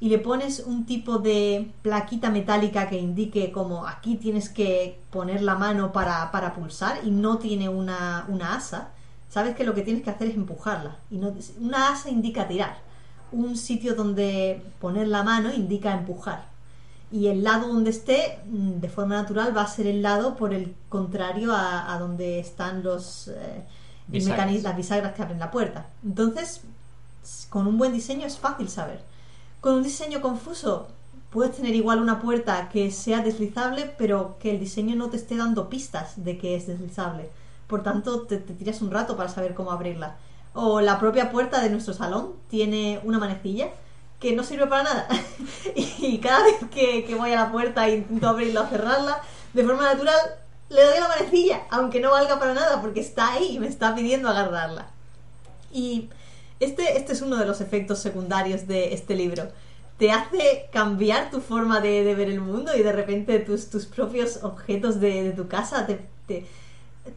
y 0.00 0.10
le 0.10 0.18
pones 0.18 0.60
un 0.60 0.84
tipo 0.84 1.16
de 1.18 1.70
plaquita 1.80 2.28
metálica 2.28 2.90
que 2.90 2.98
indique 2.98 3.50
como 3.50 3.86
aquí 3.86 4.16
tienes 4.16 4.50
que 4.50 5.00
poner 5.10 5.40
la 5.40 5.54
mano 5.54 5.92
para, 5.92 6.52
pulsar 6.54 7.00
y 7.04 7.10
no 7.10 7.38
tiene 7.38 7.70
una, 7.70 8.26
asa, 8.54 8.90
sabes 9.30 9.56
que 9.56 9.64
lo 9.64 9.72
que 9.72 9.80
tienes 9.80 10.02
que 10.02 10.10
hacer 10.10 10.28
es 10.28 10.34
empujarla. 10.34 10.96
Y 11.10 11.16
no, 11.16 11.32
una 11.58 11.88
asa 11.88 12.10
indica 12.10 12.48
tirar. 12.48 12.76
Un 13.32 13.56
sitio 13.56 13.94
donde 13.94 14.62
poner 14.78 15.08
la 15.08 15.22
mano 15.22 15.54
indica 15.54 15.94
empujar 15.94 16.51
y 17.12 17.26
el 17.28 17.44
lado 17.44 17.68
donde 17.68 17.90
esté, 17.90 18.38
mm, 18.46 18.80
de 18.80 18.88
forma 18.88 19.16
natural, 19.16 19.54
va 19.56 19.62
a 19.62 19.66
ser 19.66 19.86
el 19.86 20.00
lado 20.02 20.34
por 20.34 20.54
el 20.54 20.74
contrario 20.88 21.52
a, 21.54 21.96
donde 22.00 22.40
están 22.40 22.82
los 22.82 23.28
eh, 23.28 23.64
mecanismos, 24.08 24.62
las 24.64 24.76
bisagras 24.76 25.12
que 25.12 25.22
abren 25.22 25.38
la 25.38 25.50
puerta. 25.50 25.86
Entonces, 26.02 26.62
con 27.50 27.66
un 27.66 27.76
buen 27.76 27.92
diseño 27.92 28.26
es 28.26 28.38
fácil 28.38 28.68
saber. 28.70 29.02
Con 29.60 29.74
un 29.74 29.82
diseño 29.82 30.22
confuso, 30.22 30.88
puedes 31.30 31.54
tener 31.54 31.74
igual 31.74 32.00
una 32.00 32.18
puerta 32.18 32.70
que 32.70 32.90
sea 32.90 33.22
deslizable, 33.22 33.94
pero 33.98 34.38
que 34.40 34.50
el 34.50 34.58
diseño 34.58 34.96
no 34.96 35.10
te 35.10 35.18
esté 35.18 35.36
dando 35.36 35.68
pistas 35.68 36.24
de 36.24 36.38
que 36.38 36.56
es 36.56 36.66
deslizable. 36.66 37.28
Por 37.66 37.82
tanto, 37.82 38.22
te, 38.22 38.38
te 38.38 38.54
tiras 38.54 38.80
un 38.80 38.90
rato 38.90 39.18
para 39.18 39.28
saber 39.28 39.54
cómo 39.54 39.70
abrirla. 39.70 40.16
O 40.54 40.80
la 40.80 40.98
propia 40.98 41.30
puerta 41.30 41.60
de 41.62 41.70
nuestro 41.70 41.92
salón 41.92 42.32
tiene 42.48 43.00
una 43.04 43.18
manecilla 43.18 43.68
que 44.22 44.32
no 44.36 44.44
sirve 44.44 44.68
para 44.68 44.84
nada. 44.84 45.08
y 45.74 46.18
cada 46.18 46.44
vez 46.44 46.54
que, 46.70 47.12
voy 47.18 47.32
a 47.32 47.44
la 47.44 47.52
puerta 47.52 47.88
e 47.88 47.96
intento 47.96 48.28
abrirla 48.28 48.62
o 48.62 48.66
cerrarla, 48.68 49.20
de 49.52 49.64
forma 49.64 49.82
natural 49.82 50.16
le 50.70 50.80
doy 50.80 51.00
la 51.00 51.08
manecilla, 51.08 51.62
aunque 51.70 52.00
no 52.00 52.12
valga 52.12 52.38
para 52.38 52.54
nada, 52.54 52.80
porque 52.80 53.00
está 53.00 53.32
ahí 53.32 53.56
y 53.56 53.58
me 53.58 53.66
está 53.66 53.94
pidiendo 53.96 54.28
agarrarla. 54.28 54.86
Y 55.72 56.08
este, 56.60 56.96
este 56.96 57.12
es 57.12 57.20
uno 57.20 57.36
de 57.36 57.46
los 57.46 57.60
efectos 57.60 57.98
secundarios 57.98 58.68
de 58.68 58.94
este 58.94 59.16
libro. 59.16 59.48
Te 59.98 60.12
hace 60.12 60.68
cambiar 60.72 61.30
tu 61.30 61.40
forma 61.40 61.80
de, 61.80 62.14
ver 62.14 62.30
el 62.30 62.40
mundo 62.40 62.76
y 62.76 62.82
de 62.82 62.92
repente 62.92 63.40
tus, 63.40 63.70
tus 63.70 63.86
propios 63.86 64.44
objetos 64.44 65.00
de, 65.00 65.32
tu 65.32 65.48
casa 65.48 65.84
te, 65.84 66.46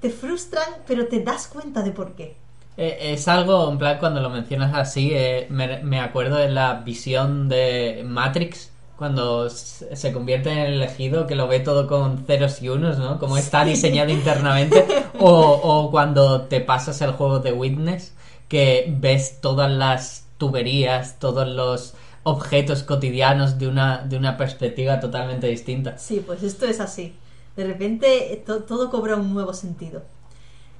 te 0.02 0.10
frustran, 0.10 0.68
pero 0.88 1.08
te 1.08 1.20
das 1.20 1.48
cuenta 1.48 1.84
de 1.84 1.92
por 1.92 2.16
qué. 2.16 2.36
Eh, 2.78 3.14
es 3.14 3.28
algo, 3.28 3.70
en 3.72 3.78
plan, 3.78 3.98
cuando 4.00 4.22
lo 4.22 4.30
mencionas 4.30 4.74
así, 4.74 5.12
eh, 5.14 5.48
me, 5.50 6.00
acuerdo 6.00 6.38
de 6.38 6.50
la 6.50 6.76
visión 6.76 7.48
de 7.48 8.04
Matrix, 8.06 8.72
cuando 8.98 9.50
se 9.50 10.14
convierte 10.14 10.52
en 10.52 10.60
el 10.60 10.74
elegido, 10.74 11.28
que 11.28 11.36
lo 11.36 11.48
ve 11.48 11.60
todo 11.60 11.88
con 11.88 12.26
ceros 12.26 12.62
y 12.62 12.70
unos, 12.70 12.98
¿no? 12.98 13.20
Como 13.20 13.38
está 13.38 13.66
diseñado 13.66 14.12
internamente. 14.12 14.86
O, 15.18 15.32
o 15.32 15.92
cuando 15.92 16.42
te 16.42 16.60
pasas 16.60 17.02
el 17.02 17.14
juego 17.14 17.40
de 17.40 17.54
Witness, 17.54 18.14
que 18.50 18.94
ves 19.00 19.40
todas 19.40 19.72
las 19.72 20.28
tuberías, 20.38 21.20
todos 21.20 21.48
los 21.48 21.94
objetos 22.24 22.84
cotidianos 22.84 23.58
de 23.60 23.68
una, 23.68 24.00
de 24.00 24.18
una 24.18 24.36
perspectiva 24.36 25.00
totalmente 25.00 25.48
distinta. 25.48 25.98
Sí, 25.98 26.24
pues 26.26 26.44
esto 26.44 26.66
es 26.66 26.80
así. 26.80 27.14
De 27.56 27.66
repente 27.66 28.44
todo 28.46 28.90
cobra 28.90 29.16
un 29.16 29.34
nuevo 29.34 29.54
sentido. 29.54 30.02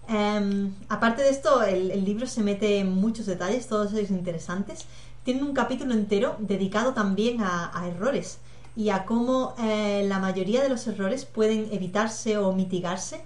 Em, 0.08 0.74
aparte 0.90 1.24
de 1.24 1.30
esto, 1.30 1.64
el, 1.64 2.06
libro 2.06 2.28
se 2.28 2.42
mete 2.42 2.80
en 2.80 2.92
muchos 2.92 3.26
detalles, 3.26 3.68
todos 3.68 3.94
ellos 3.94 4.12
interesantes. 4.12 4.86
Tiene 5.24 5.44
un 5.44 5.54
capítulo 5.54 5.94
entero 5.94 6.36
dedicado 6.40 6.94
también 6.94 7.42
a, 7.42 7.72
a 7.78 7.88
errores 7.88 8.40
y 8.76 8.90
a 8.90 9.06
cómo 9.06 9.56
eh, 9.60 10.06
la 10.08 10.20
mayoría 10.20 10.62
de 10.62 10.70
los 10.70 10.86
errores 10.88 11.26
pueden 11.26 11.70
evitarse 11.72 12.38
o 12.38 12.52
mitigarse 12.52 13.22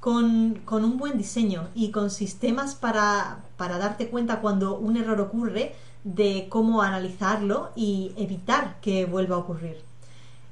con, 0.00 0.60
con 0.64 0.84
un 0.84 0.96
buen 0.96 1.18
diseño 1.18 1.68
y 1.74 1.90
con 1.90 2.10
sistemas 2.10 2.74
para, 2.74 3.44
para 3.56 3.78
darte 3.78 4.08
cuenta 4.08 4.40
cuando 4.40 4.78
un 4.78 4.96
error 4.96 5.20
ocurre 5.20 5.74
de 6.04 6.46
cómo 6.48 6.82
analizarlo 6.82 7.70
y 7.76 8.12
evitar 8.16 8.80
que 8.80 9.06
vuelva 9.06 9.36
a 9.36 9.38
ocurrir. 9.40 9.91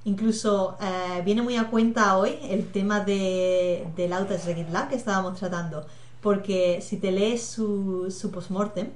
Incluso 0.05 0.79
eh, 0.81 1.23
viene 1.25 1.43
muy 1.43 1.57
a 1.57 1.69
cuenta 1.69 2.17
hoy 2.17 2.39
el 2.43 2.71
tema 2.73 3.01
de, 3.01 3.87
del 3.97 4.13
outage 4.13 4.55
de 4.55 4.67
que 4.89 4.97
estábamos 4.97 5.39
tratando, 5.39 5.87
porque 6.23 6.81
si 6.81 6.97
te 6.97 7.13
lees 7.13 7.47
su, 7.47 8.11
su 8.11 8.31
postmortem, 8.31 8.89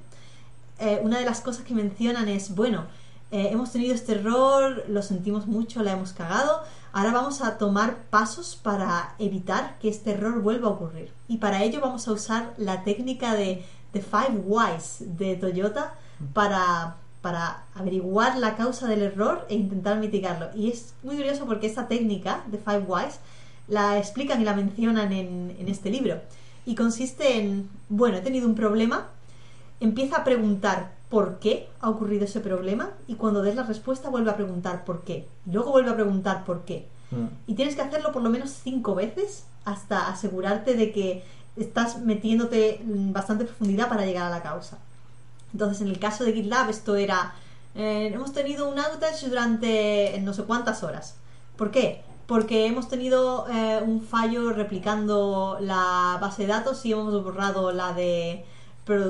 eh, 0.79 0.99
una 1.03 1.19
de 1.19 1.25
las 1.25 1.41
cosas 1.41 1.63
que 1.63 1.73
mencionan 1.73 2.27
es, 2.27 2.55
bueno, 2.55 2.85
eh, 3.31 3.49
hemos 3.51 3.71
tenido 3.71 3.93
este 3.93 4.13
error, 4.13 4.83
lo 4.87 5.01
sentimos 5.01 5.45
mucho, 5.45 5.83
la 5.83 5.91
hemos 5.91 6.13
cagado, 6.13 6.61
ahora 6.91 7.11
vamos 7.11 7.41
a 7.41 7.57
tomar 7.57 7.97
pasos 8.09 8.55
para 8.61 9.15
evitar 9.19 9.77
que 9.79 9.89
este 9.89 10.11
error 10.11 10.41
vuelva 10.41 10.69
a 10.69 10.71
ocurrir. 10.71 11.11
Y 11.27 11.37
para 11.37 11.63
ello 11.63 11.81
vamos 11.81 12.07
a 12.07 12.13
usar 12.13 12.53
la 12.57 12.83
técnica 12.83 13.33
de, 13.33 13.63
de 13.93 14.01
Five 14.01 14.41
Whys 14.45 14.97
de 14.99 15.35
Toyota 15.35 15.93
para, 16.33 16.97
para 17.25 17.63
averiguar 17.73 18.37
la 18.37 18.55
causa 18.55 18.87
del 18.87 19.01
error 19.01 19.47
e 19.49 19.55
intentar 19.55 19.97
mitigarlo. 19.97 20.49
Y 20.53 20.69
es 20.69 20.93
muy 21.01 21.15
curioso 21.15 21.47
porque 21.47 21.65
esta 21.65 21.87
técnica 21.87 22.43
de 22.51 22.59
Five 22.59 22.85
Whys 22.87 23.19
la 23.67 23.97
explican 23.97 24.39
y 24.43 24.45
la 24.45 24.53
mencionan 24.53 25.11
en, 25.11 25.55
en 25.57 25.67
este 25.67 25.89
libro. 25.89 26.21
Y 26.67 26.75
consiste 26.75 27.39
en, 27.39 27.67
bueno, 27.89 28.17
he 28.17 28.21
tenido 28.21 28.47
un 28.47 28.53
problema, 28.53 29.07
empieza 29.79 30.17
a 30.17 30.23
preguntar 30.23 30.91
por 31.09 31.39
qué 31.39 31.67
ha 31.81 31.89
ocurrido 31.89 32.25
ese 32.25 32.41
problema 32.41 32.91
y 33.07 33.15
cuando 33.15 33.41
des 33.41 33.55
la 33.55 33.63
respuesta 33.63 34.11
vuelve 34.11 34.29
a 34.29 34.35
preguntar 34.35 34.85
por 34.85 35.03
qué. 35.03 35.27
Y 35.47 35.51
luego 35.51 35.71
vuelve 35.71 35.89
a 35.89 35.95
preguntar 35.95 36.45
por 36.45 36.63
qué. 36.63 36.87
Mm. 37.09 37.25
Y 37.47 37.55
tienes 37.55 37.75
que 37.75 37.81
hacerlo 37.81 38.11
por 38.11 38.21
lo 38.21 38.29
menos 38.29 38.51
cinco 38.51 38.93
veces 38.93 39.45
hasta 39.63 40.09
asegurarte 40.09 40.75
de 40.75 40.91
que 40.91 41.23
estás 41.55 41.99
metiéndote 42.01 42.81
en 42.81 43.13
bastante 43.13 43.45
profundidad 43.45 43.89
para 43.89 44.05
llegar 44.05 44.27
a 44.27 44.29
la 44.29 44.43
causa. 44.43 44.77
Entonces, 45.55 45.79
en 45.81 45.87
el 45.87 45.99
caso 45.99 46.25
de 46.25 46.33
GitLab, 46.33 46.69
esto 46.69 46.97
era. 46.97 47.33
eh, 47.75 48.11
hemos 48.13 48.33
tenido 48.33 48.67
un 48.69 48.77
outage 48.77 49.29
durante 49.29 50.19
no 50.21 50.33
sé 50.33 50.43
cuántas 50.43 50.83
horas. 50.83 51.15
¿Por 51.55 51.71
qué? 51.71 52.03
Porque 52.27 52.65
hemos 52.65 52.89
tenido 52.89 53.47
eh, 53.49 53.81
un 53.85 54.01
fallo 54.01 54.51
replicando 54.51 55.57
la 55.61 56.17
base 56.21 56.41
de 56.41 56.49
datos 56.49 56.85
y 56.85 56.91
hemos 56.91 57.23
borrado 57.23 57.71
la 57.71 57.93
de, 57.93 58.43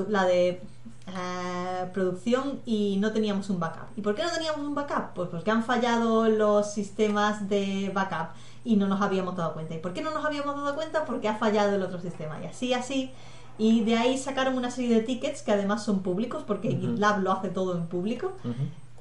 la 0.08 0.24
de 0.24 0.62
eh, 1.08 1.90
producción 1.92 2.60
y 2.64 2.96
no 2.98 3.12
teníamos 3.12 3.50
un 3.50 3.58
backup. 3.58 3.88
¿Y 3.96 4.02
por 4.02 4.14
qué 4.14 4.22
no 4.22 4.30
teníamos 4.30 4.60
un 4.60 4.74
backup? 4.76 5.14
Pues 5.14 5.28
porque 5.28 5.50
han 5.50 5.64
fallado 5.64 6.28
los 6.28 6.72
sistemas 6.72 7.48
de 7.48 7.90
backup 7.92 8.28
y 8.64 8.76
no 8.76 8.86
nos 8.86 9.00
habíamos 9.02 9.34
dado 9.36 9.52
cuenta. 9.54 9.74
¿Y 9.74 9.78
por 9.78 9.92
qué 9.92 10.00
no 10.02 10.12
nos 10.12 10.24
habíamos 10.24 10.54
dado 10.54 10.76
cuenta? 10.76 11.04
Porque 11.04 11.28
ha 11.28 11.34
fallado 11.36 11.74
el 11.74 11.82
otro 11.82 12.00
sistema. 12.00 12.40
Y 12.40 12.46
así, 12.46 12.72
así. 12.72 13.10
Y 13.58 13.84
de 13.84 13.96
ahí 13.96 14.18
sacaron 14.18 14.56
una 14.56 14.70
serie 14.70 14.94
de 14.94 15.00
tickets 15.02 15.42
que 15.42 15.52
además 15.52 15.84
son 15.84 16.02
públicos 16.02 16.44
porque 16.46 16.68
Ujú. 16.68 16.80
GitLab 16.80 17.22
lo 17.22 17.32
hace 17.32 17.48
todo 17.48 17.76
en 17.76 17.86
público. 17.86 18.32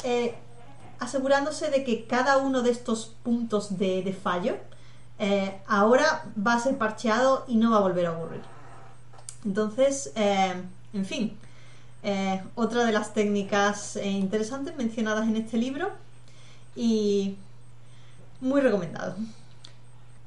Eh, 0.04 0.36
asegurándose 1.00 1.70
de 1.70 1.84
que 1.84 2.06
cada 2.06 2.38
uno 2.38 2.62
de 2.62 2.72
estos 2.72 3.14
puntos 3.24 3.78
de, 3.78 4.02
de 4.02 4.14
fallo 4.14 4.56
eh, 5.20 5.60
ahora 5.68 6.26
va 6.36 6.54
a 6.54 6.60
ser 6.60 6.78
parcheado 6.78 7.44
y 7.48 7.58
no 7.58 7.72
va 7.72 7.78
a 7.78 7.82
volver 7.82 8.06
a 8.06 8.14
ocurrir. 8.14 8.42
Entonces, 9.44 10.12
eh, 10.16 10.54
en 10.94 11.06
fin, 11.06 11.38
otra 12.56 12.86
de 12.86 12.92
las 12.92 13.14
técnicas 13.14 13.96
interesantes 13.96 14.78
mencionadas 14.78 15.28
en 15.28 15.38
este 15.38 15.58
libro 15.58 15.90
y 16.76 17.36
muy 18.42 18.62
recomendado. 18.62 19.16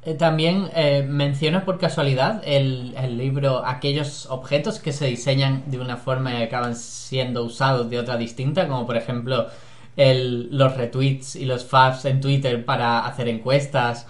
Eh, 0.09 0.15
También 0.15 0.71
eh, 0.75 1.05
menciona 1.07 1.67
por 1.67 1.79
casualidad 1.79 2.41
el, 2.47 2.95
el 2.97 3.19
libro 3.19 3.63
aquellos 3.67 4.25
objetos 4.31 4.79
que 4.79 4.93
se 4.95 5.05
diseñan 5.07 5.65
de 5.67 5.79
una 5.79 5.99
forma 5.99 6.33
y 6.33 6.43
acaban 6.43 6.77
siendo 6.77 7.45
usados 7.45 7.91
de 7.91 7.99
otra 7.99 8.17
distinta, 8.17 8.67
como 8.69 8.87
por 8.87 8.97
ejemplo 8.97 9.49
el- 9.97 10.49
los 10.57 10.75
retweets 10.79 11.37
y 11.37 11.45
los 11.45 11.67
faves 11.67 12.07
en 12.07 12.23
Twitter 12.23 12.65
para 12.65 13.01
hacer 13.07 13.29
encuestas, 13.29 14.07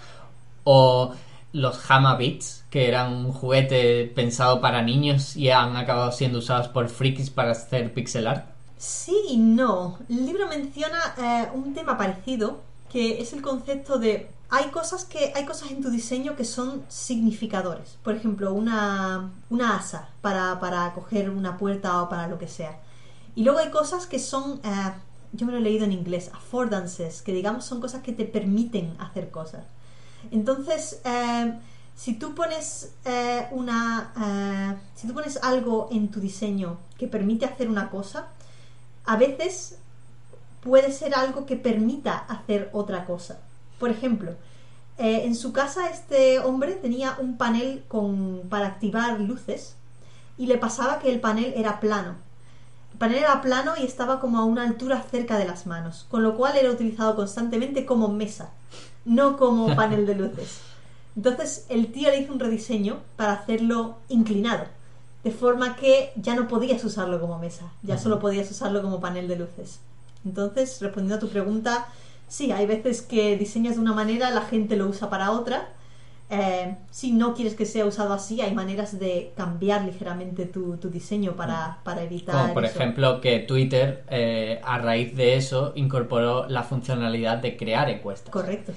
o 0.63 1.13
los 1.51 1.91
Hama 1.91 2.15
Bits, 2.15 2.63
que 2.69 2.87
eran 2.87 3.13
un 3.25 3.33
juguete 3.33 4.05
pensado 4.15 4.61
para 4.61 4.81
niños 4.81 5.35
y 5.35 5.49
han 5.49 5.75
acabado 5.75 6.11
siendo 6.13 6.39
usados 6.39 6.69
por 6.69 6.87
frikis 6.87 7.29
para 7.29 7.51
hacer 7.51 7.93
pixel 7.93 8.27
art. 8.27 8.45
Sí 8.77 9.17
y 9.31 9.37
no. 9.37 9.97
El 10.09 10.25
libro 10.25 10.47
menciona 10.47 10.99
eh, 11.17 11.47
un 11.53 11.73
tema 11.73 11.97
parecido, 11.97 12.61
que 12.89 13.21
es 13.21 13.33
el 13.33 13.41
concepto 13.41 13.99
de 13.99 14.29
hay 14.49 14.71
cosas 14.71 15.05
que 15.05 15.31
hay 15.35 15.45
cosas 15.45 15.71
en 15.71 15.81
tu 15.81 15.89
diseño 15.89 16.35
que 16.35 16.45
son 16.45 16.83
significadores. 16.87 17.97
Por 18.03 18.15
ejemplo, 18.15 18.53
una, 18.53 19.31
una 19.49 19.75
asa 19.75 20.09
para, 20.21 20.59
para 20.59 20.93
coger 20.93 21.29
una 21.29 21.57
puerta 21.57 22.01
o 22.01 22.09
para 22.09 22.27
lo 22.27 22.37
que 22.39 22.47
sea. 22.47 22.79
Y 23.35 23.43
luego 23.43 23.59
hay 23.59 23.69
cosas 23.69 24.07
que 24.07 24.19
son, 24.19 24.59
eh, 24.63 24.93
yo 25.33 25.45
me 25.45 25.51
lo 25.51 25.59
he 25.59 25.61
leído 25.61 25.85
en 25.85 25.91
inglés, 25.91 26.31
affordances, 26.33 27.21
que 27.21 27.33
digamos 27.33 27.65
son 27.65 27.79
cosas 27.79 28.01
que 28.01 28.11
te 28.11 28.25
permiten 28.25 28.95
hacer 28.99 29.29
cosas. 29.29 29.63
Entonces, 30.31 30.99
eh, 31.05 31.53
si 31.95 32.13
tú 32.13 32.33
pones 32.33 32.93
eh, 33.05 33.47
una, 33.51 34.13
eh, 34.17 34.81
si 34.95 35.07
tú 35.07 35.13
pones 35.13 35.37
algo 35.43 35.89
en 35.91 36.09
tu 36.09 36.19
diseño 36.19 36.77
que 36.97 37.07
permite 37.07 37.45
hacer 37.45 37.69
una 37.69 37.89
cosa, 37.89 38.27
a 39.05 39.15
veces 39.17 39.77
puede 40.61 40.91
ser 40.91 41.13
algo 41.15 41.45
que 41.45 41.55
permita 41.55 42.17
hacer 42.17 42.69
otra 42.73 43.05
cosa. 43.05 43.41
Por 43.79 43.89
ejemplo, 43.89 44.33
eh, 44.97 45.23
en 45.25 45.35
su 45.35 45.53
casa 45.53 45.89
este 45.89 46.39
hombre 46.39 46.73
tenía 46.73 47.17
un 47.19 47.37
panel 47.37 47.83
con, 47.87 48.41
para 48.49 48.67
activar 48.67 49.19
luces 49.19 49.75
y 50.37 50.45
le 50.45 50.57
pasaba 50.57 50.99
que 50.99 51.09
el 51.09 51.21
panel 51.21 51.53
era 51.55 51.79
plano. 51.79 52.15
El 52.91 52.97
panel 52.99 53.19
era 53.19 53.41
plano 53.41 53.73
y 53.79 53.85
estaba 53.85 54.19
como 54.19 54.39
a 54.39 54.45
una 54.45 54.63
altura 54.63 55.01
cerca 55.09 55.37
de 55.37 55.45
las 55.45 55.65
manos, 55.65 56.05
con 56.09 56.21
lo 56.21 56.35
cual 56.35 56.57
era 56.57 56.69
utilizado 56.69 57.15
constantemente 57.15 57.85
como 57.85 58.09
mesa, 58.09 58.49
no 59.05 59.37
como 59.37 59.73
panel 59.77 60.05
de 60.05 60.15
luces. 60.15 60.59
Entonces 61.15 61.65
el 61.69 61.91
tío 61.91 62.09
le 62.09 62.19
hizo 62.21 62.33
un 62.33 62.39
rediseño 62.39 62.99
para 63.15 63.33
hacerlo 63.33 63.97
inclinado, 64.09 64.65
de 65.23 65.31
forma 65.31 65.75
que 65.75 66.11
ya 66.15 66.35
no 66.35 66.47
podías 66.47 66.83
usarlo 66.83 67.19
como 67.21 67.39
mesa, 67.39 67.71
ya 67.83 67.97
solo 67.97 68.19
podías 68.19 68.51
usarlo 68.51 68.81
como 68.81 68.99
panel 68.99 69.27
de 69.27 69.37
luces. 69.37 69.79
Entonces, 70.25 70.81
respondiendo 70.81 71.15
a 71.15 71.19
tu 71.19 71.29
pregunta, 71.29 71.87
sí, 72.29 72.51
hay 72.51 72.65
veces 72.65 73.01
que 73.01 73.35
diseñas 73.37 73.75
de 73.75 73.81
una 73.81 73.93
manera, 73.93 74.29
la 74.29 74.41
gente 74.41 74.77
lo 74.77 74.87
usa 74.87 75.09
para 75.09 75.31
otra. 75.31 75.67
Eh, 76.31 76.75
si 76.91 77.11
no 77.11 77.33
quieres 77.33 77.55
que 77.55 77.65
sea 77.65 77.85
usado 77.85 78.13
así, 78.13 78.39
hay 78.39 78.53
maneras 78.53 78.99
de 78.99 79.33
cambiar 79.35 79.83
ligeramente 79.83 80.45
tu, 80.45 80.77
tu 80.77 80.89
diseño 80.89 81.33
para, 81.35 81.79
para 81.83 82.03
evitar. 82.03 82.35
Como 82.39 82.53
por 82.53 82.65
eso. 82.65 82.77
ejemplo 82.77 83.19
que 83.19 83.39
Twitter, 83.39 84.03
eh, 84.09 84.61
a 84.63 84.77
raíz 84.77 85.15
de 85.15 85.35
eso, 85.35 85.73
incorporó 85.75 86.47
la 86.47 86.63
funcionalidad 86.63 87.39
de 87.39 87.57
crear 87.57 87.89
encuestas. 87.89 88.31
Correcto. 88.31 88.73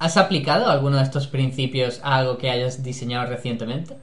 ¿Has 0.00 0.16
aplicado 0.16 0.68
alguno 0.68 0.96
de 0.96 1.04
estos 1.04 1.28
principios 1.28 2.00
a 2.02 2.16
algo 2.16 2.38
que 2.38 2.50
hayas 2.50 2.82
diseñado 2.82 3.26
recientemente? 3.30 3.96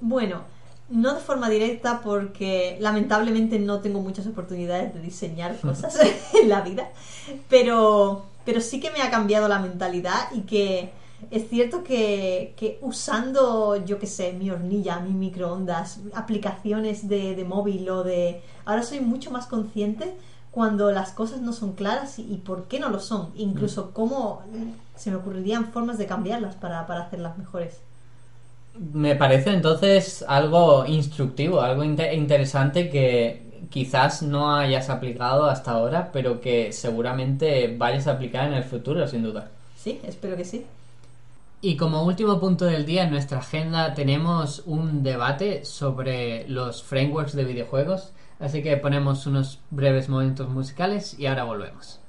Bueno, 0.00 0.42
no 0.90 1.14
de 1.14 1.20
forma 1.20 1.48
directa 1.48 2.00
porque 2.02 2.76
lamentablemente 2.80 3.58
no 3.58 3.80
tengo 3.80 4.00
muchas 4.00 4.26
oportunidades 4.26 4.92
de 4.92 5.00
diseñar 5.00 5.56
cosas 5.60 5.98
en 6.42 6.48
la 6.48 6.60
vida, 6.60 6.90
pero, 7.48 8.26
pero 8.44 8.60
sí 8.60 8.80
que 8.80 8.90
me 8.90 9.02
ha 9.02 9.10
cambiado 9.10 9.48
la 9.48 9.60
mentalidad 9.60 10.28
y 10.32 10.42
que 10.42 10.90
es 11.30 11.48
cierto 11.48 11.84
que, 11.84 12.54
que 12.56 12.78
usando, 12.80 13.76
yo 13.84 13.98
qué 13.98 14.06
sé, 14.06 14.32
mi 14.32 14.50
hornilla, 14.50 15.00
mi 15.00 15.12
microondas, 15.12 16.00
aplicaciones 16.14 17.08
de, 17.08 17.36
de 17.36 17.44
móvil 17.44 17.88
o 17.90 18.02
de... 18.02 18.42
Ahora 18.64 18.82
soy 18.82 19.00
mucho 19.00 19.30
más 19.30 19.46
consciente 19.46 20.14
cuando 20.50 20.90
las 20.90 21.12
cosas 21.12 21.40
no 21.42 21.52
son 21.52 21.74
claras 21.74 22.18
y, 22.18 22.22
y 22.22 22.38
por 22.38 22.68
qué 22.68 22.80
no 22.80 22.88
lo 22.88 23.00
son, 23.00 23.30
incluso 23.36 23.92
cómo 23.92 24.42
se 24.96 25.10
me 25.10 25.16
ocurrirían 25.16 25.72
formas 25.72 25.98
de 25.98 26.06
cambiarlas 26.06 26.56
para, 26.56 26.86
para 26.86 27.02
hacerlas 27.02 27.38
mejores. 27.38 27.80
Me 28.78 29.14
parece 29.16 29.50
entonces 29.50 30.24
algo 30.26 30.86
instructivo, 30.86 31.60
algo 31.60 31.84
inte- 31.84 32.14
interesante 32.14 32.88
que 32.88 33.66
quizás 33.70 34.22
no 34.22 34.54
hayas 34.56 34.88
aplicado 34.90 35.44
hasta 35.46 35.72
ahora, 35.72 36.10
pero 36.12 36.40
que 36.40 36.72
seguramente 36.72 37.74
vayas 37.76 38.06
a 38.06 38.12
aplicar 38.12 38.48
en 38.48 38.54
el 38.54 38.64
futuro, 38.64 39.06
sin 39.06 39.22
duda. 39.22 39.50
Sí, 39.76 40.00
espero 40.04 40.36
que 40.36 40.44
sí. 40.44 40.66
Y 41.62 41.76
como 41.76 42.04
último 42.04 42.40
punto 42.40 42.64
del 42.64 42.86
día 42.86 43.04
en 43.04 43.10
nuestra 43.10 43.38
agenda 43.38 43.92
tenemos 43.94 44.62
un 44.66 45.02
debate 45.02 45.64
sobre 45.64 46.48
los 46.48 46.82
frameworks 46.82 47.34
de 47.34 47.44
videojuegos, 47.44 48.12
así 48.38 48.62
que 48.62 48.76
ponemos 48.78 49.26
unos 49.26 49.58
breves 49.70 50.08
momentos 50.08 50.48
musicales 50.48 51.18
y 51.18 51.26
ahora 51.26 51.44
volvemos. 51.44 51.99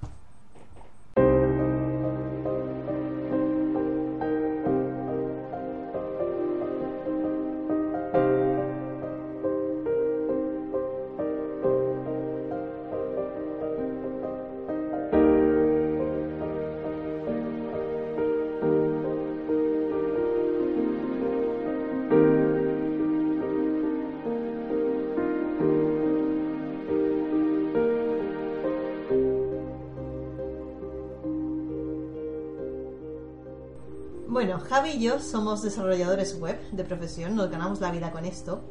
Javi 34.72 34.92
y 34.92 35.00
yo 35.02 35.20
somos 35.20 35.64
desarrolladores 35.64 36.40
web 36.40 36.58
de 36.72 36.86
profesión, 36.86 37.36
nos 37.36 37.52
ganamos 37.52 37.82
la 37.82 37.92
vida 37.92 38.10
con 38.14 38.24
esto. 38.24 38.62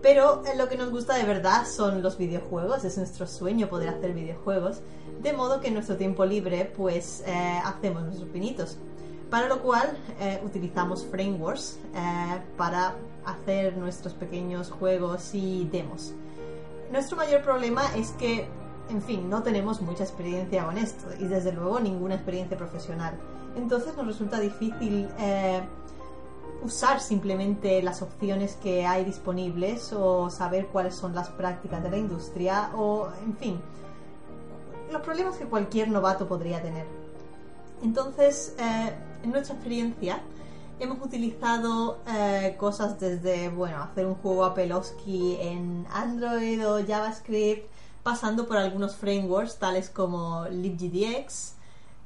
Pero 0.00 0.44
eh, 0.46 0.56
lo 0.56 0.68
que 0.68 0.76
nos 0.76 0.90
gusta 0.90 1.16
de 1.16 1.24
verdad 1.24 1.66
son 1.66 2.00
los 2.00 2.16
videojuegos, 2.16 2.84
es 2.84 2.96
nuestro 2.96 3.26
sueño 3.26 3.68
poder 3.68 3.88
hacer 3.88 4.12
videojuegos, 4.12 4.82
de 5.20 5.32
modo 5.32 5.60
que 5.60 5.66
en 5.66 5.74
nuestro 5.74 5.96
tiempo 5.96 6.24
libre 6.24 6.72
pues 6.76 7.24
eh, 7.26 7.60
hacemos 7.64 8.04
nuestros 8.04 8.28
pinitos. 8.28 8.76
Para 9.30 9.48
lo 9.48 9.62
cual 9.62 9.98
eh, 10.20 10.40
utilizamos 10.46 11.04
frameworks 11.06 11.76
para 12.56 12.94
hacer 13.24 13.76
nuestros 13.76 14.14
pequeños 14.14 14.70
juegos 14.70 15.34
y 15.34 15.68
demos. 15.72 16.12
Nuestro 16.92 17.16
mayor 17.16 17.42
problema 17.42 17.82
es 17.96 18.10
que, 18.12 18.46
en 18.90 19.02
fin, 19.02 19.28
no 19.28 19.42
tenemos 19.42 19.80
mucha 19.80 20.04
experiencia 20.04 20.64
con 20.64 20.78
esto 20.78 21.06
y 21.18 21.24
desde 21.24 21.50
luego 21.50 21.80
ninguna 21.80 22.14
experiencia 22.14 22.56
profesional. 22.56 23.14
Entonces 23.56 23.96
nos 23.96 24.06
resulta 24.06 24.40
difícil 24.40 25.08
usar 26.62 27.00
simplemente 27.00 27.82
las 27.82 28.02
opciones 28.02 28.56
que 28.62 28.86
hay 28.86 29.04
disponibles 29.04 29.92
o 29.92 30.30
saber 30.30 30.66
cuáles 30.68 30.94
son 30.94 31.14
las 31.14 31.28
prácticas 31.28 31.82
de 31.82 31.90
la 31.90 31.98
industria 31.98 32.70
o, 32.74 33.08
en 33.24 33.36
fin, 33.36 33.60
los 34.90 35.02
problemas 35.02 35.36
que 35.36 35.46
cualquier 35.46 35.88
novato 35.88 36.28
podría 36.28 36.62
tener. 36.62 36.86
Entonces, 37.82 38.54
eh, 38.58 38.92
en 39.24 39.30
nuestra 39.32 39.56
experiencia, 39.56 40.20
hemos 40.78 41.04
utilizado 41.04 41.98
eh, 42.06 42.54
cosas 42.58 43.00
desde, 43.00 43.48
bueno, 43.48 43.82
hacer 43.82 44.06
un 44.06 44.14
juego 44.14 44.44
a 44.44 44.54
Peloski 44.54 45.36
en 45.40 45.86
Android 45.90 46.64
o 46.66 46.84
JavaScript, 46.86 47.68
pasando 48.02 48.46
por 48.46 48.56
algunos 48.56 48.94
frameworks 48.96 49.58
tales 49.58 49.90
como 49.90 50.46
LibGDX, 50.48 51.54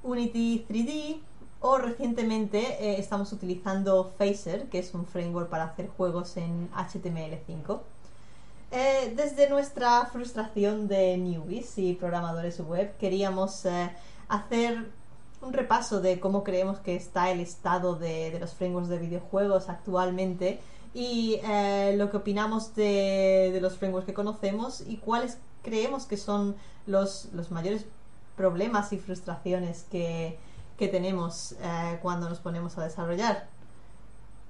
Unity 0.02 0.64
3D, 0.68 1.20
o 1.60 1.78
recientemente 1.78 2.58
eh, 2.80 2.98
estamos 2.98 3.32
utilizando 3.32 4.12
Phaser, 4.18 4.68
que 4.68 4.78
es 4.78 4.94
un 4.94 5.06
framework 5.06 5.48
para 5.48 5.64
hacer 5.64 5.88
juegos 5.88 6.36
en 6.36 6.70
HTML5. 6.72 7.80
Eh, 8.72 9.12
desde 9.16 9.48
nuestra 9.48 10.06
frustración 10.06 10.88
de 10.88 11.16
newbies 11.16 11.78
y 11.78 11.94
programadores 11.94 12.60
web, 12.60 12.96
queríamos 12.98 13.64
eh, 13.64 13.90
hacer 14.28 14.86
un 15.40 15.52
repaso 15.52 16.00
de 16.00 16.20
cómo 16.20 16.44
creemos 16.44 16.78
que 16.80 16.96
está 16.96 17.30
el 17.30 17.40
estado 17.40 17.94
de, 17.94 18.36
los 18.40 18.54
frameworks 18.54 18.88
de 18.88 18.98
videojuegos 18.98 19.68
actualmente 19.68 20.60
y 20.94 21.40
lo 21.94 22.10
que 22.10 22.16
opinamos 22.16 22.74
de, 22.74 23.50
de, 23.52 23.60
los 23.60 23.76
frameworks 23.76 24.06
que 24.06 24.14
conocemos 24.14 24.80
y 24.80 24.96
cuáles 24.96 25.36
creemos 25.62 26.06
que 26.06 26.16
son 26.16 26.56
los, 26.86 27.28
los 27.34 27.50
mayores 27.50 27.84
problemas 28.34 28.94
y 28.94 28.98
frustraciones 28.98 29.84
que, 29.90 30.38
que 30.76 30.88
tenemos 30.88 31.52
eh, 31.60 31.98
cuando 32.02 32.28
nos 32.28 32.38
ponemos 32.38 32.76
a 32.78 32.84
desarrollar? 32.84 33.48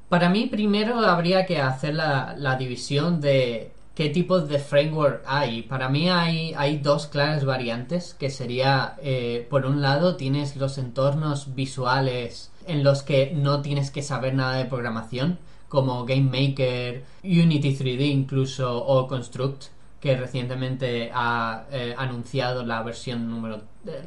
Para 0.09 0.29
mí, 0.29 0.47
primero 0.47 0.99
habría 1.01 1.47
que 1.47 1.61
hacer 1.61 1.95
la, 1.95 2.57
división 2.59 3.21
de 3.21 3.73
qué 3.95 4.09
tipos 4.09 4.49
de 4.49 4.59
framework 4.59 5.25
hay. 5.27 5.63
Para 5.63 5.89
mí 5.89 6.09
hay, 6.09 6.55
hay 6.57 6.79
dos 6.79 7.07
claras 7.09 7.45
variantes, 7.45 8.15
que 8.15 8.31
sería, 8.31 8.95
eh, 9.03 9.47
por 9.51 9.67
un 9.67 9.83
lado, 9.83 10.17
tienes 10.17 10.57
los 10.57 10.79
entornos 10.79 11.55
visuales 11.57 12.53
en 12.67 12.85
los 12.85 13.03
que 13.03 13.33
no 13.35 13.63
tienes 13.63 13.91
que 13.91 14.03
saber 14.03 14.35
nada 14.35 14.57
de 14.57 14.67
programación, 14.67 15.39
como 15.69 16.05
Game 16.05 16.31
Maker, 16.31 17.03
Unity 17.25 17.77
3D 17.77 18.01
incluso, 18.03 18.85
o 18.85 19.09
Construct, 19.09 19.65
que 20.01 20.17
recientemente 20.17 21.11
ha 21.13 21.65
eh, 21.73 21.95
anunciado 21.99 22.65
la 22.65 22.83
versión 22.83 23.29
número 23.29 23.63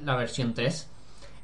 la 0.05 0.15
versión 0.15 0.53
3 0.53 0.87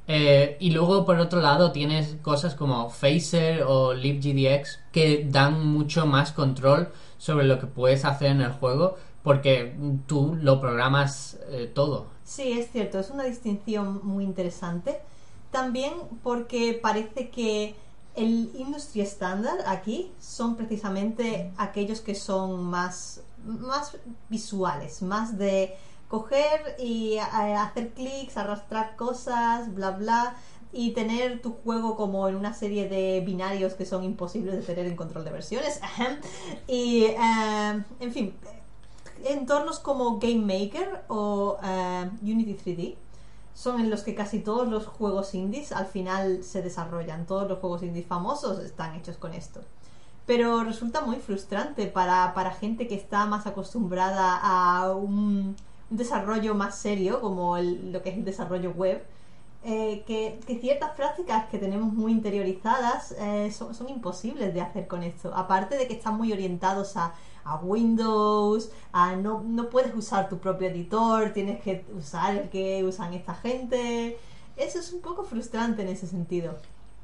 eh, 0.07 0.57
y 0.59 0.71
luego, 0.71 1.05
por 1.05 1.19
otro 1.19 1.41
lado, 1.41 1.71
tienes 1.71 2.15
cosas 2.21 2.55
como 2.55 2.89
Phaser 2.89 3.63
o 3.63 3.93
LibGDX 3.93 4.79
que 4.91 5.25
dan 5.29 5.65
mucho 5.65 6.05
más 6.05 6.31
control 6.31 6.91
sobre 7.17 7.45
lo 7.45 7.59
que 7.59 7.67
puedes 7.67 8.05
hacer 8.05 8.31
en 8.31 8.41
el 8.41 8.51
juego 8.51 8.97
porque 9.23 9.75
tú 10.05 10.37
lo 10.39 10.61
programas 10.61 11.39
eh, 11.49 11.71
todo. 11.73 12.05
Sí, 12.23 12.51
es 12.51 12.71
cierto, 12.71 12.99
es 12.99 13.09
una 13.09 13.23
distinción 13.23 14.01
muy 14.03 14.23
interesante. 14.23 14.99
También 15.49 15.93
porque 16.21 16.79
parece 16.79 17.29
que 17.29 17.75
el 18.15 18.51
industry 18.55 19.01
standard 19.01 19.61
aquí 19.65 20.11
son 20.19 20.55
precisamente 20.55 21.51
aquellos 21.57 22.01
que 22.01 22.13
son 22.13 22.65
más, 22.65 23.21
más 23.43 23.97
visuales, 24.29 25.01
más 25.01 25.37
de 25.39 25.75
coger 26.07 26.75
y 26.79 27.17
hacer 27.17 27.89
clics, 27.93 28.37
arrastrar 28.37 28.95
cosas, 28.95 29.73
bla, 29.73 29.91
bla, 29.91 30.35
y 30.71 30.91
tener 30.91 31.41
tu 31.41 31.53
juego 31.53 31.95
como 31.95 32.27
en 32.27 32.35
una 32.35 32.53
serie 32.53 32.89
de 32.89 33.21
binarios 33.21 33.73
que 33.73 33.85
son 33.85 34.03
imposibles 34.03 34.55
de 34.55 34.61
tener 34.61 34.85
en 34.85 34.95
control 34.95 35.23
de 35.23 35.31
versiones. 35.31 35.79
y, 36.67 37.05
eh, 37.05 37.83
en 37.99 38.11
fin, 38.11 38.35
entornos 39.23 39.79
como 39.79 40.19
Game 40.19 40.45
Maker 40.45 41.05
o 41.07 41.57
eh, 41.63 42.09
Unity 42.21 42.55
3D 42.55 42.95
son 43.53 43.79
en 43.79 43.89
los 43.89 44.01
que 44.03 44.15
casi 44.15 44.39
todos 44.39 44.67
los 44.67 44.85
juegos 44.85 45.33
indies 45.33 45.71
al 45.71 45.85
final 45.85 46.43
se 46.43 46.61
desarrollan. 46.61 47.25
Todos 47.25 47.47
los 47.47 47.59
juegos 47.59 47.81
indies 47.81 48.05
famosos 48.05 48.59
están 48.59 48.95
hechos 48.95 49.15
con 49.15 49.33
esto. 49.33 49.61
Pero 50.25 50.63
resulta 50.63 51.01
muy 51.01 51.17
frustrante 51.17 51.87
para, 51.87 52.33
para 52.33 52.51
gente 52.51 52.87
que 52.87 52.95
está 52.95 53.25
más 53.27 53.47
acostumbrada 53.47 54.39
a 54.41 54.91
un 54.91 55.55
un 55.91 55.97
desarrollo 55.97 56.55
más 56.55 56.77
serio, 56.77 57.21
como 57.21 57.57
lo 57.57 58.01
que 58.01 58.09
es 58.09 58.17
el 58.17 58.25
desarrollo 58.25 58.71
web, 58.71 59.03
eh, 59.63 60.03
que, 60.05 60.39
ciertas 60.61 60.91
prácticas 60.91 61.47
que 61.49 61.57
tenemos 61.57 61.91
muy 61.91 62.11
interiorizadas 62.11 63.13
eh, 63.13 63.51
son, 63.51 63.73
son, 63.73 63.89
imposibles 63.89 64.53
de 64.53 64.61
hacer 64.61 64.87
con 64.87 65.01
esto. 65.03 65.33
Aparte 65.35 65.75
de 65.75 65.87
que 65.87 65.95
están 65.95 66.17
muy 66.17 66.31
orientados 66.31 66.97
a, 66.97 67.15
a 67.45 67.55
Windows, 67.57 68.69
a 68.91 69.15
no, 69.15 69.41
no 69.41 69.69
puedes 69.69 69.95
usar 69.95 70.29
tu 70.29 70.37
propio 70.39 70.67
editor, 70.67 71.31
tienes 71.33 71.61
que 71.61 71.85
usar 71.97 72.35
el 72.35 72.49
que 72.49 72.83
usan 72.83 73.13
esta 73.13 73.33
gente. 73.35 74.17
Eso 74.57 74.79
es 74.79 74.93
un 74.93 75.01
poco 75.01 75.23
frustrante 75.23 75.81
en 75.81 75.89
ese 75.89 76.07
sentido. 76.07 76.57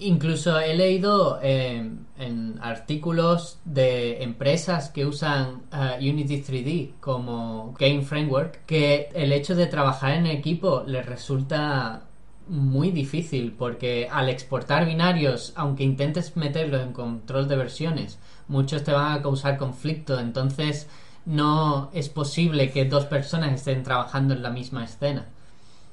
Incluso 0.04 0.60
he 0.60 0.76
leído 0.76 1.38
eh, 1.44 1.88
en 2.18 2.60
artículos 2.60 3.60
de 3.66 4.24
empresas 4.24 4.90
que 4.90 5.06
usan 5.06 5.62
eh, 5.72 6.10
Unity 6.10 6.42
3D 6.42 6.94
como 7.00 7.76
Game 7.78 8.02
Framework 8.02 8.66
que 8.66 9.10
el 9.14 9.32
hecho 9.32 9.54
de 9.54 9.68
trabajar 9.68 10.14
en 10.14 10.26
equipo 10.26 10.84
les 10.88 11.06
resulta 11.06 12.02
muy 12.48 12.90
difícil 12.90 13.52
porque 13.52 14.08
al 14.12 14.30
exportar 14.30 14.88
binarios, 14.88 15.54
aunque 15.56 15.84
intentes 15.84 16.36
meterlo 16.36 16.82
en 16.82 16.94
control 16.94 17.48
de 17.48 17.58
versiones, 17.58 18.18
muchos 18.48 18.84
te 18.84 18.94
van 18.94 19.14
a 19.14 19.22
causar 19.22 19.56
conflicto, 19.60 20.20
entonces 20.20 20.90
no 21.26 21.92
es 21.94 22.10
posible 22.10 22.72
que 22.72 22.86
dos 22.86 23.06
personas 23.06 23.54
estén 23.54 23.84
trabajando 23.84 24.34
en 24.34 24.42
la 24.42 24.50
misma 24.50 24.84
escena. 24.84 25.28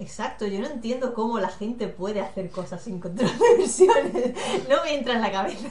Exacto, 0.00 0.46
yo 0.46 0.60
no 0.60 0.68
entiendo 0.68 1.12
cómo 1.12 1.40
la 1.40 1.48
gente 1.48 1.88
puede 1.88 2.20
hacer 2.20 2.50
cosas 2.50 2.82
sin 2.82 3.00
control 3.00 3.30
de 3.38 3.56
versiones. 3.58 4.34
No 4.68 4.82
me 4.84 4.94
entra 4.94 5.14
en 5.14 5.22
la 5.22 5.32
cabeza. 5.32 5.68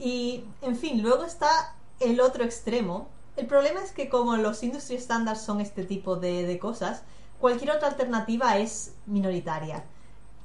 Y, 0.00 0.42
en 0.62 0.74
fin, 0.74 1.00
luego 1.00 1.24
está 1.24 1.76
el 2.00 2.20
otro 2.20 2.42
extremo. 2.42 3.08
El 3.36 3.46
problema 3.46 3.80
es 3.82 3.92
que 3.92 4.08
como 4.08 4.36
los 4.36 4.62
industry 4.64 4.98
standards 4.98 5.42
son 5.42 5.60
este 5.60 5.84
tipo 5.84 6.16
de, 6.16 6.58
cosas, 6.58 7.04
cualquier 7.38 7.70
otra 7.70 7.88
alternativa 7.88 8.58
es 8.58 8.94
minoritaria. 9.06 9.84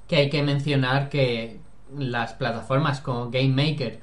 Que 0.07 0.17
hay 0.17 0.29
que 0.29 0.43
mencionar 0.43 1.09
que 1.09 1.59
las 1.97 2.33
plataformas 2.33 3.01
como 3.01 3.31
Game 3.31 3.49
Maker 3.49 3.99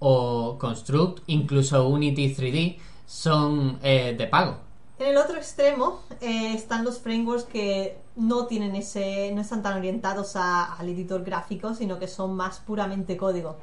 o 0.00 0.58
Construct, 0.58 1.22
incluso 1.28 1.88
Unity 1.88 2.34
3D, 2.34 2.78
son 3.06 3.78
eh, 3.82 4.16
de 4.18 4.26
pago. 4.26 4.67
En 4.98 5.06
el 5.06 5.16
otro 5.16 5.36
extremo 5.36 6.00
eh, 6.20 6.54
están 6.54 6.84
los 6.84 6.98
frameworks 6.98 7.44
que 7.44 8.00
no 8.16 8.46
tienen 8.46 8.74
ese, 8.74 9.30
no 9.32 9.40
están 9.40 9.62
tan 9.62 9.76
orientados 9.76 10.34
al 10.34 10.88
editor 10.88 11.22
gráfico, 11.22 11.72
sino 11.74 12.00
que 12.00 12.08
son 12.08 12.34
más 12.34 12.58
puramente 12.58 13.16
código. 13.16 13.56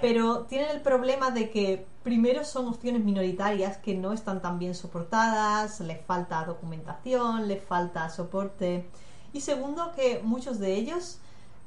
Pero 0.00 0.46
tienen 0.46 0.70
el 0.70 0.80
problema 0.80 1.30
de 1.30 1.50
que 1.50 1.86
primero 2.02 2.44
son 2.44 2.66
opciones 2.66 3.04
minoritarias 3.04 3.76
que 3.76 3.94
no 3.94 4.12
están 4.12 4.42
tan 4.42 4.58
bien 4.58 4.74
soportadas, 4.74 5.78
les 5.80 6.04
falta 6.04 6.44
documentación, 6.44 7.46
les 7.46 7.62
falta 7.62 8.10
soporte. 8.10 8.88
Y 9.32 9.42
segundo, 9.42 9.92
que 9.94 10.20
muchos 10.24 10.58
de 10.58 10.74
ellos 10.74 11.18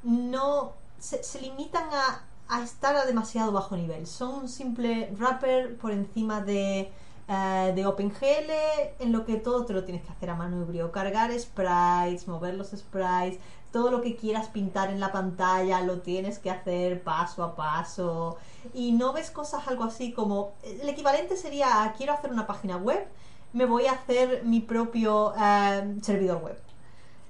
no 0.04 0.74
se, 1.00 1.22
limitan 1.40 1.86
a, 1.94 2.24
a 2.50 2.62
estar 2.62 2.98
a 2.98 3.06
demasiado 3.06 3.54
bajo 3.54 3.78
nivel. 3.78 4.06
Son 4.06 4.34
un 4.36 4.50
simple 4.50 5.14
wrapper 5.18 5.78
por 5.78 5.92
encima 5.92 6.42
de 6.42 6.92
eh, 7.28 7.72
de 7.76 7.86
OpenGL 7.86 8.52
en 9.00 9.12
lo 9.12 9.26
que 9.26 9.38
todo 9.38 9.66
te 9.66 9.74
lo 9.74 9.84
tienes 9.84 10.04
que 10.04 10.12
hacer 10.12 10.30
a 10.30 10.36
manubrio, 10.36 10.92
cargar 10.92 11.32
sprites, 11.38 12.28
mover 12.28 12.56
los 12.56 12.72
sprites, 12.72 13.40
todo 13.72 13.90
lo 13.92 14.02
que 14.02 14.16
quieras 14.16 14.50
pintar 14.50 14.90
en 14.92 15.00
la 15.00 15.12
pantalla 15.12 15.82
lo 15.82 16.00
tienes 16.02 16.38
que 16.38 16.50
hacer 16.50 17.02
paso 17.02 17.44
a 17.44 17.56
paso. 17.56 18.38
Y 18.74 18.92
no 18.92 19.14
ves 19.14 19.32
cosas 19.32 19.68
algo 19.68 19.84
así 19.84 20.12
como 20.12 20.54
el 20.64 20.88
equivalente 20.88 21.38
sería 21.38 21.94
quiero 21.98 22.14
hacer 22.14 22.32
una 22.32 22.46
página 22.46 22.78
web, 22.78 23.06
me 23.54 23.66
voy 23.66 23.86
a 23.86 23.94
hacer 23.94 24.44
mi 24.44 24.60
propio 24.60 25.34
eh, 25.40 25.96
servidor 26.02 26.44
web. 26.44 26.58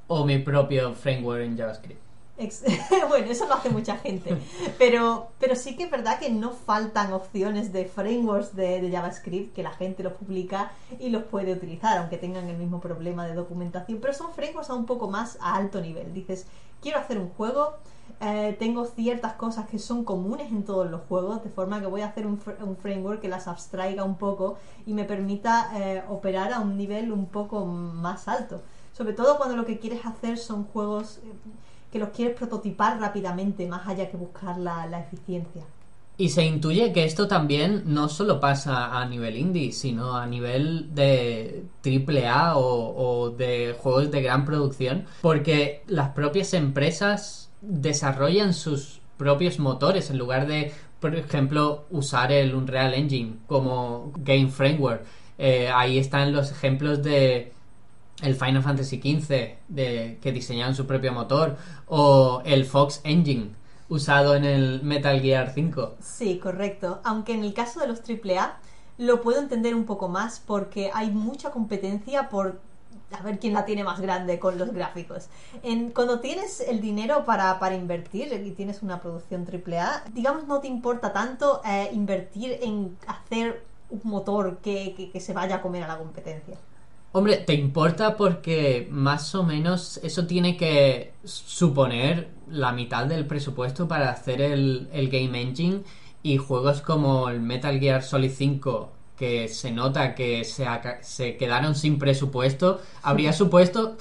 O 0.08 0.26
mi 0.26 0.40
propio 0.40 0.94
framework 0.94 1.44
en 1.44 1.58
JavaScript. 1.58 2.02
Bueno, 3.08 3.32
eso 3.32 3.48
lo 3.48 3.54
hace 3.54 3.70
mucha 3.70 3.98
gente. 3.98 4.38
Pero, 4.78 5.30
pero 5.40 5.56
sí 5.56 5.76
que 5.76 5.84
es 5.84 5.92
verdad 5.92 6.20
que 6.20 6.30
no 6.30 6.52
faltan 6.52 7.14
opciones 7.14 7.72
de 7.72 7.86
frameworks 7.86 8.56
de, 8.56 8.90
JavaScript 8.92 9.54
que 9.54 9.64
la 9.64 9.72
gente 9.72 10.04
los 10.04 10.14
publica 10.14 10.72
y 11.00 11.10
los 11.10 11.24
puede 11.24 11.54
utilizar, 11.54 11.98
aunque 11.98 12.18
tengan 12.18 12.50
el 12.50 12.58
mismo 12.58 12.80
problema 12.80 13.28
de 13.28 13.34
documentación. 13.34 14.00
Pero 14.02 14.14
son 14.14 14.32
frameworks 14.34 14.70
a 14.70 14.74
un 14.74 14.86
poco 14.86 15.10
más 15.10 15.38
a 15.42 15.56
alto 15.56 15.80
nivel. 15.80 16.14
Dices, 16.14 16.48
quiero 16.82 17.00
hacer 17.00 17.20
un 17.20 17.30
juego, 17.30 17.76
eh, 18.20 18.56
tengo 18.58 18.86
ciertas 18.86 19.34
cosas 19.34 19.68
que 19.68 19.80
son 19.80 20.04
comunes 20.04 20.52
en 20.52 20.64
todos 20.64 20.90
los 20.90 21.02
juegos, 21.08 21.44
de 21.44 21.50
forma 21.50 21.80
que 21.82 21.88
voy 21.88 22.02
a 22.02 22.08
hacer 22.08 22.26
un 22.26 22.40
framework 22.82 23.22
que 23.22 23.30
las 23.30 23.48
abstraiga 23.48 24.04
un 24.04 24.16
poco 24.16 24.58
y 24.86 24.94
me 24.94 25.04
permita 25.04 25.72
eh, 25.76 26.04
operar 26.10 26.54
a 26.54 26.60
un 26.60 26.78
nivel 26.78 27.12
un 27.12 27.28
poco 27.28 27.66
más 27.66 28.28
alto. 28.28 28.62
Sobre 28.94 29.14
todo 29.14 29.38
cuando 29.38 29.56
lo 29.56 29.66
que 29.66 29.80
quieres 29.80 30.06
hacer 30.06 30.38
son 30.38 30.66
juegos 30.66 31.18
eh, 31.18 31.34
que 31.94 32.00
los 32.00 32.10
quieres 32.10 32.36
prototipar 32.36 33.00
rápidamente, 33.00 33.68
más 33.68 33.88
allá 33.88 34.10
que 34.10 34.18
buscar 34.18 34.58
la, 34.58 34.88
la 34.88 35.02
eficiencia. 35.02 35.62
Y 36.18 36.30
se 36.30 36.44
intuye 36.44 36.92
que 36.92 37.04
esto 37.04 37.28
también 37.28 37.84
no 37.86 38.10
solo 38.10 38.40
pasa 38.40 39.00
a 39.00 39.06
nivel 39.06 39.38
indie, 39.38 39.72
sino 39.72 40.18
a 40.18 40.26
nivel 40.26 40.94
de 40.96 41.64
triple 41.82 42.28
A 42.28 42.58
o, 42.58 42.96
o 42.98 43.30
de 43.30 43.76
juegos 43.78 44.10
de 44.10 44.24
gran 44.24 44.44
producción, 44.44 45.06
porque 45.22 45.84
las 45.86 46.10
propias 46.10 46.56
empresas 46.56 47.52
desarrollan 47.62 48.56
sus 48.56 49.00
propios 49.18 49.60
motores 49.60 50.10
en 50.10 50.18
lugar 50.18 50.48
de, 50.48 50.72
por 51.00 51.16
ejemplo, 51.16 51.86
usar 51.92 52.32
el 52.32 52.56
Unreal 52.56 52.96
Engine 52.96 53.36
como 53.46 54.12
game 54.18 54.50
framework. 54.50 55.06
Eh, 55.38 55.70
ahí 55.70 55.98
están 56.00 56.34
los 56.34 56.52
ejemplos 56.52 57.04
de 57.04 57.53
el 58.24 58.36
Final 58.36 58.64
Fantasy 58.64 58.98
XV 59.02 59.56
de, 59.68 60.18
que 60.22 60.32
diseñaron 60.32 60.76
su 60.76 60.86
propio 60.88 61.12
motor 61.14 61.58
o 61.88 62.42
el 62.46 62.66
Fox 62.66 63.02
Engine 63.04 63.52
usado 63.90 64.36
en 64.36 64.46
el 64.46 64.82
Metal 64.84 65.20
Gear 65.22 65.52
5. 65.54 65.96
Sí, 66.02 66.40
correcto. 66.40 67.00
Aunque 67.04 67.34
en 67.34 67.44
el 67.44 67.54
caso 67.54 67.80
de 67.80 67.88
los 67.88 68.00
AAA 68.00 68.58
lo 68.98 69.22
puedo 69.22 69.40
entender 69.40 69.76
un 69.76 69.86
poco 69.86 70.08
más 70.08 70.40
porque 70.40 70.90
hay 70.94 71.12
mucha 71.12 71.52
competencia 71.52 72.30
por 72.30 72.60
a 73.12 73.22
ver 73.22 73.38
quién 73.40 73.54
la 73.54 73.66
tiene 73.66 73.84
más 73.84 74.00
grande 74.02 74.40
con 74.40 74.58
los 74.58 74.72
gráficos. 74.74 75.28
En, 75.62 75.92
cuando 75.92 76.20
tienes 76.20 76.62
el 76.62 76.82
dinero 76.82 77.26
para, 77.26 77.60
para 77.60 77.76
invertir 77.76 78.34
y 78.34 78.52
tienes 78.52 78.82
una 78.82 79.02
producción 79.02 79.46
AAA, 79.48 80.06
digamos 80.14 80.48
no 80.48 80.60
te 80.62 80.68
importa 80.68 81.14
tanto 81.14 81.62
eh, 81.66 81.90
invertir 81.94 82.58
en 82.62 82.98
hacer 83.06 83.64
un 83.92 84.02
motor 84.06 84.58
que, 84.64 84.94
que- 84.98 85.12
que 85.12 85.20
se 85.20 85.34
vaya 85.34 85.58
a 85.58 85.62
comer 85.62 85.84
a 85.84 85.88
la 85.88 85.98
competencia. 85.98 86.58
Hombre, 87.16 87.38
te 87.38 87.54
importa 87.54 88.18
porque 88.18 88.88
más 88.90 89.36
o 89.36 89.44
menos 89.44 90.00
eso 90.02 90.26
tiene 90.26 90.58
que 90.58 91.14
suponer 91.24 92.30
la 92.50 92.72
mitad 92.72 93.06
del 93.06 93.28
presupuesto 93.28 93.88
para 93.88 94.10
hacer 94.10 94.42
el, 94.42 94.90
el 94.92 95.10
Game 95.10 95.40
Engine 95.40 95.84
y 96.24 96.38
juegos 96.38 96.82
como 96.82 97.30
el 97.30 97.40
Metal 97.40 97.80
Gear 97.80 98.02
Solid 98.02 98.32
5 98.32 98.92
que 99.16 99.48
se 99.48 99.72
nota 99.72 100.16
que 100.16 100.44
se, 100.44 100.66
se 101.02 101.38
quedaron 101.38 101.76
sin 101.76 102.00
presupuesto, 102.00 102.82
habría 103.04 103.32
supuesto 103.32 103.96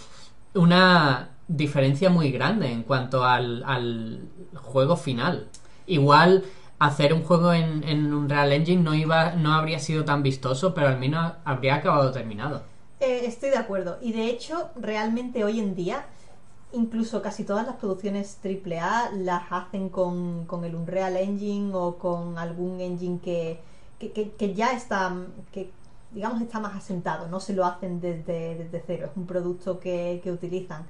una 0.55 1.33
diferencia 1.49 2.09
muy 2.09 2.31
grande 2.33 2.73
en 2.73 2.83
cuanto 2.83 3.25
al, 3.27 3.63
al 3.67 4.23
juego 4.55 4.97
final. 4.97 5.49
Igual 5.87 6.45
hacer 6.79 7.13
un 7.13 7.23
juego 7.25 7.53
en, 7.53 7.85
en 7.85 8.15
Unreal 8.15 8.53
Engine 8.53 8.83
no 8.83 8.95
iba, 8.95 9.33
no 9.33 9.53
habría 9.53 9.79
sido 9.81 10.07
tan 10.07 10.23
vistoso, 10.23 10.73
pero 10.73 10.89
al 10.89 10.99
menos 10.99 11.35
habría 11.45 11.75
acabado 11.75 12.11
terminado. 12.11 12.72
Eh, 13.03 13.27
estoy 13.27 13.51
de 13.51 13.57
acuerdo. 13.59 13.99
Y 14.01 14.13
de 14.13 14.27
hecho, 14.27 14.71
realmente 14.77 15.45
hoy 15.45 15.59
en 15.59 15.75
día, 15.75 16.07
incluso 16.73 17.21
casi 17.23 17.45
todas 17.45 17.67
las 17.67 17.77
producciones 17.77 18.39
AAA 18.45 19.11
las 19.17 19.45
hacen 19.51 19.89
con, 19.89 20.47
con 20.47 20.65
el 20.65 20.75
Unreal 20.77 21.17
Engine 21.17 21.75
o 21.75 21.99
con 21.99 22.39
algún 22.39 22.81
engine 22.81 23.19
que, 23.21 23.61
que, 23.99 24.13
que- 24.33 24.55
ya 24.55 24.73
está, 24.73 25.15
que 25.53 25.71
digamos 26.13 26.41
está 26.43 26.61
más 26.61 26.77
asentado, 26.77 27.29
no 27.29 27.41
se 27.41 27.55
lo 27.55 27.65
hacen 27.67 28.01
desde, 28.01 28.57
desde 28.57 28.83
cero, 28.87 29.09
es 29.11 29.17
un 29.17 29.27
producto 29.27 29.81
que, 29.81 30.23
utilizan. 30.27 30.87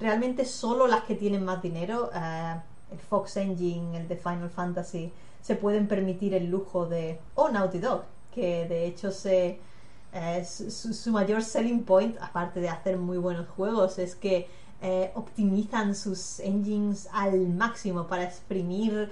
Realmente 0.00 0.44
solo 0.44 0.86
las 0.86 1.02
que 1.04 1.16
tienen 1.16 1.44
más 1.44 1.62
dinero, 1.62 2.10
eh, 2.14 2.56
el 2.92 2.98
Fox 3.00 3.36
Engine, 3.38 3.98
el 3.98 4.08
de 4.08 4.16
Final 4.16 4.50
Fantasy, 4.50 5.12
se 5.42 5.56
pueden 5.56 5.88
permitir 5.88 6.34
el 6.34 6.46
lujo 6.50 6.86
de... 6.86 7.18
o 7.34 7.48
Naughty 7.48 7.78
Dog, 7.80 8.04
que 8.34 8.66
de 8.68 8.86
hecho 8.86 9.10
se... 9.12 9.58
eh, 10.12 10.44
su, 10.44 11.10
mayor 11.10 11.42
selling 11.42 11.84
point, 11.84 12.16
aparte 12.20 12.60
de 12.60 12.68
hacer 12.68 12.96
muy 12.96 13.18
buenos 13.18 13.48
juegos, 13.48 13.98
es 13.98 14.14
que 14.14 14.48
eh, 14.82 15.10
optimizan 15.14 15.94
sus 15.94 16.40
engines 16.40 17.08
al 17.12 17.48
máximo 17.48 18.06
para 18.06 18.24
exprimir 18.24 19.10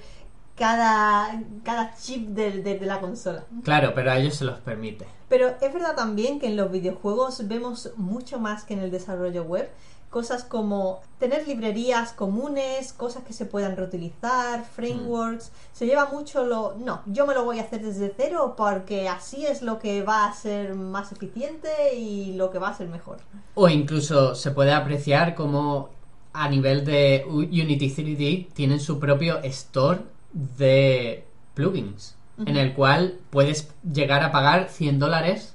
cada, 0.56 1.42
cada 1.62 1.94
chip 1.96 2.28
de, 2.28 2.62
de 2.62 2.80
la 2.86 3.00
consola. 3.00 3.44
Claro, 3.62 3.92
pero 3.94 4.12
a 4.12 4.18
ellos 4.18 4.36
se 4.36 4.44
los 4.44 4.58
permite. 4.60 5.06
Pero 5.28 5.56
es 5.60 5.72
verdad 5.72 5.96
también 5.96 6.38
que 6.38 6.46
en 6.46 6.56
los 6.56 6.70
videojuegos 6.70 7.48
vemos 7.48 7.90
mucho 7.96 8.38
más 8.38 8.64
que 8.64 8.74
en 8.74 8.80
el 8.80 8.90
desarrollo 8.90 9.42
web. 9.44 9.68
Cosas 10.14 10.44
como 10.44 11.00
tener 11.18 11.44
librerías 11.48 12.12
comunes, 12.12 12.92
cosas 12.92 13.24
que 13.24 13.32
se 13.32 13.46
puedan 13.46 13.76
reutilizar, 13.76 14.64
frameworks. 14.64 15.50
Se 15.72 15.86
lleva 15.86 16.06
mucho 16.06 16.46
lo... 16.46 16.76
No, 16.78 17.02
yo 17.06 17.26
me 17.26 17.34
lo 17.34 17.44
voy 17.44 17.58
a 17.58 17.62
hacer 17.62 17.82
desde 17.82 18.14
cero 18.16 18.54
porque 18.56 19.08
así 19.08 19.44
es 19.44 19.60
lo 19.60 19.80
que 19.80 20.04
va 20.04 20.26
a 20.26 20.32
ser 20.32 20.76
más 20.76 21.10
eficiente 21.10 21.96
y 21.96 22.34
lo 22.34 22.52
que 22.52 22.60
va 22.60 22.68
a 22.68 22.76
ser 22.76 22.86
mejor. 22.86 23.16
O 23.56 23.68
incluso 23.68 24.36
se 24.36 24.52
puede 24.52 24.72
apreciar 24.72 25.34
como 25.34 25.88
a 26.32 26.48
nivel 26.48 26.84
de 26.84 27.24
Unity 27.26 27.90
3D 27.90 28.52
tienen 28.52 28.78
su 28.78 29.00
propio 29.00 29.40
store 29.42 30.02
de 30.32 31.24
plugins, 31.54 32.14
en 32.46 32.56
el 32.56 32.72
cual 32.74 33.18
puedes 33.30 33.74
llegar 33.82 34.22
a 34.22 34.30
pagar 34.30 34.68
100 34.68 35.00
dólares 35.00 35.53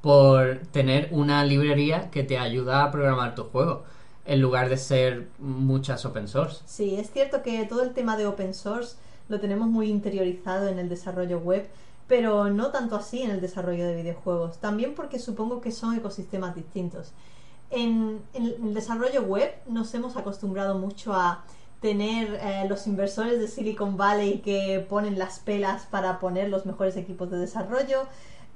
por 0.00 0.58
tener 0.70 1.08
una 1.12 1.44
librería 1.44 2.10
que 2.10 2.22
te 2.22 2.38
ayuda 2.38 2.84
a 2.84 2.90
programar 2.90 3.34
tu 3.34 3.44
juego, 3.44 3.84
en 4.24 4.40
lugar 4.40 4.68
de 4.68 4.76
ser 4.76 5.28
muchas 5.38 6.04
open 6.04 6.28
source. 6.28 6.62
Sí, 6.66 6.96
es 6.96 7.10
cierto 7.10 7.42
que 7.42 7.64
todo 7.64 7.82
el 7.82 7.94
tema 7.94 8.16
de 8.16 8.26
open 8.26 8.54
source 8.54 8.96
lo 9.28 9.40
tenemos 9.40 9.68
muy 9.68 9.88
interiorizado 9.88 10.68
en 10.68 10.78
el 10.78 10.88
desarrollo 10.88 11.38
web, 11.38 11.68
pero 12.06 12.48
no 12.48 12.70
tanto 12.70 12.96
así 12.96 13.22
en 13.22 13.30
el 13.30 13.40
desarrollo 13.40 13.86
de 13.86 13.96
videojuegos. 13.96 14.58
También 14.58 14.94
porque 14.94 15.18
supongo 15.18 15.60
que 15.60 15.72
son 15.72 15.94
ecosistemas 15.96 16.54
distintos. 16.54 17.12
En, 17.70 18.22
el 18.32 18.72
desarrollo 18.72 19.22
web 19.22 19.52
nos 19.66 19.92
hemos 19.94 20.16
acostumbrado 20.16 20.78
mucho 20.78 21.12
a 21.12 21.44
tener 21.80 22.40
eh, 22.42 22.66
los 22.68 22.86
inversores 22.86 23.38
de 23.38 23.46
Silicon 23.46 23.96
Valley 23.96 24.40
que 24.40 24.84
ponen 24.88 25.18
las 25.18 25.38
pelas 25.38 25.86
para 25.86 26.18
poner 26.18 26.48
los 26.48 26.66
mejores 26.66 26.96
equipos 26.96 27.30
de 27.30 27.38
desarrollo. 27.38 28.06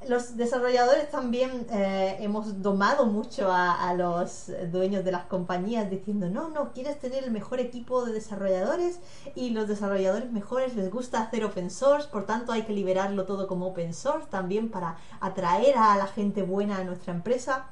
Los 0.08 0.36
desarrolladores 0.36 1.10
también 1.10 1.66
eh, 1.70 2.16
hemos 2.20 2.62
domado 2.62 3.06
mucho 3.06 3.50
a, 3.50 3.88
a 3.88 3.94
los 3.94 4.50
dueños 4.70 5.04
de 5.04 5.12
las 5.12 5.26
compañías 5.26 5.90
diciendo, 5.90 6.28
no, 6.28 6.48
no, 6.48 6.72
quieres 6.72 6.98
tener 6.98 7.24
el 7.24 7.30
mejor 7.30 7.60
equipo 7.60 8.04
de 8.04 8.12
desarrolladores 8.12 8.98
y 9.34 9.50
los 9.50 9.68
desarrolladores 9.68 10.30
mejores 10.30 10.74
les 10.74 10.90
gusta 10.90 11.22
hacer 11.22 11.44
open 11.44 11.70
source, 11.70 12.08
por 12.08 12.26
tanto 12.26 12.52
hay 12.52 12.62
que 12.62 12.72
liberarlo 12.72 13.24
todo 13.24 13.46
como 13.46 13.68
open 13.68 13.94
source 13.94 14.26
también 14.28 14.70
para 14.70 14.96
atraer 15.20 15.76
a 15.78 15.96
la 15.96 16.06
gente 16.06 16.42
buena 16.42 16.78
a 16.78 16.84
nuestra 16.84 17.12
empresa. 17.12 17.66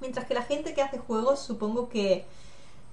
Mientras 0.00 0.26
que 0.26 0.34
la 0.34 0.42
gente 0.42 0.74
que 0.74 0.82
hace 0.82 0.98
juegos 0.98 1.40
supongo 1.40 1.88
que 1.88 2.26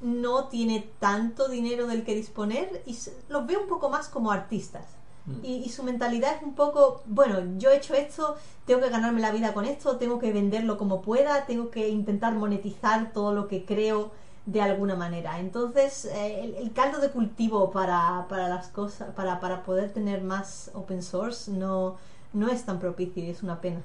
no 0.01 0.45
tiene 0.45 0.89
tanto 0.99 1.47
dinero 1.47 1.88
del 1.88 2.03
que 2.03 2.15
disponer 2.15 2.82
y 2.86 2.97
los 3.30 3.45
ve 3.45 3.57
un 3.57 3.67
poco 3.67 3.89
más 3.89 4.07
como 4.09 4.32
artistas. 4.32 5.01
Y, 5.43 5.57
y 5.57 5.69
su 5.69 5.84
mentalidad 5.84 6.36
es 6.38 6.43
un 6.43 6.55
poco, 6.55 7.03
bueno, 7.05 7.39
yo 7.57 7.69
he 7.69 7.78
hecho 7.78 7.93
esto, 7.93 8.36
tengo 8.65 8.82
que 8.82 8.89
ganarme 8.89 9.22
la 9.22 9.32
vida 9.32 9.53
con 9.53 9.65
esto, 9.65 9.97
tengo 9.97 10.17
que 10.17 10.34
venderlo 10.34 10.78
como 10.78 11.01
pueda, 11.01 11.45
tengo 11.45 11.69
que 11.69 11.89
intentar 11.89 12.34
monetizar 12.34 13.13
todo 13.13 13.34
lo 13.34 13.47
que 13.47 13.63
creo 13.63 14.11
de 14.45 14.61
alguna 14.61 14.95
manera. 14.95 15.39
Entonces, 15.39 16.05
eh, 16.05 16.55
el, 16.57 16.74
caldo 16.74 16.99
de 16.99 17.09
cultivo 17.09 17.72
para, 17.72 18.26
para 18.30 18.47
las 18.49 18.67
cosas, 18.67 19.13
para, 19.13 19.39
para 19.39 19.63
poder 19.63 19.91
tener 19.91 20.22
más 20.24 20.72
open 20.74 21.03
source 21.03 21.51
no, 21.51 21.97
no 22.34 22.49
es 22.49 22.65
tan 22.65 22.80
propicio 22.80 23.24
y 23.24 23.30
es 23.30 23.43
una 23.43 23.61
pena. 23.61 23.82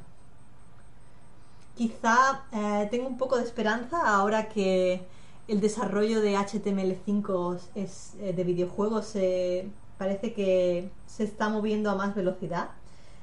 Quizá 1.77 2.45
eh, 2.53 2.89
tengo 2.91 3.07
un 3.07 3.19
poco 3.19 3.37
de 3.37 3.45
esperanza 3.45 4.09
ahora 4.09 4.49
que 4.49 5.05
el 5.47 5.61
desarrollo 5.61 6.21
de 6.21 6.37
HTML5 6.37 7.61
es, 7.75 8.15
eh, 8.21 8.33
de 8.33 8.45
videojuegos 8.45 9.07
se 9.07 9.69
parece 9.99 10.33
que 10.33 10.89
se 11.07 11.25
está 11.25 11.49
moviendo 11.49 11.91
a 11.91 11.95
más 11.95 12.15
velocidad, 12.15 12.69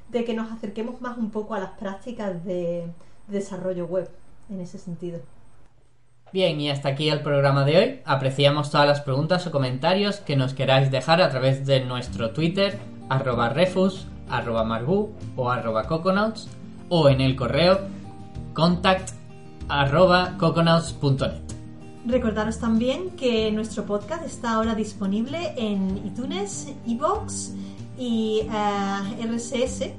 de 0.10 0.26
que 0.26 0.34
nos 0.34 0.52
acerquemos 0.52 1.02
más 1.02 1.18
un 1.18 1.32
poco 1.32 1.56
a 1.56 1.60
las 1.60 1.72
prácticas 1.72 2.44
de, 2.46 2.88
de 3.28 3.38
desarrollo 3.40 3.86
web 3.86 4.10
en 4.50 4.62
ese 4.62 4.78
sentido. 4.78 5.20
Bien, 6.34 6.60
y 6.60 6.72
hasta 6.72 6.90
aquí 6.90 7.10
el 7.10 7.22
programa 7.22 7.64
de 7.64 7.78
hoy. 7.78 8.02
Apreciamos 8.06 8.72
todas 8.72 8.88
las 8.88 9.02
preguntas 9.02 9.46
o 9.46 9.52
comentarios 9.52 10.20
que 10.20 10.36
nos 10.36 10.56
queráis 10.56 10.90
dejar 10.90 11.22
a 11.22 11.30
través 11.30 11.66
de 11.68 11.86
nuestro 11.86 12.32
Twitter, 12.32 12.80
arroba 13.08 13.50
refus, 13.50 14.08
arroba 14.30 14.64
marbu 14.64 15.12
o 15.36 15.52
arroba 15.52 15.88
coconauts, 15.88 16.48
o 16.90 17.10
en 17.10 17.22
el 17.22 17.36
correo 17.36 17.82
contact 18.54 19.12
arroba. 19.70 20.36
Recordaros 22.06 22.60
también 22.60 23.12
que 23.12 23.50
nuestro 23.52 23.86
podcast 23.86 24.26
está 24.26 24.54
ahora 24.54 24.76
disponible 24.76 25.54
en 25.56 26.06
iTunes, 26.06 26.74
iBox 26.86 27.54
y 27.98 28.42
eh, 28.52 29.26
RSS. 29.26 29.92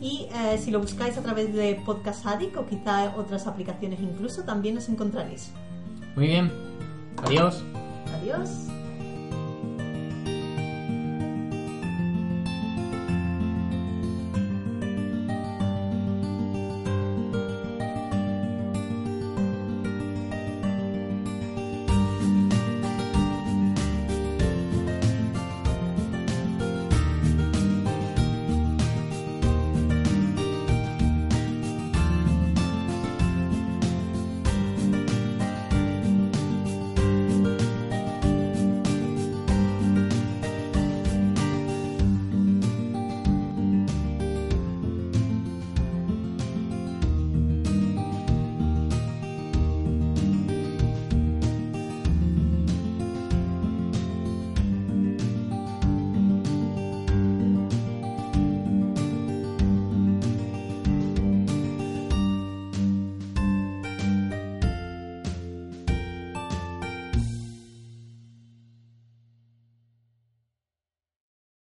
Y 0.00 0.26
eh, 0.34 0.58
si 0.58 0.72
lo 0.72 0.80
buscáis 0.80 1.16
a 1.16 1.22
través 1.22 1.54
de 1.54 1.80
Podcast 1.86 2.26
Addict 2.26 2.56
o 2.56 2.66
quizá 2.66 3.14
otras 3.16 3.46
aplicaciones 3.46 4.00
incluso, 4.00 4.42
también 4.42 4.74
nos 4.74 4.88
encontraréis. 4.88 5.50
Muy 6.16 6.26
bien. 6.26 6.50
Adiós. 7.24 7.62
Adiós. 8.20 8.50